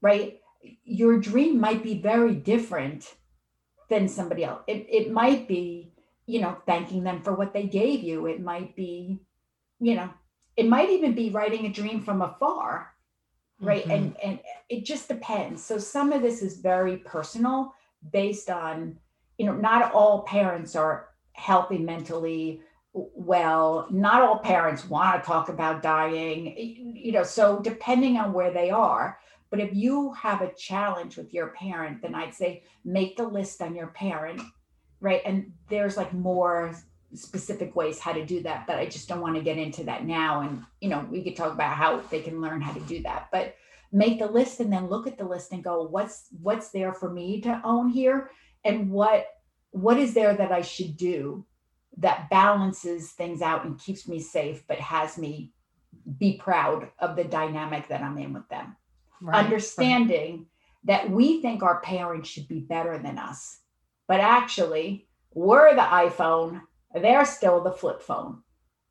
right? 0.00 0.38
Your 0.84 1.18
dream 1.18 1.60
might 1.60 1.82
be 1.82 1.98
very 1.98 2.34
different 2.34 3.14
than 3.88 4.08
somebody 4.08 4.44
else. 4.44 4.62
It, 4.66 4.86
it 4.90 5.12
might 5.12 5.46
be, 5.46 5.92
you 6.26 6.40
know, 6.40 6.56
thanking 6.66 7.04
them 7.04 7.22
for 7.22 7.34
what 7.34 7.52
they 7.52 7.64
gave 7.64 8.02
you. 8.02 8.26
It 8.26 8.40
might 8.40 8.74
be, 8.76 9.20
you 9.80 9.94
know, 9.94 10.10
it 10.56 10.68
might 10.68 10.90
even 10.90 11.14
be 11.14 11.30
writing 11.30 11.66
a 11.66 11.72
dream 11.72 12.02
from 12.02 12.22
afar, 12.22 12.94
right? 13.60 13.82
Mm-hmm. 13.82 13.90
And 13.90 14.16
and 14.22 14.40
it 14.68 14.84
just 14.84 15.08
depends. 15.08 15.64
So 15.64 15.78
some 15.78 16.12
of 16.12 16.22
this 16.22 16.42
is 16.42 16.58
very 16.58 16.98
personal 16.98 17.74
based 18.12 18.50
on 18.50 18.98
you 19.38 19.46
know, 19.46 19.54
not 19.54 19.92
all 19.92 20.22
parents 20.22 20.76
are 20.76 21.08
healthy 21.32 21.78
mentally 21.78 22.60
well. 22.92 23.86
Not 23.90 24.22
all 24.22 24.38
parents 24.38 24.88
want 24.88 25.22
to 25.22 25.26
talk 25.26 25.48
about 25.48 25.82
dying, 25.82 26.94
you 26.94 27.12
know, 27.12 27.24
so 27.24 27.60
depending 27.60 28.16
on 28.16 28.32
where 28.32 28.52
they 28.52 28.70
are. 28.70 29.18
But 29.50 29.60
if 29.60 29.74
you 29.74 30.12
have 30.14 30.42
a 30.42 30.52
challenge 30.54 31.16
with 31.16 31.32
your 31.32 31.48
parent, 31.48 32.02
then 32.02 32.14
I'd 32.14 32.34
say 32.34 32.64
make 32.84 33.16
the 33.16 33.26
list 33.26 33.62
on 33.62 33.74
your 33.74 33.88
parent, 33.88 34.40
right? 35.00 35.22
And 35.24 35.52
there's 35.68 35.96
like 35.96 36.12
more 36.12 36.74
specific 37.14 37.76
ways 37.76 38.00
how 38.00 38.12
to 38.12 38.26
do 38.26 38.42
that, 38.42 38.66
but 38.66 38.78
I 38.78 38.86
just 38.86 39.08
don't 39.08 39.20
want 39.20 39.36
to 39.36 39.42
get 39.42 39.58
into 39.58 39.84
that 39.84 40.04
now. 40.04 40.40
And, 40.40 40.64
you 40.80 40.88
know, 40.88 41.06
we 41.08 41.22
could 41.22 41.36
talk 41.36 41.52
about 41.52 41.76
how 41.76 42.00
they 42.10 42.20
can 42.20 42.40
learn 42.40 42.60
how 42.60 42.72
to 42.72 42.80
do 42.80 43.02
that. 43.02 43.28
But 43.30 43.54
make 43.92 44.18
the 44.18 44.26
list 44.26 44.58
and 44.58 44.72
then 44.72 44.88
look 44.88 45.06
at 45.06 45.16
the 45.16 45.24
list 45.24 45.52
and 45.52 45.62
go, 45.62 45.84
what's 45.84 46.26
what's 46.42 46.70
there 46.70 46.92
for 46.92 47.10
me 47.10 47.40
to 47.42 47.60
own 47.64 47.88
here? 47.88 48.30
and 48.64 48.90
what 48.90 49.26
what 49.70 49.98
is 49.98 50.14
there 50.14 50.34
that 50.34 50.52
I 50.52 50.62
should 50.62 50.96
do 50.96 51.44
that 51.98 52.30
balances 52.30 53.10
things 53.12 53.42
out 53.42 53.64
and 53.64 53.78
keeps 53.78 54.08
me 54.08 54.20
safe, 54.20 54.64
but 54.68 54.78
has 54.78 55.18
me 55.18 55.52
be 56.18 56.36
proud 56.36 56.90
of 56.98 57.16
the 57.16 57.24
dynamic 57.24 57.88
that 57.88 58.02
I'm 58.02 58.18
in 58.18 58.32
with 58.32 58.48
them. 58.48 58.76
Right, 59.20 59.44
Understanding 59.44 60.36
right. 60.38 60.46
that 60.84 61.10
we 61.10 61.40
think 61.40 61.62
our 61.62 61.80
parents 61.80 62.28
should 62.28 62.48
be 62.48 62.60
better 62.60 62.98
than 62.98 63.18
us, 63.18 63.60
but 64.06 64.20
actually, 64.20 65.06
we're 65.32 65.74
the 65.74 65.82
iPhone, 65.82 66.62
they're 66.94 67.24
still 67.24 67.62
the 67.62 67.72
flip 67.72 68.02
phone. 68.02 68.42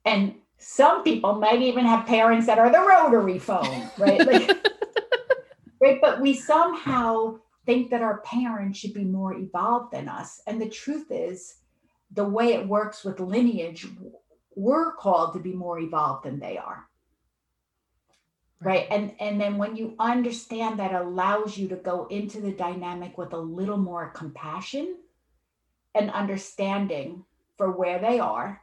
And 0.06 0.36
some 0.58 1.04
people 1.04 1.36
might 1.36 1.62
even 1.62 1.86
have 1.86 2.06
parents 2.06 2.48
that 2.48 2.60
are 2.60 2.72
the 2.72 2.80
rotary 2.80 3.40
phone, 3.40 3.90
right? 3.98 4.26
Like, 4.26 4.50
right. 5.82 6.00
But 6.02 6.22
we 6.22 6.34
somehow 6.34 7.40
think 7.66 7.92
that 7.92 8.02
our 8.02 8.20
parents 8.22 8.80
should 8.80 8.94
be 8.94 9.06
more 9.06 9.34
evolved 9.34 9.94
than 9.94 10.10
us. 10.10 10.42
And 10.48 10.62
the 10.62 10.70
truth 10.70 11.08
is, 11.12 11.56
the 12.12 12.24
way 12.24 12.54
it 12.54 12.68
works 12.68 13.04
with 13.04 13.20
lineage, 13.20 13.88
we're 14.56 14.94
called 14.94 15.34
to 15.34 15.40
be 15.40 15.54
more 15.54 15.80
evolved 15.80 16.26
than 16.26 16.40
they 16.40 16.58
are. 16.58 16.88
Right. 18.64 18.88
And 18.90 19.14
and 19.20 19.42
then 19.42 19.58
when 19.58 19.76
you 19.76 19.94
understand 20.00 20.80
that 20.80 20.94
allows 20.94 21.58
you 21.58 21.68
to 21.68 21.76
go 21.76 22.08
into 22.08 22.40
the 22.40 22.54
dynamic 22.54 23.18
with 23.18 23.34
a 23.34 23.38
little 23.38 23.78
more 23.78 24.10
compassion 24.12 24.96
and 25.94 26.10
understanding 26.12 27.26
for 27.58 27.72
where 27.72 28.00
they 28.00 28.20
are, 28.20 28.62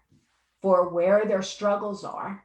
for 0.62 0.88
where 0.88 1.26
their 1.26 1.42
struggles 1.42 2.02
are, 2.02 2.44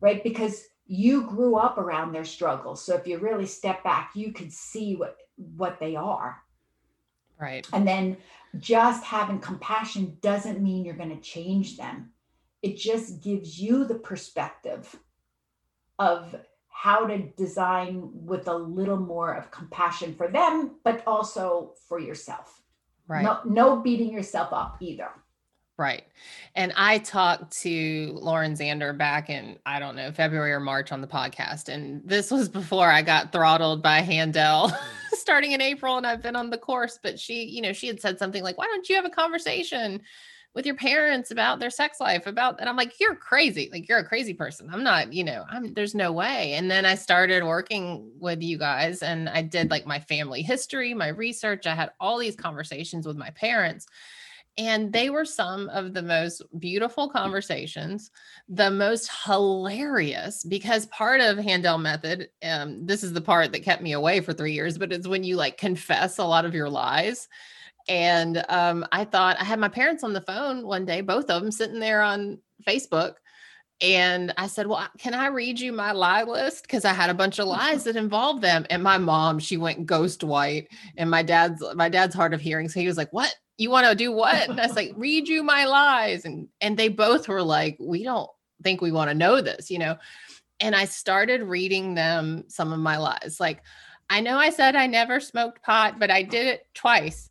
right? 0.00 0.22
Because 0.22 0.64
you 0.86 1.22
grew 1.26 1.56
up 1.56 1.78
around 1.78 2.12
their 2.12 2.24
struggles. 2.24 2.84
So 2.84 2.94
if 2.94 3.06
you 3.06 3.18
really 3.18 3.46
step 3.46 3.82
back, 3.82 4.10
you 4.14 4.32
could 4.32 4.52
see 4.52 4.96
what 4.96 5.16
what 5.56 5.80
they 5.80 5.96
are. 5.96 6.42
Right. 7.40 7.66
And 7.72 7.88
then 7.88 8.18
just 8.58 9.02
having 9.02 9.38
compassion 9.38 10.18
doesn't 10.20 10.62
mean 10.62 10.84
you're 10.84 10.94
going 10.94 11.14
to 11.14 11.22
change 11.22 11.78
them. 11.78 12.10
It 12.62 12.76
just 12.76 13.22
gives 13.22 13.58
you 13.58 13.84
the 13.84 13.94
perspective 13.94 14.94
of 15.98 16.34
how 16.76 17.06
to 17.06 17.18
design 17.38 18.10
with 18.12 18.48
a 18.48 18.54
little 18.54 18.98
more 18.98 19.32
of 19.32 19.50
compassion 19.50 20.14
for 20.14 20.28
them, 20.28 20.72
but 20.84 21.02
also 21.06 21.72
for 21.88 21.98
yourself. 21.98 22.60
Right. 23.08 23.24
No, 23.24 23.40
no 23.46 23.76
beating 23.76 24.12
yourself 24.12 24.52
up 24.52 24.76
either. 24.80 25.08
Right. 25.78 26.04
And 26.54 26.74
I 26.76 26.98
talked 26.98 27.56
to 27.62 28.18
Lauren 28.20 28.54
Zander 28.54 28.96
back 28.96 29.30
in, 29.30 29.58
I 29.64 29.78
don't 29.78 29.96
know, 29.96 30.12
February 30.12 30.52
or 30.52 30.60
March 30.60 30.92
on 30.92 31.00
the 31.00 31.06
podcast. 31.06 31.70
And 31.70 32.02
this 32.04 32.30
was 32.30 32.46
before 32.46 32.90
I 32.90 33.00
got 33.00 33.32
throttled 33.32 33.82
by 33.82 34.02
Handel 34.02 34.70
starting 35.12 35.52
in 35.52 35.62
April. 35.62 35.96
And 35.96 36.06
I've 36.06 36.22
been 36.22 36.36
on 36.36 36.50
the 36.50 36.58
course. 36.58 36.98
But 37.02 37.18
she, 37.18 37.44
you 37.44 37.62
know, 37.62 37.72
she 37.72 37.86
had 37.86 38.02
said 38.02 38.18
something 38.18 38.42
like, 38.42 38.58
why 38.58 38.66
don't 38.66 38.86
you 38.86 38.96
have 38.96 39.06
a 39.06 39.10
conversation 39.10 40.02
with 40.56 40.66
your 40.66 40.74
parents 40.74 41.30
about 41.30 41.60
their 41.60 41.70
sex 41.70 42.00
life? 42.00 42.26
About, 42.26 42.58
and 42.58 42.68
I'm 42.68 42.74
like, 42.74 42.98
you're 42.98 43.14
crazy. 43.14 43.68
Like, 43.70 43.88
you're 43.88 43.98
a 43.98 44.04
crazy 44.04 44.34
person. 44.34 44.68
I'm 44.72 44.82
not, 44.82 45.12
you 45.12 45.22
know, 45.22 45.44
I'm, 45.48 45.72
there's 45.74 45.94
no 45.94 46.10
way. 46.10 46.54
And 46.54 46.68
then 46.68 46.84
I 46.84 46.96
started 46.96 47.44
working 47.44 48.10
with 48.18 48.42
you 48.42 48.58
guys 48.58 49.02
and 49.02 49.28
I 49.28 49.42
did 49.42 49.70
like 49.70 49.86
my 49.86 50.00
family 50.00 50.42
history, 50.42 50.92
my 50.94 51.08
research. 51.08 51.68
I 51.68 51.76
had 51.76 51.92
all 52.00 52.18
these 52.18 52.34
conversations 52.34 53.06
with 53.06 53.16
my 53.16 53.30
parents 53.30 53.86
and 54.58 54.92
they 54.92 55.10
were 55.10 55.26
some 55.26 55.68
of 55.68 55.92
the 55.92 56.02
most 56.02 56.42
beautiful 56.58 57.10
conversations, 57.10 58.10
the 58.48 58.70
most 58.70 59.10
hilarious, 59.24 60.44
because 60.44 60.86
part 60.86 61.20
of 61.20 61.36
Handel 61.36 61.76
method, 61.76 62.30
um, 62.42 62.86
this 62.86 63.04
is 63.04 63.12
the 63.12 63.20
part 63.20 63.52
that 63.52 63.62
kept 63.62 63.82
me 63.82 63.92
away 63.92 64.20
for 64.20 64.32
three 64.32 64.52
years, 64.52 64.78
but 64.78 64.92
it's 64.92 65.06
when 65.06 65.24
you 65.24 65.36
like 65.36 65.58
confess 65.58 66.18
a 66.18 66.24
lot 66.24 66.46
of 66.46 66.54
your 66.54 66.70
lies. 66.70 67.28
And 67.88 68.44
um, 68.48 68.84
I 68.90 69.04
thought 69.04 69.40
I 69.40 69.44
had 69.44 69.58
my 69.58 69.68
parents 69.68 70.02
on 70.02 70.12
the 70.12 70.20
phone 70.20 70.66
one 70.66 70.84
day, 70.84 71.00
both 71.00 71.30
of 71.30 71.42
them 71.42 71.52
sitting 71.52 71.80
there 71.80 72.02
on 72.02 72.38
Facebook. 72.66 73.14
And 73.80 74.32
I 74.38 74.46
said, 74.46 74.66
Well, 74.66 74.88
can 74.98 75.14
I 75.14 75.26
read 75.26 75.60
you 75.60 75.70
my 75.70 75.92
lie 75.92 76.22
list? 76.22 76.62
Because 76.62 76.84
I 76.84 76.92
had 76.92 77.10
a 77.10 77.14
bunch 77.14 77.38
of 77.38 77.46
lies 77.46 77.84
that 77.84 77.96
involved 77.96 78.42
them. 78.42 78.66
And 78.70 78.82
my 78.82 78.96
mom, 78.98 79.38
she 79.38 79.56
went 79.56 79.86
ghost 79.86 80.24
white. 80.24 80.68
And 80.96 81.10
my 81.10 81.22
dad's 81.22 81.62
my 81.74 81.88
dad's 81.88 82.14
hard 82.14 82.32
of 82.32 82.40
hearing. 82.40 82.68
So 82.68 82.80
he 82.80 82.86
was 82.86 82.96
like, 82.96 83.12
What? 83.12 83.34
you 83.58 83.70
want 83.70 83.86
to 83.86 83.94
do 83.94 84.12
what? 84.12 84.48
And 84.48 84.60
I 84.60 84.66
was 84.66 84.76
like, 84.76 84.92
read 84.96 85.28
you 85.28 85.42
my 85.42 85.64
lies. 85.64 86.24
And 86.24 86.48
and 86.60 86.76
they 86.76 86.88
both 86.88 87.28
were 87.28 87.42
like, 87.42 87.76
we 87.80 88.02
don't 88.02 88.30
think 88.62 88.80
we 88.80 88.92
want 88.92 89.10
to 89.10 89.14
know 89.14 89.40
this, 89.40 89.70
you 89.70 89.78
know. 89.78 89.96
And 90.60 90.74
I 90.74 90.86
started 90.86 91.42
reading 91.42 91.94
them 91.94 92.44
some 92.48 92.72
of 92.72 92.78
my 92.78 92.96
lies. 92.96 93.36
Like, 93.38 93.62
I 94.08 94.20
know 94.20 94.38
I 94.38 94.50
said 94.50 94.76
I 94.76 94.86
never 94.86 95.20
smoked 95.20 95.62
pot, 95.62 95.98
but 95.98 96.10
I 96.10 96.22
did 96.22 96.46
it 96.46 96.66
twice. 96.74 97.30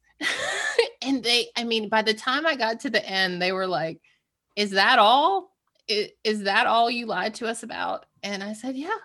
And 1.05 1.23
they, 1.23 1.47
I 1.55 1.63
mean, 1.63 1.89
by 1.89 2.01
the 2.01 2.13
time 2.13 2.45
I 2.45 2.55
got 2.55 2.79
to 2.81 2.89
the 2.89 3.05
end, 3.07 3.41
they 3.41 3.51
were 3.51 3.67
like, 3.67 4.01
Is 4.55 4.71
that 4.71 4.99
all? 4.99 5.51
Is, 5.87 6.43
that 6.43 6.65
all 6.65 6.89
you 6.89 7.05
lied 7.05 7.35
to 7.35 7.47
us 7.47 7.61
about? 7.61 8.07
And 8.23 8.43
I 8.43 8.53
said, 8.53 8.75
Yeah. 8.75 8.97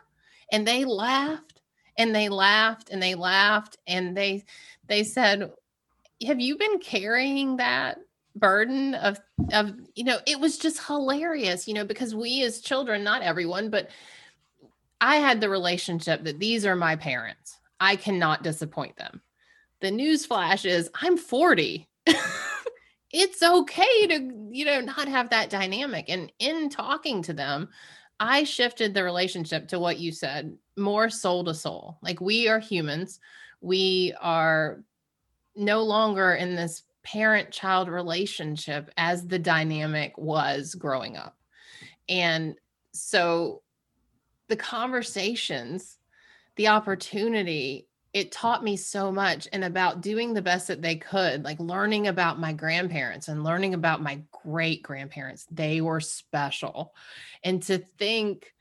And 0.53 0.67
they 0.67 0.85
laughed 0.85 1.61
and 2.01 2.15
they 2.15 2.29
laughed 2.29 2.89
and 2.91 3.03
they 3.03 3.15
laughed 3.15 3.77
and 3.87 4.17
they 4.17 4.45
they 4.89 5.05
said 5.05 5.53
have 6.27 6.41
you 6.41 6.57
been 6.57 6.79
carrying 6.79 7.57
that 7.57 7.99
burden 8.37 8.95
of 8.95 9.21
of 9.53 9.75
you 9.95 10.05
know 10.05 10.19
it 10.27 10.41
was 10.41 10.57
just 10.57 10.87
hilarious 10.87 11.69
you 11.69 11.75
know 11.75 11.85
because 11.85 12.15
we 12.15 12.43
as 12.43 12.61
children 12.61 13.05
not 13.05 13.23
everyone 13.23 13.69
but 13.69 13.91
i 15.01 15.17
had 15.17 15.41
the 15.41 15.49
relationship 15.49 16.25
that 16.25 16.39
these 16.39 16.65
are 16.65 16.77
my 16.77 16.97
parents 16.97 17.59
i 17.81 17.97
cannot 17.97 18.43
disappoint 18.43 18.97
them 18.97 19.21
the 19.81 19.91
news 19.91 20.25
flash 20.25 20.65
is 20.65 20.89
i'm 21.03 21.19
40 21.19 21.87
it's 23.13 23.43
okay 23.43 24.07
to 24.07 24.49
you 24.51 24.65
know 24.65 24.81
not 24.81 25.09
have 25.09 25.31
that 25.31 25.51
dynamic 25.51 26.07
and 26.09 26.33
in 26.39 26.69
talking 26.69 27.23
to 27.23 27.33
them 27.33 27.69
i 28.21 28.45
shifted 28.45 28.95
the 28.95 29.03
relationship 29.03 29.67
to 29.69 29.79
what 29.79 29.99
you 29.99 30.13
said 30.13 30.57
more 30.77 31.11
soul 31.11 31.45
to 31.45 31.55
soul 31.55 31.99
like 32.03 32.21
we 32.21 32.49
are 32.49 32.61
humans 32.61 33.21
we 33.61 34.15
are 34.21 34.81
no 35.57 35.83
longer 35.83 36.35
in 36.35 36.57
this 36.57 36.85
parent 37.03 37.51
child 37.51 37.89
relationship 37.89 38.91
as 38.97 39.27
the 39.27 39.39
dynamic 39.39 40.17
was 40.17 40.75
growing 40.75 41.17
up. 41.17 41.37
And 42.09 42.57
so 42.93 43.63
the 44.49 44.57
conversations, 44.57 45.99
the 46.57 46.69
opportunity, 46.69 47.87
it 48.13 48.33
taught 48.33 48.65
me 48.65 48.77
so 48.77 49.13
much 49.13 49.47
and 49.53 49.63
about 49.63 50.01
doing 50.01 50.35
the 50.35 50.43
best 50.43 50.69
that 50.69 50.83
they 50.83 50.97
could, 50.97 51.45
like 51.45 51.61
learning 51.61 52.09
about 52.09 52.41
my 52.41 52.53
grandparents 52.53 53.29
and 53.29 53.45
learning 53.45 53.75
about 53.75 54.03
my 54.03 54.21
great 54.43 54.83
grandparents. 54.83 55.47
They 55.51 55.81
were 55.81 56.01
special. 56.01 56.93
And 57.45 57.63
to 57.65 57.79
think, 57.79 58.53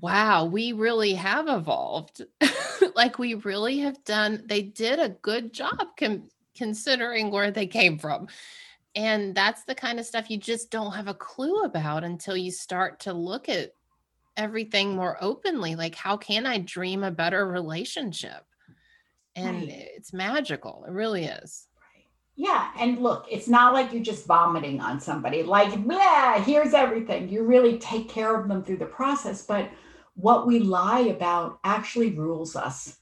wow, 0.00 0.44
we 0.44 0.72
really 0.72 1.14
have 1.14 1.48
evolved. 1.48 2.24
like 2.94 3.18
we 3.18 3.34
really 3.34 3.80
have 3.80 4.02
done, 4.04 4.44
they 4.46 4.62
did 4.62 5.00
a 5.00 5.08
good 5.08 5.52
job 5.52 5.96
com- 5.98 6.28
considering 6.56 7.32
where 7.32 7.50
they 7.50 7.66
came 7.66 7.98
from. 7.98 8.28
And 8.94 9.34
that's 9.34 9.64
the 9.64 9.74
kind 9.74 9.98
of 9.98 10.06
stuff 10.06 10.30
you 10.30 10.38
just 10.38 10.70
don't 10.70 10.92
have 10.92 11.08
a 11.08 11.14
clue 11.14 11.62
about 11.64 12.04
until 12.04 12.36
you 12.36 12.52
start 12.52 13.00
to 13.00 13.12
look 13.12 13.48
at 13.48 13.72
everything 14.36 14.94
more 14.94 15.18
openly. 15.20 15.74
Like, 15.74 15.96
how 15.96 16.16
can 16.16 16.46
I 16.46 16.58
dream 16.58 17.02
a 17.02 17.10
better 17.10 17.44
relationship? 17.44 18.44
And 19.36 19.62
right. 19.62 19.88
it's 19.96 20.12
magical. 20.12 20.84
It 20.86 20.92
really 20.92 21.24
is. 21.24 21.66
Yeah. 22.36 22.70
And 22.78 22.98
look, 22.98 23.26
it's 23.30 23.48
not 23.48 23.74
like 23.74 23.92
you're 23.92 24.02
just 24.02 24.26
vomiting 24.26 24.80
on 24.80 25.00
somebody, 25.00 25.42
like, 25.42 25.78
yeah, 25.88 26.42
here's 26.42 26.74
everything. 26.74 27.28
You 27.28 27.44
really 27.44 27.78
take 27.78 28.08
care 28.08 28.38
of 28.38 28.48
them 28.48 28.64
through 28.64 28.78
the 28.78 28.86
process. 28.86 29.46
But 29.46 29.70
what 30.14 30.46
we 30.46 30.58
lie 30.58 31.00
about 31.00 31.58
actually 31.64 32.10
rules 32.10 32.56
us. 32.56 32.98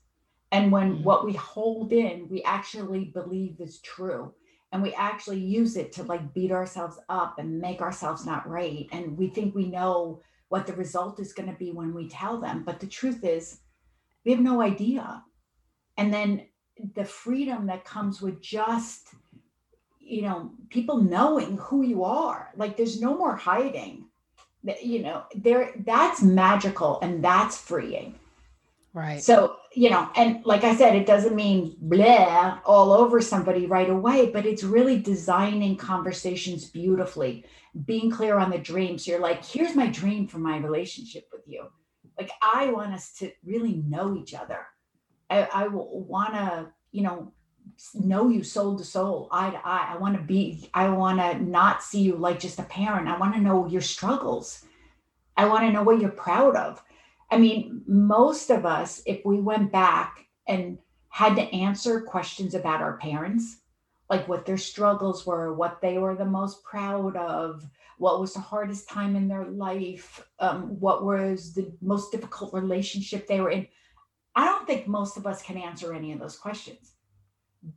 And 0.51 0.70
when 0.70 0.97
mm-hmm. 0.97 1.05
what 1.05 1.24
we 1.24 1.33
hold 1.33 1.93
in, 1.93 2.28
we 2.28 2.43
actually 2.43 3.07
believe 3.07 3.61
is 3.61 3.80
true. 3.80 4.35
And 4.70 4.83
we 4.83 4.95
actually 4.95 5.39
use 5.39 5.76
it 5.76 5.93
to 5.93 6.03
like 6.03 6.35
beat 6.35 6.53
ourselves 6.53 6.99
up 7.09 7.39
and 7.39 7.59
make 7.59 7.80
ourselves 7.80 8.24
not 8.24 8.49
right. 8.49 8.87
And 8.93 9.16
we 9.16 9.28
think 9.28 9.55
we 9.55 9.68
know 9.68 10.20
what 10.49 10.66
the 10.66 10.74
result 10.74 11.20
is 11.20 11.33
going 11.33 11.49
to 11.51 11.57
be 11.57 11.72
when 11.72 11.95
we 11.95 12.09
tell 12.09 12.39
them. 12.39 12.64
But 12.64 12.80
the 12.80 12.87
truth 12.87 13.24
is, 13.24 13.61
we 14.24 14.33
have 14.33 14.41
no 14.41 14.61
idea. 14.61 15.22
And 15.97 16.12
then 16.12 16.47
the 16.95 17.05
freedom 17.05 17.66
that 17.66 17.84
comes 17.84 18.20
with 18.20 18.40
just, 18.40 19.09
you 20.01 20.22
know, 20.22 20.51
people 20.70 20.99
knowing 20.99 21.59
who 21.59 21.82
you 21.82 22.05
are, 22.05 22.53
like 22.57 22.76
there's 22.76 23.01
no 23.01 23.16
more 23.16 23.36
hiding. 23.36 24.07
You 24.82 25.03
know, 25.03 25.24
there 25.34 25.72
that's 25.84 26.22
magical 26.22 27.01
and 27.01 27.22
that's 27.22 27.59
freeing. 27.59 28.14
Right. 28.95 29.22
So, 29.22 29.57
you 29.74 29.88
know, 29.88 30.11
and 30.16 30.45
like 30.45 30.64
I 30.64 30.76
said, 30.76 30.95
it 30.95 31.07
doesn't 31.07 31.34
mean 31.34 31.74
blah 31.80 32.59
all 32.66 32.93
over 32.93 33.22
somebody 33.22 33.66
right 33.66 33.88
away, 33.88 34.30
but 34.30 34.45
it's 34.45 34.62
really 34.62 34.99
designing 35.01 35.76
conversations 35.76 36.66
beautifully, 36.66 37.47
being 37.86 38.11
clear 38.11 38.36
on 38.36 38.51
the 38.51 38.59
dream. 38.59 38.99
So 38.99 39.12
you're 39.12 39.20
like, 39.20 39.45
here's 39.45 39.74
my 39.74 39.86
dream 39.86 40.28
for 40.28 40.38
my 40.38 40.59
relationship 40.59 41.26
with 41.32 41.43
you. 41.47 41.68
Like, 42.18 42.30
I 42.43 42.66
want 42.66 42.93
us 42.93 43.14
to 43.14 43.32
really 43.43 43.82
know 43.88 44.14
each 44.14 44.34
other. 44.34 44.66
I, 45.41 45.64
I 45.64 45.68
want 45.68 46.35
to, 46.35 46.68
you 46.91 47.03
know, 47.03 47.33
know 47.95 48.28
you 48.28 48.43
soul 48.43 48.76
to 48.78 48.85
soul, 48.85 49.28
eye 49.33 49.51
to 49.51 49.66
eye. 49.66 49.89
I 49.95 49.97
want 49.97 50.16
to 50.16 50.22
be, 50.22 50.68
I 50.74 50.89
want 50.89 51.18
to 51.20 51.43
not 51.43 51.83
see 51.83 52.03
you 52.03 52.16
like 52.16 52.41
just 52.41 52.59
a 52.59 52.64
parent. 52.64 53.09
I 53.09 53.18
want 53.18 53.35
to 53.35 53.41
know 53.41 53.66
your 53.66 53.80
struggles. 53.80 54.64
I 55.37 55.47
want 55.47 55.62
to 55.64 55.72
know 55.72 55.83
what 55.83 56.01
you're 56.01 56.11
proud 56.11 56.57
of 56.57 56.83
I 57.33 57.39
mean, 57.39 57.80
most 57.87 58.51
of 58.51 58.66
us, 58.66 59.03
if 59.07 59.24
we 59.24 59.41
went 59.41 59.72
back 59.72 60.26
and 60.47 60.76
had 61.09 61.35
to 61.37 61.55
answer 61.55 62.03
questions 62.03 62.55
about 62.55 62.83
our 62.83 62.99
parents, 62.99 63.62
like 64.11 64.28
what 64.28 64.45
their 64.45 64.59
struggles 64.59 65.24
were, 65.24 65.55
what 65.55 65.80
they 65.80 65.97
were 65.97 66.14
the 66.14 66.26
most 66.26 66.62
proud 66.62 67.16
of, 67.16 67.66
what 67.97 68.20
was 68.20 68.35
the 68.35 68.41
hardest 68.41 68.87
time 68.87 69.16
in 69.16 69.28
their 69.28 69.47
life, 69.47 70.28
um, 70.41 70.78
what 70.78 71.07
was 71.07 71.55
the 71.55 71.72
most 71.80 72.12
difficult 72.12 72.53
relationship 72.53 73.26
they 73.26 73.41
were 73.41 73.51
in. 73.51 73.66
I 74.35 74.45
don't 74.47 74.66
think 74.66 74.87
most 74.87 75.16
of 75.16 75.26
us 75.26 75.43
can 75.43 75.57
answer 75.57 75.93
any 75.93 76.12
of 76.12 76.20
those 76.20 76.37
questions. 76.37 76.93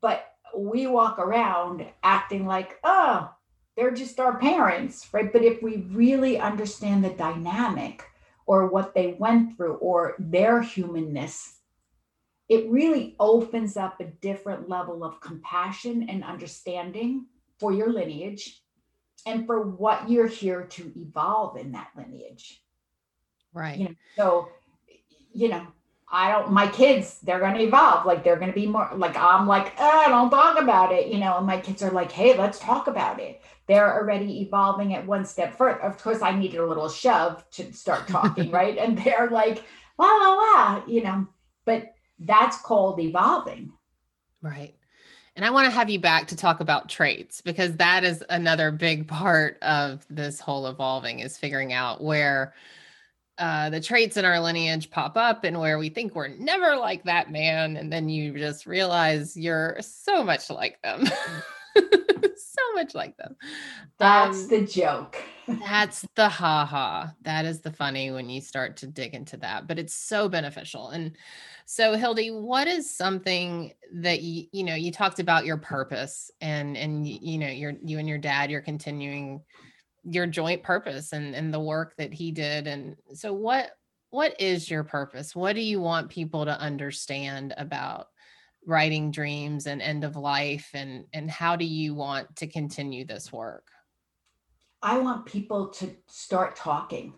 But 0.01 0.25
we 0.57 0.87
walk 0.87 1.19
around 1.19 1.85
acting 2.03 2.45
like, 2.45 2.79
oh, 2.83 3.29
they're 3.75 3.91
just 3.91 4.19
our 4.19 4.37
parents, 4.39 5.07
right? 5.11 5.31
But 5.31 5.43
if 5.43 5.61
we 5.61 5.77
really 5.89 6.39
understand 6.39 7.03
the 7.03 7.09
dynamic 7.09 8.03
or 8.45 8.67
what 8.67 8.95
they 8.95 9.15
went 9.19 9.57
through 9.57 9.75
or 9.75 10.15
their 10.17 10.61
humanness, 10.61 11.59
it 12.47 12.69
really 12.69 13.15
opens 13.19 13.75
up 13.75 13.99
a 13.99 14.05
different 14.05 14.69
level 14.69 15.03
of 15.03 15.19
compassion 15.19 16.07
and 16.09 16.23
understanding 16.23 17.25
for 17.59 17.73
your 17.73 17.91
lineage 17.91 18.61
and 19.25 19.45
for 19.45 19.61
what 19.61 20.09
you're 20.09 20.27
here 20.27 20.63
to 20.63 20.91
evolve 20.95 21.57
in 21.57 21.71
that 21.71 21.89
lineage. 21.97 22.61
Right. 23.53 23.77
You 23.77 23.85
know, 23.85 23.95
so, 24.15 24.49
you 25.33 25.49
know, 25.49 25.65
I 26.07 26.31
don't, 26.31 26.51
my 26.51 26.67
kids, 26.67 27.19
they're 27.23 27.39
going 27.39 27.55
to 27.55 27.63
evolve. 27.63 28.05
Like 28.05 28.23
they're 28.23 28.35
going 28.35 28.51
to 28.51 28.55
be 28.55 28.67
more 28.67 28.89
like, 28.95 29.17
I'm 29.17 29.47
like, 29.47 29.73
oh, 29.79 30.05
don't 30.07 30.29
talk 30.29 30.59
about 30.59 30.91
it, 30.91 31.07
you 31.07 31.17
know, 31.17 31.37
and 31.37 31.47
my 31.47 31.59
kids 31.59 31.81
are 31.81 31.91
like, 31.91 32.11
hey, 32.11 32.37
let's 32.37 32.59
talk 32.59 32.87
about 32.87 33.19
it. 33.19 33.41
They're 33.67 33.99
already 33.99 34.41
evolving 34.41 34.93
at 34.93 35.05
one 35.05 35.25
step 35.25 35.57
further. 35.57 35.81
Of 35.81 35.97
course, 35.97 36.21
I 36.21 36.37
needed 36.37 36.59
a 36.59 36.65
little 36.65 36.89
shove 36.89 37.49
to 37.51 37.73
start 37.73 38.07
talking, 38.07 38.51
right? 38.51 38.77
And 38.77 38.97
they're 38.97 39.29
like, 39.31 39.63
la, 39.97 40.05
la, 40.05 40.33
la, 40.33 40.83
you 40.85 41.03
know, 41.03 41.27
but 41.65 41.95
that's 42.19 42.61
called 42.61 42.99
evolving. 42.99 43.73
Right. 44.41 44.75
And 45.35 45.43
I 45.43 45.49
want 45.49 45.65
to 45.65 45.71
have 45.71 45.89
you 45.89 45.99
back 45.99 46.27
to 46.27 46.35
talk 46.37 46.61
about 46.61 46.87
traits 46.87 47.41
because 47.41 47.75
that 47.75 48.03
is 48.05 48.23
another 48.29 48.71
big 48.71 49.07
part 49.07 49.57
of 49.61 50.05
this 50.09 50.39
whole 50.39 50.67
evolving 50.67 51.19
is 51.19 51.37
figuring 51.37 51.73
out 51.73 52.01
where 52.01 52.53
uh, 53.37 53.69
the 53.69 53.81
traits 53.81 54.17
in 54.17 54.25
our 54.25 54.39
lineage 54.39 54.89
pop 54.89 55.17
up 55.17 55.43
and 55.43 55.59
where 55.59 55.77
we 55.77 55.89
think 55.89 56.15
we're 56.15 56.29
never 56.29 56.75
like 56.75 57.03
that 57.03 57.31
man. 57.31 57.77
And 57.77 57.91
then 57.91 58.07
you 58.09 58.37
just 58.37 58.65
realize 58.65 59.35
you're 59.35 59.77
so 59.81 60.23
much 60.23 60.49
like 60.49 60.81
them. 60.81 61.05
so 61.75 62.73
much 62.73 62.95
like 62.95 63.17
them. 63.17 63.35
That's 63.97 64.43
um, 64.43 64.47
the 64.49 64.61
joke. 64.61 65.17
that's 65.47 66.05
the 66.15 66.29
ha 66.29 66.65
ha. 66.65 67.13
That 67.23 67.45
is 67.45 67.61
the 67.61 67.71
funny 67.71 68.11
when 68.11 68.29
you 68.29 68.39
start 68.39 68.77
to 68.77 68.87
dig 68.87 69.13
into 69.13 69.37
that, 69.37 69.67
but 69.67 69.79
it's 69.79 69.93
so 69.93 70.29
beneficial. 70.29 70.89
And 70.89 71.17
so 71.65 71.95
Hildie, 71.95 72.39
what 72.39 72.67
is 72.67 72.95
something 72.95 73.73
that 73.95 74.21
you, 74.21 74.45
you 74.51 74.63
know, 74.63 74.75
you 74.75 74.91
talked 74.91 75.19
about 75.19 75.45
your 75.45 75.57
purpose 75.57 76.31
and, 76.39 76.77
and, 76.77 77.07
you 77.07 77.37
know, 77.37 77.47
you're, 77.47 77.73
you 77.83 77.99
and 77.99 78.07
your 78.07 78.17
dad, 78.17 78.49
you're 78.49 78.61
continuing 78.61 79.41
your 80.09 80.27
joint 80.27 80.63
purpose 80.63 81.13
and, 81.13 81.35
and 81.35 81.53
the 81.53 81.59
work 81.59 81.95
that 81.97 82.13
he 82.13 82.31
did. 82.31 82.67
And 82.67 82.95
so 83.13 83.33
what, 83.33 83.71
what 84.11 84.39
is 84.39 84.69
your 84.69 84.83
purpose? 84.83 85.35
What 85.35 85.53
do 85.53 85.61
you 85.61 85.81
want 85.81 86.09
people 86.09 86.45
to 86.45 86.59
understand 86.59 87.53
about 87.57 88.07
writing 88.65 89.11
dreams 89.11 89.67
and 89.67 89.81
end 89.81 90.03
of 90.03 90.15
life 90.15 90.69
and 90.73 91.05
and 91.13 91.29
how 91.29 91.55
do 91.55 91.65
you 91.65 91.93
want 91.93 92.35
to 92.35 92.47
continue 92.47 93.05
this 93.05 93.31
work 93.31 93.67
i 94.81 94.97
want 94.97 95.25
people 95.25 95.67
to 95.67 95.89
start 96.07 96.55
talking 96.55 97.13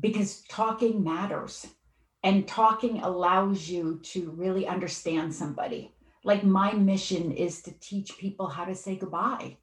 because 0.00 0.42
talking 0.48 1.02
matters 1.02 1.66
and 2.24 2.46
talking 2.48 3.00
allows 3.00 3.68
you 3.68 4.00
to 4.02 4.30
really 4.30 4.66
understand 4.66 5.32
somebody 5.32 5.94
like 6.24 6.44
my 6.44 6.72
mission 6.72 7.30
is 7.32 7.62
to 7.62 7.72
teach 7.80 8.18
people 8.18 8.48
how 8.48 8.64
to 8.64 8.74
say 8.74 8.96
goodbye 8.96 9.56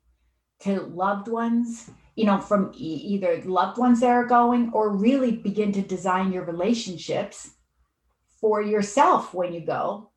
to 0.60 0.82
loved 0.82 1.28
ones 1.28 1.92
you 2.20 2.26
know 2.26 2.40
from 2.42 2.72
e- 2.76 3.02
either 3.14 3.42
loved 3.46 3.78
ones 3.78 4.02
that 4.02 4.10
are 4.10 4.26
going 4.26 4.72
or 4.74 4.90
really 4.90 5.32
begin 5.32 5.72
to 5.72 5.82
design 5.82 6.34
your 6.34 6.44
relationships 6.44 7.52
for 8.42 8.62
yourself 8.62 9.34
when 9.34 9.54
you 9.54 9.62
go 9.62 10.10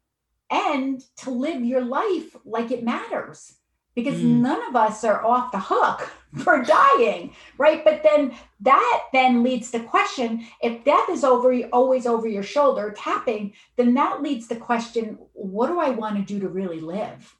and 0.50 1.00
to 1.16 1.30
live 1.30 1.64
your 1.64 1.84
life 1.84 2.34
like 2.44 2.72
it 2.72 2.82
matters 2.82 3.54
because 3.94 4.18
mm. 4.18 4.40
none 4.40 4.66
of 4.68 4.74
us 4.74 5.04
are 5.04 5.24
off 5.24 5.52
the 5.52 5.60
hook 5.60 6.10
for 6.42 6.64
dying 6.64 7.32
right 7.56 7.84
but 7.84 8.02
then 8.02 8.34
that 8.60 9.02
then 9.12 9.44
leads 9.44 9.70
to 9.70 9.78
question 9.78 10.44
if 10.60 10.82
death 10.84 11.08
is 11.08 11.22
over 11.22 11.52
you 11.52 11.68
always 11.72 12.04
over 12.04 12.26
your 12.26 12.42
shoulder 12.42 12.92
tapping 12.96 13.52
then 13.76 13.94
that 13.94 14.22
leads 14.22 14.48
to 14.48 14.56
question 14.56 15.16
what 15.34 15.68
do 15.68 15.78
i 15.78 15.90
want 15.90 16.16
to 16.16 16.22
do 16.22 16.40
to 16.40 16.48
really 16.48 16.80
live 16.80 17.36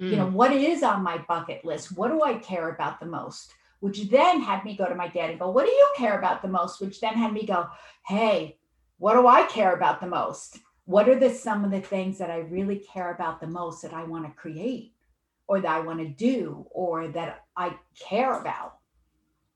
mm. 0.00 0.10
you 0.10 0.16
know 0.16 0.26
mm. 0.26 0.32
what 0.32 0.52
is 0.52 0.82
on 0.82 1.04
my 1.04 1.18
bucket 1.28 1.64
list 1.64 1.96
what 1.96 2.08
do 2.08 2.20
i 2.22 2.34
care 2.34 2.70
about 2.70 2.98
the 2.98 3.06
most 3.06 3.52
which 3.80 4.08
then 4.10 4.40
had 4.40 4.64
me 4.64 4.76
go 4.76 4.86
to 4.86 4.94
my 4.94 5.08
dad 5.08 5.30
and 5.30 5.38
go 5.38 5.50
what 5.50 5.66
do 5.66 5.72
you 5.72 5.88
care 5.96 6.18
about 6.18 6.42
the 6.42 6.48
most 6.48 6.80
which 6.80 7.00
then 7.00 7.14
had 7.14 7.32
me 7.32 7.44
go 7.46 7.66
hey 8.06 8.56
what 8.98 9.14
do 9.14 9.26
i 9.26 9.42
care 9.44 9.74
about 9.74 10.00
the 10.00 10.06
most 10.06 10.58
what 10.86 11.08
are 11.08 11.18
the 11.18 11.30
some 11.30 11.64
of 11.64 11.72
the 11.72 11.80
things 11.80 12.16
that 12.18 12.30
I 12.30 12.38
really 12.38 12.78
care 12.78 13.12
about 13.12 13.40
the 13.40 13.48
most 13.48 13.82
that 13.82 13.92
I 13.92 14.04
want 14.04 14.24
to 14.24 14.30
create 14.30 14.94
or 15.48 15.60
that 15.60 15.70
I 15.70 15.80
want 15.80 15.98
to 15.98 16.08
do 16.08 16.66
or 16.70 17.08
that 17.08 17.44
I 17.56 17.76
care 17.98 18.40
about? 18.40 18.78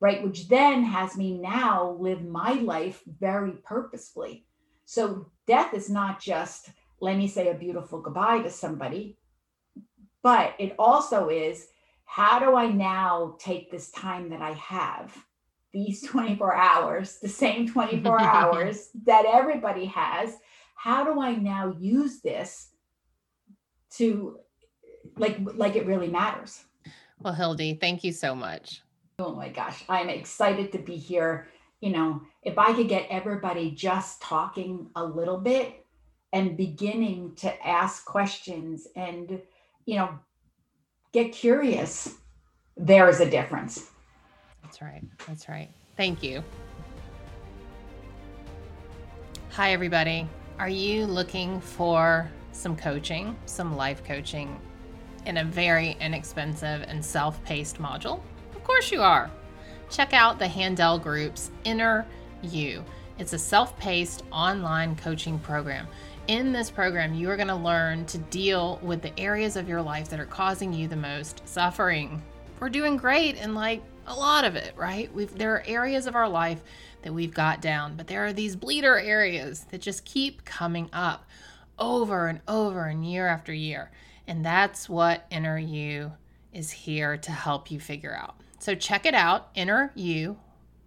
Right. 0.01 0.25
Which 0.25 0.49
then 0.49 0.83
has 0.83 1.17
me 1.17 1.39
now 1.39 1.97
live 2.01 2.25
my 2.25 2.55
life 2.55 3.03
very 3.07 3.53
purposefully. 3.65 4.45
So 4.87 5.31
death 5.47 5.73
is 5.73 5.89
not 5.89 6.21
just, 6.21 6.71
let 7.01 7.17
me 7.17 7.29
say 7.29 7.49
a 7.49 7.55
beautiful 7.55 8.01
goodbye 8.01 8.41
to 8.41 8.51
somebody, 8.51 9.17
but 10.23 10.55
it 10.59 10.75
also 10.79 11.29
is 11.29 11.69
how 12.11 12.41
do 12.41 12.57
I 12.57 12.67
now 12.67 13.37
take 13.39 13.71
this 13.71 13.93
time 13.93 14.31
that 14.31 14.43
I 14.43 14.55
have, 14.55 15.17
these 15.73 16.03
mm-hmm. 16.03 16.19
24 16.19 16.57
hours, 16.57 17.19
the 17.23 17.29
same 17.29 17.69
24 17.69 18.21
hours 18.21 18.89
that 19.07 19.27
everybody 19.33 19.85
has, 19.85 20.35
how 20.75 21.05
do 21.05 21.21
I 21.21 21.37
now 21.37 21.73
use 21.79 22.21
this 22.21 22.71
to 23.91 24.41
like 25.19 25.39
like 25.55 25.77
it 25.77 25.87
really 25.87 26.09
matters? 26.09 26.65
Well, 27.21 27.35
Hildie, 27.35 27.79
thank 27.79 28.03
you 28.03 28.11
so 28.11 28.35
much. 28.35 28.83
Oh 29.21 29.33
my 29.33 29.49
gosh, 29.49 29.85
I'm 29.89 30.09
excited 30.09 30.73
to 30.73 30.79
be 30.79 30.97
here. 30.97 31.47
You 31.81 31.93
know, 31.93 32.23
if 32.43 32.59
I 32.59 32.73
could 32.73 32.89
get 32.89 33.07
everybody 33.09 33.71
just 33.71 34.21
talking 34.21 34.91
a 34.97 35.05
little 35.05 35.39
bit 35.39 35.87
and 36.33 36.57
beginning 36.57 37.37
to 37.37 37.67
ask 37.67 38.05
questions 38.05 38.89
and, 38.97 39.41
you 39.87 39.95
know, 39.95 40.19
get 41.13 41.33
curious, 41.33 42.17
there 42.77 43.09
is 43.09 43.21
a 43.21 43.29
difference. 43.29 43.91
That's 44.63 44.81
right. 44.81 45.03
That's 45.27 45.49
right. 45.49 45.69
Thank 45.97 46.23
you. 46.23 46.43
Hi, 49.51 49.73
everybody. 49.73 50.29
Are 50.59 50.69
you 50.69 51.07
looking 51.07 51.61
for 51.61 52.31
some 52.53 52.77
coaching, 52.77 53.37
some 53.47 53.77
life 53.77 54.05
coaching 54.05 54.61
in 55.27 55.39
a 55.39 55.45
very 55.45 55.97
inexpensive 56.01 56.85
and 56.87 57.05
self 57.05 57.43
paced 57.45 57.79
module? 57.79 58.21
Of 58.55 58.63
course 58.65 58.93
you 58.93 59.03
are. 59.03 59.31
Check 59.91 60.13
out 60.13 60.39
the 60.39 60.47
Handel 60.47 60.99
Group's 60.99 61.51
Inner 61.65 62.07
You. 62.43 62.85
It's 63.19 63.33
a 63.33 63.39
self 63.39 63.77
paced 63.79 64.23
online 64.31 64.95
coaching 64.97 65.39
program. 65.41 65.89
In 66.31 66.53
this 66.53 66.71
program, 66.71 67.13
you 67.13 67.29
are 67.29 67.37
going 67.37 67.49
to 67.49 67.57
learn 67.57 68.07
to 68.07 68.17
deal 68.17 68.79
with 68.85 69.03
the 69.03 69.19
areas 69.19 69.57
of 69.57 69.69
your 69.69 69.83
life 69.83 70.11
that 70.11 70.21
are 70.21 70.27
causing 70.27 70.73
you 70.73 70.87
the 70.87 70.95
most 70.95 71.43
suffering. 71.45 72.23
We're 72.61 72.69
doing 72.69 72.97
great 72.97 73.35
in 73.35 73.53
like 73.53 73.83
a 74.07 74.15
lot 74.15 74.45
of 74.45 74.55
it, 74.55 74.73
right? 74.77 75.13
We've, 75.13 75.37
there 75.37 75.55
are 75.55 75.65
areas 75.67 76.07
of 76.07 76.15
our 76.15 76.29
life 76.29 76.63
that 77.03 77.13
we've 77.13 77.35
got 77.35 77.61
down, 77.61 77.97
but 77.97 78.07
there 78.07 78.25
are 78.27 78.33
these 78.33 78.55
bleeder 78.55 78.97
areas 78.97 79.65
that 79.73 79.81
just 79.81 80.05
keep 80.05 80.45
coming 80.45 80.89
up 80.93 81.29
over 81.81 82.29
and 82.29 82.41
over 82.47 82.85
and 82.85 83.05
year 83.05 83.27
after 83.27 83.53
year. 83.53 83.91
And 84.29 84.45
that's 84.45 84.89
what 84.89 85.29
InnerU 85.33 86.13
is 86.53 86.71
here 86.71 87.17
to 87.17 87.33
help 87.33 87.73
you 87.73 87.81
figure 87.81 88.15
out. 88.15 88.37
So 88.61 88.77
check 88.77 89.05
it 89.05 89.15
out, 89.15 89.53
InnerU, 89.57 90.37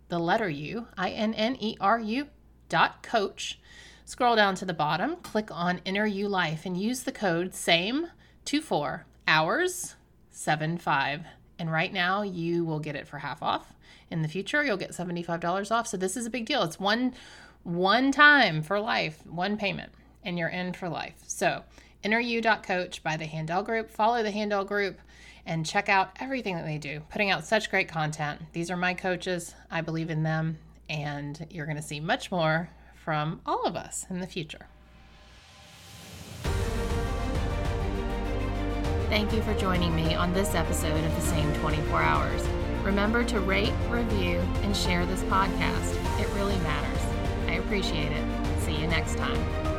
the 0.07 0.19
letter 0.19 0.47
U, 0.47 0.87
I 0.97 1.09
N 1.09 1.33
N 1.33 1.57
E 1.59 1.75
R 1.81 1.99
U 1.99 2.27
dot 2.69 3.03
coach. 3.03 3.59
Scroll 4.05 4.35
down 4.35 4.55
to 4.55 4.65
the 4.65 4.73
bottom, 4.73 5.15
click 5.17 5.49
on 5.49 5.79
InnerU 5.85 6.29
Life, 6.29 6.65
and 6.65 6.75
use 6.75 7.03
the 7.03 7.11
code 7.11 7.53
SAME 7.53 8.07
24 8.45 9.05
hours 9.27 9.95
75. 10.29 11.21
And 11.57 11.71
right 11.71 11.93
now 11.93 12.21
you 12.21 12.65
will 12.65 12.79
get 12.79 12.97
it 12.97 13.07
for 13.07 13.19
half 13.19 13.41
off. 13.41 13.73
In 14.11 14.21
the 14.21 14.27
future 14.27 14.63
you'll 14.63 14.77
get 14.77 14.91
$75 14.91 15.71
off. 15.71 15.87
So 15.87 15.95
this 15.95 16.17
is 16.17 16.25
a 16.25 16.29
big 16.29 16.45
deal. 16.45 16.63
It's 16.63 16.79
one 16.79 17.13
one 17.63 18.11
time 18.11 18.61
for 18.61 18.77
life 18.77 19.25
one 19.25 19.55
payment 19.55 19.93
and 20.25 20.37
you're 20.37 20.49
in 20.49 20.73
for 20.73 20.89
life. 20.89 21.15
So 21.25 21.63
inneru.coach 22.03 23.01
by 23.03 23.15
the 23.15 23.25
handel 23.25 23.63
group. 23.63 23.89
Follow 23.89 24.21
the 24.21 24.31
handel 24.31 24.65
group 24.65 24.99
and 25.45 25.65
check 25.65 25.87
out 25.87 26.11
everything 26.19 26.55
that 26.55 26.65
they 26.65 26.77
do 26.77 27.01
putting 27.09 27.31
out 27.31 27.45
such 27.45 27.69
great 27.69 27.87
content. 27.87 28.41
These 28.51 28.69
are 28.69 28.77
my 28.77 28.93
coaches. 28.93 29.55
I 29.71 29.79
believe 29.79 30.09
in 30.09 30.23
them 30.23 30.57
and 30.89 31.47
you're 31.49 31.65
going 31.65 31.77
to 31.77 31.81
see 31.81 32.01
much 32.01 32.29
more 32.31 32.69
from 33.03 33.41
all 33.45 33.65
of 33.65 33.75
us 33.75 34.05
in 34.09 34.19
the 34.19 34.27
future 34.27 34.67
Thank 39.13 39.31
you 39.31 39.43
for 39.43 39.53
joining 39.53 39.95
me 39.95 40.15
on 40.15 40.33
this 40.33 40.55
episode 40.55 41.03
of 41.03 41.15
The 41.15 41.21
Same 41.21 41.53
24 41.59 42.01
Hours. 42.01 42.43
Remember 42.81 43.23
to 43.25 43.39
rate, 43.41 43.71
review, 43.87 44.39
and 44.63 44.75
share 44.75 45.05
this 45.05 45.21
podcast. 45.25 46.19
It 46.19 46.27
really 46.33 46.57
matters. 46.61 47.01
I 47.47 47.57
appreciate 47.57 48.11
it. 48.11 48.61
See 48.61 48.75
you 48.75 48.87
next 48.87 49.15
time. 49.17 49.72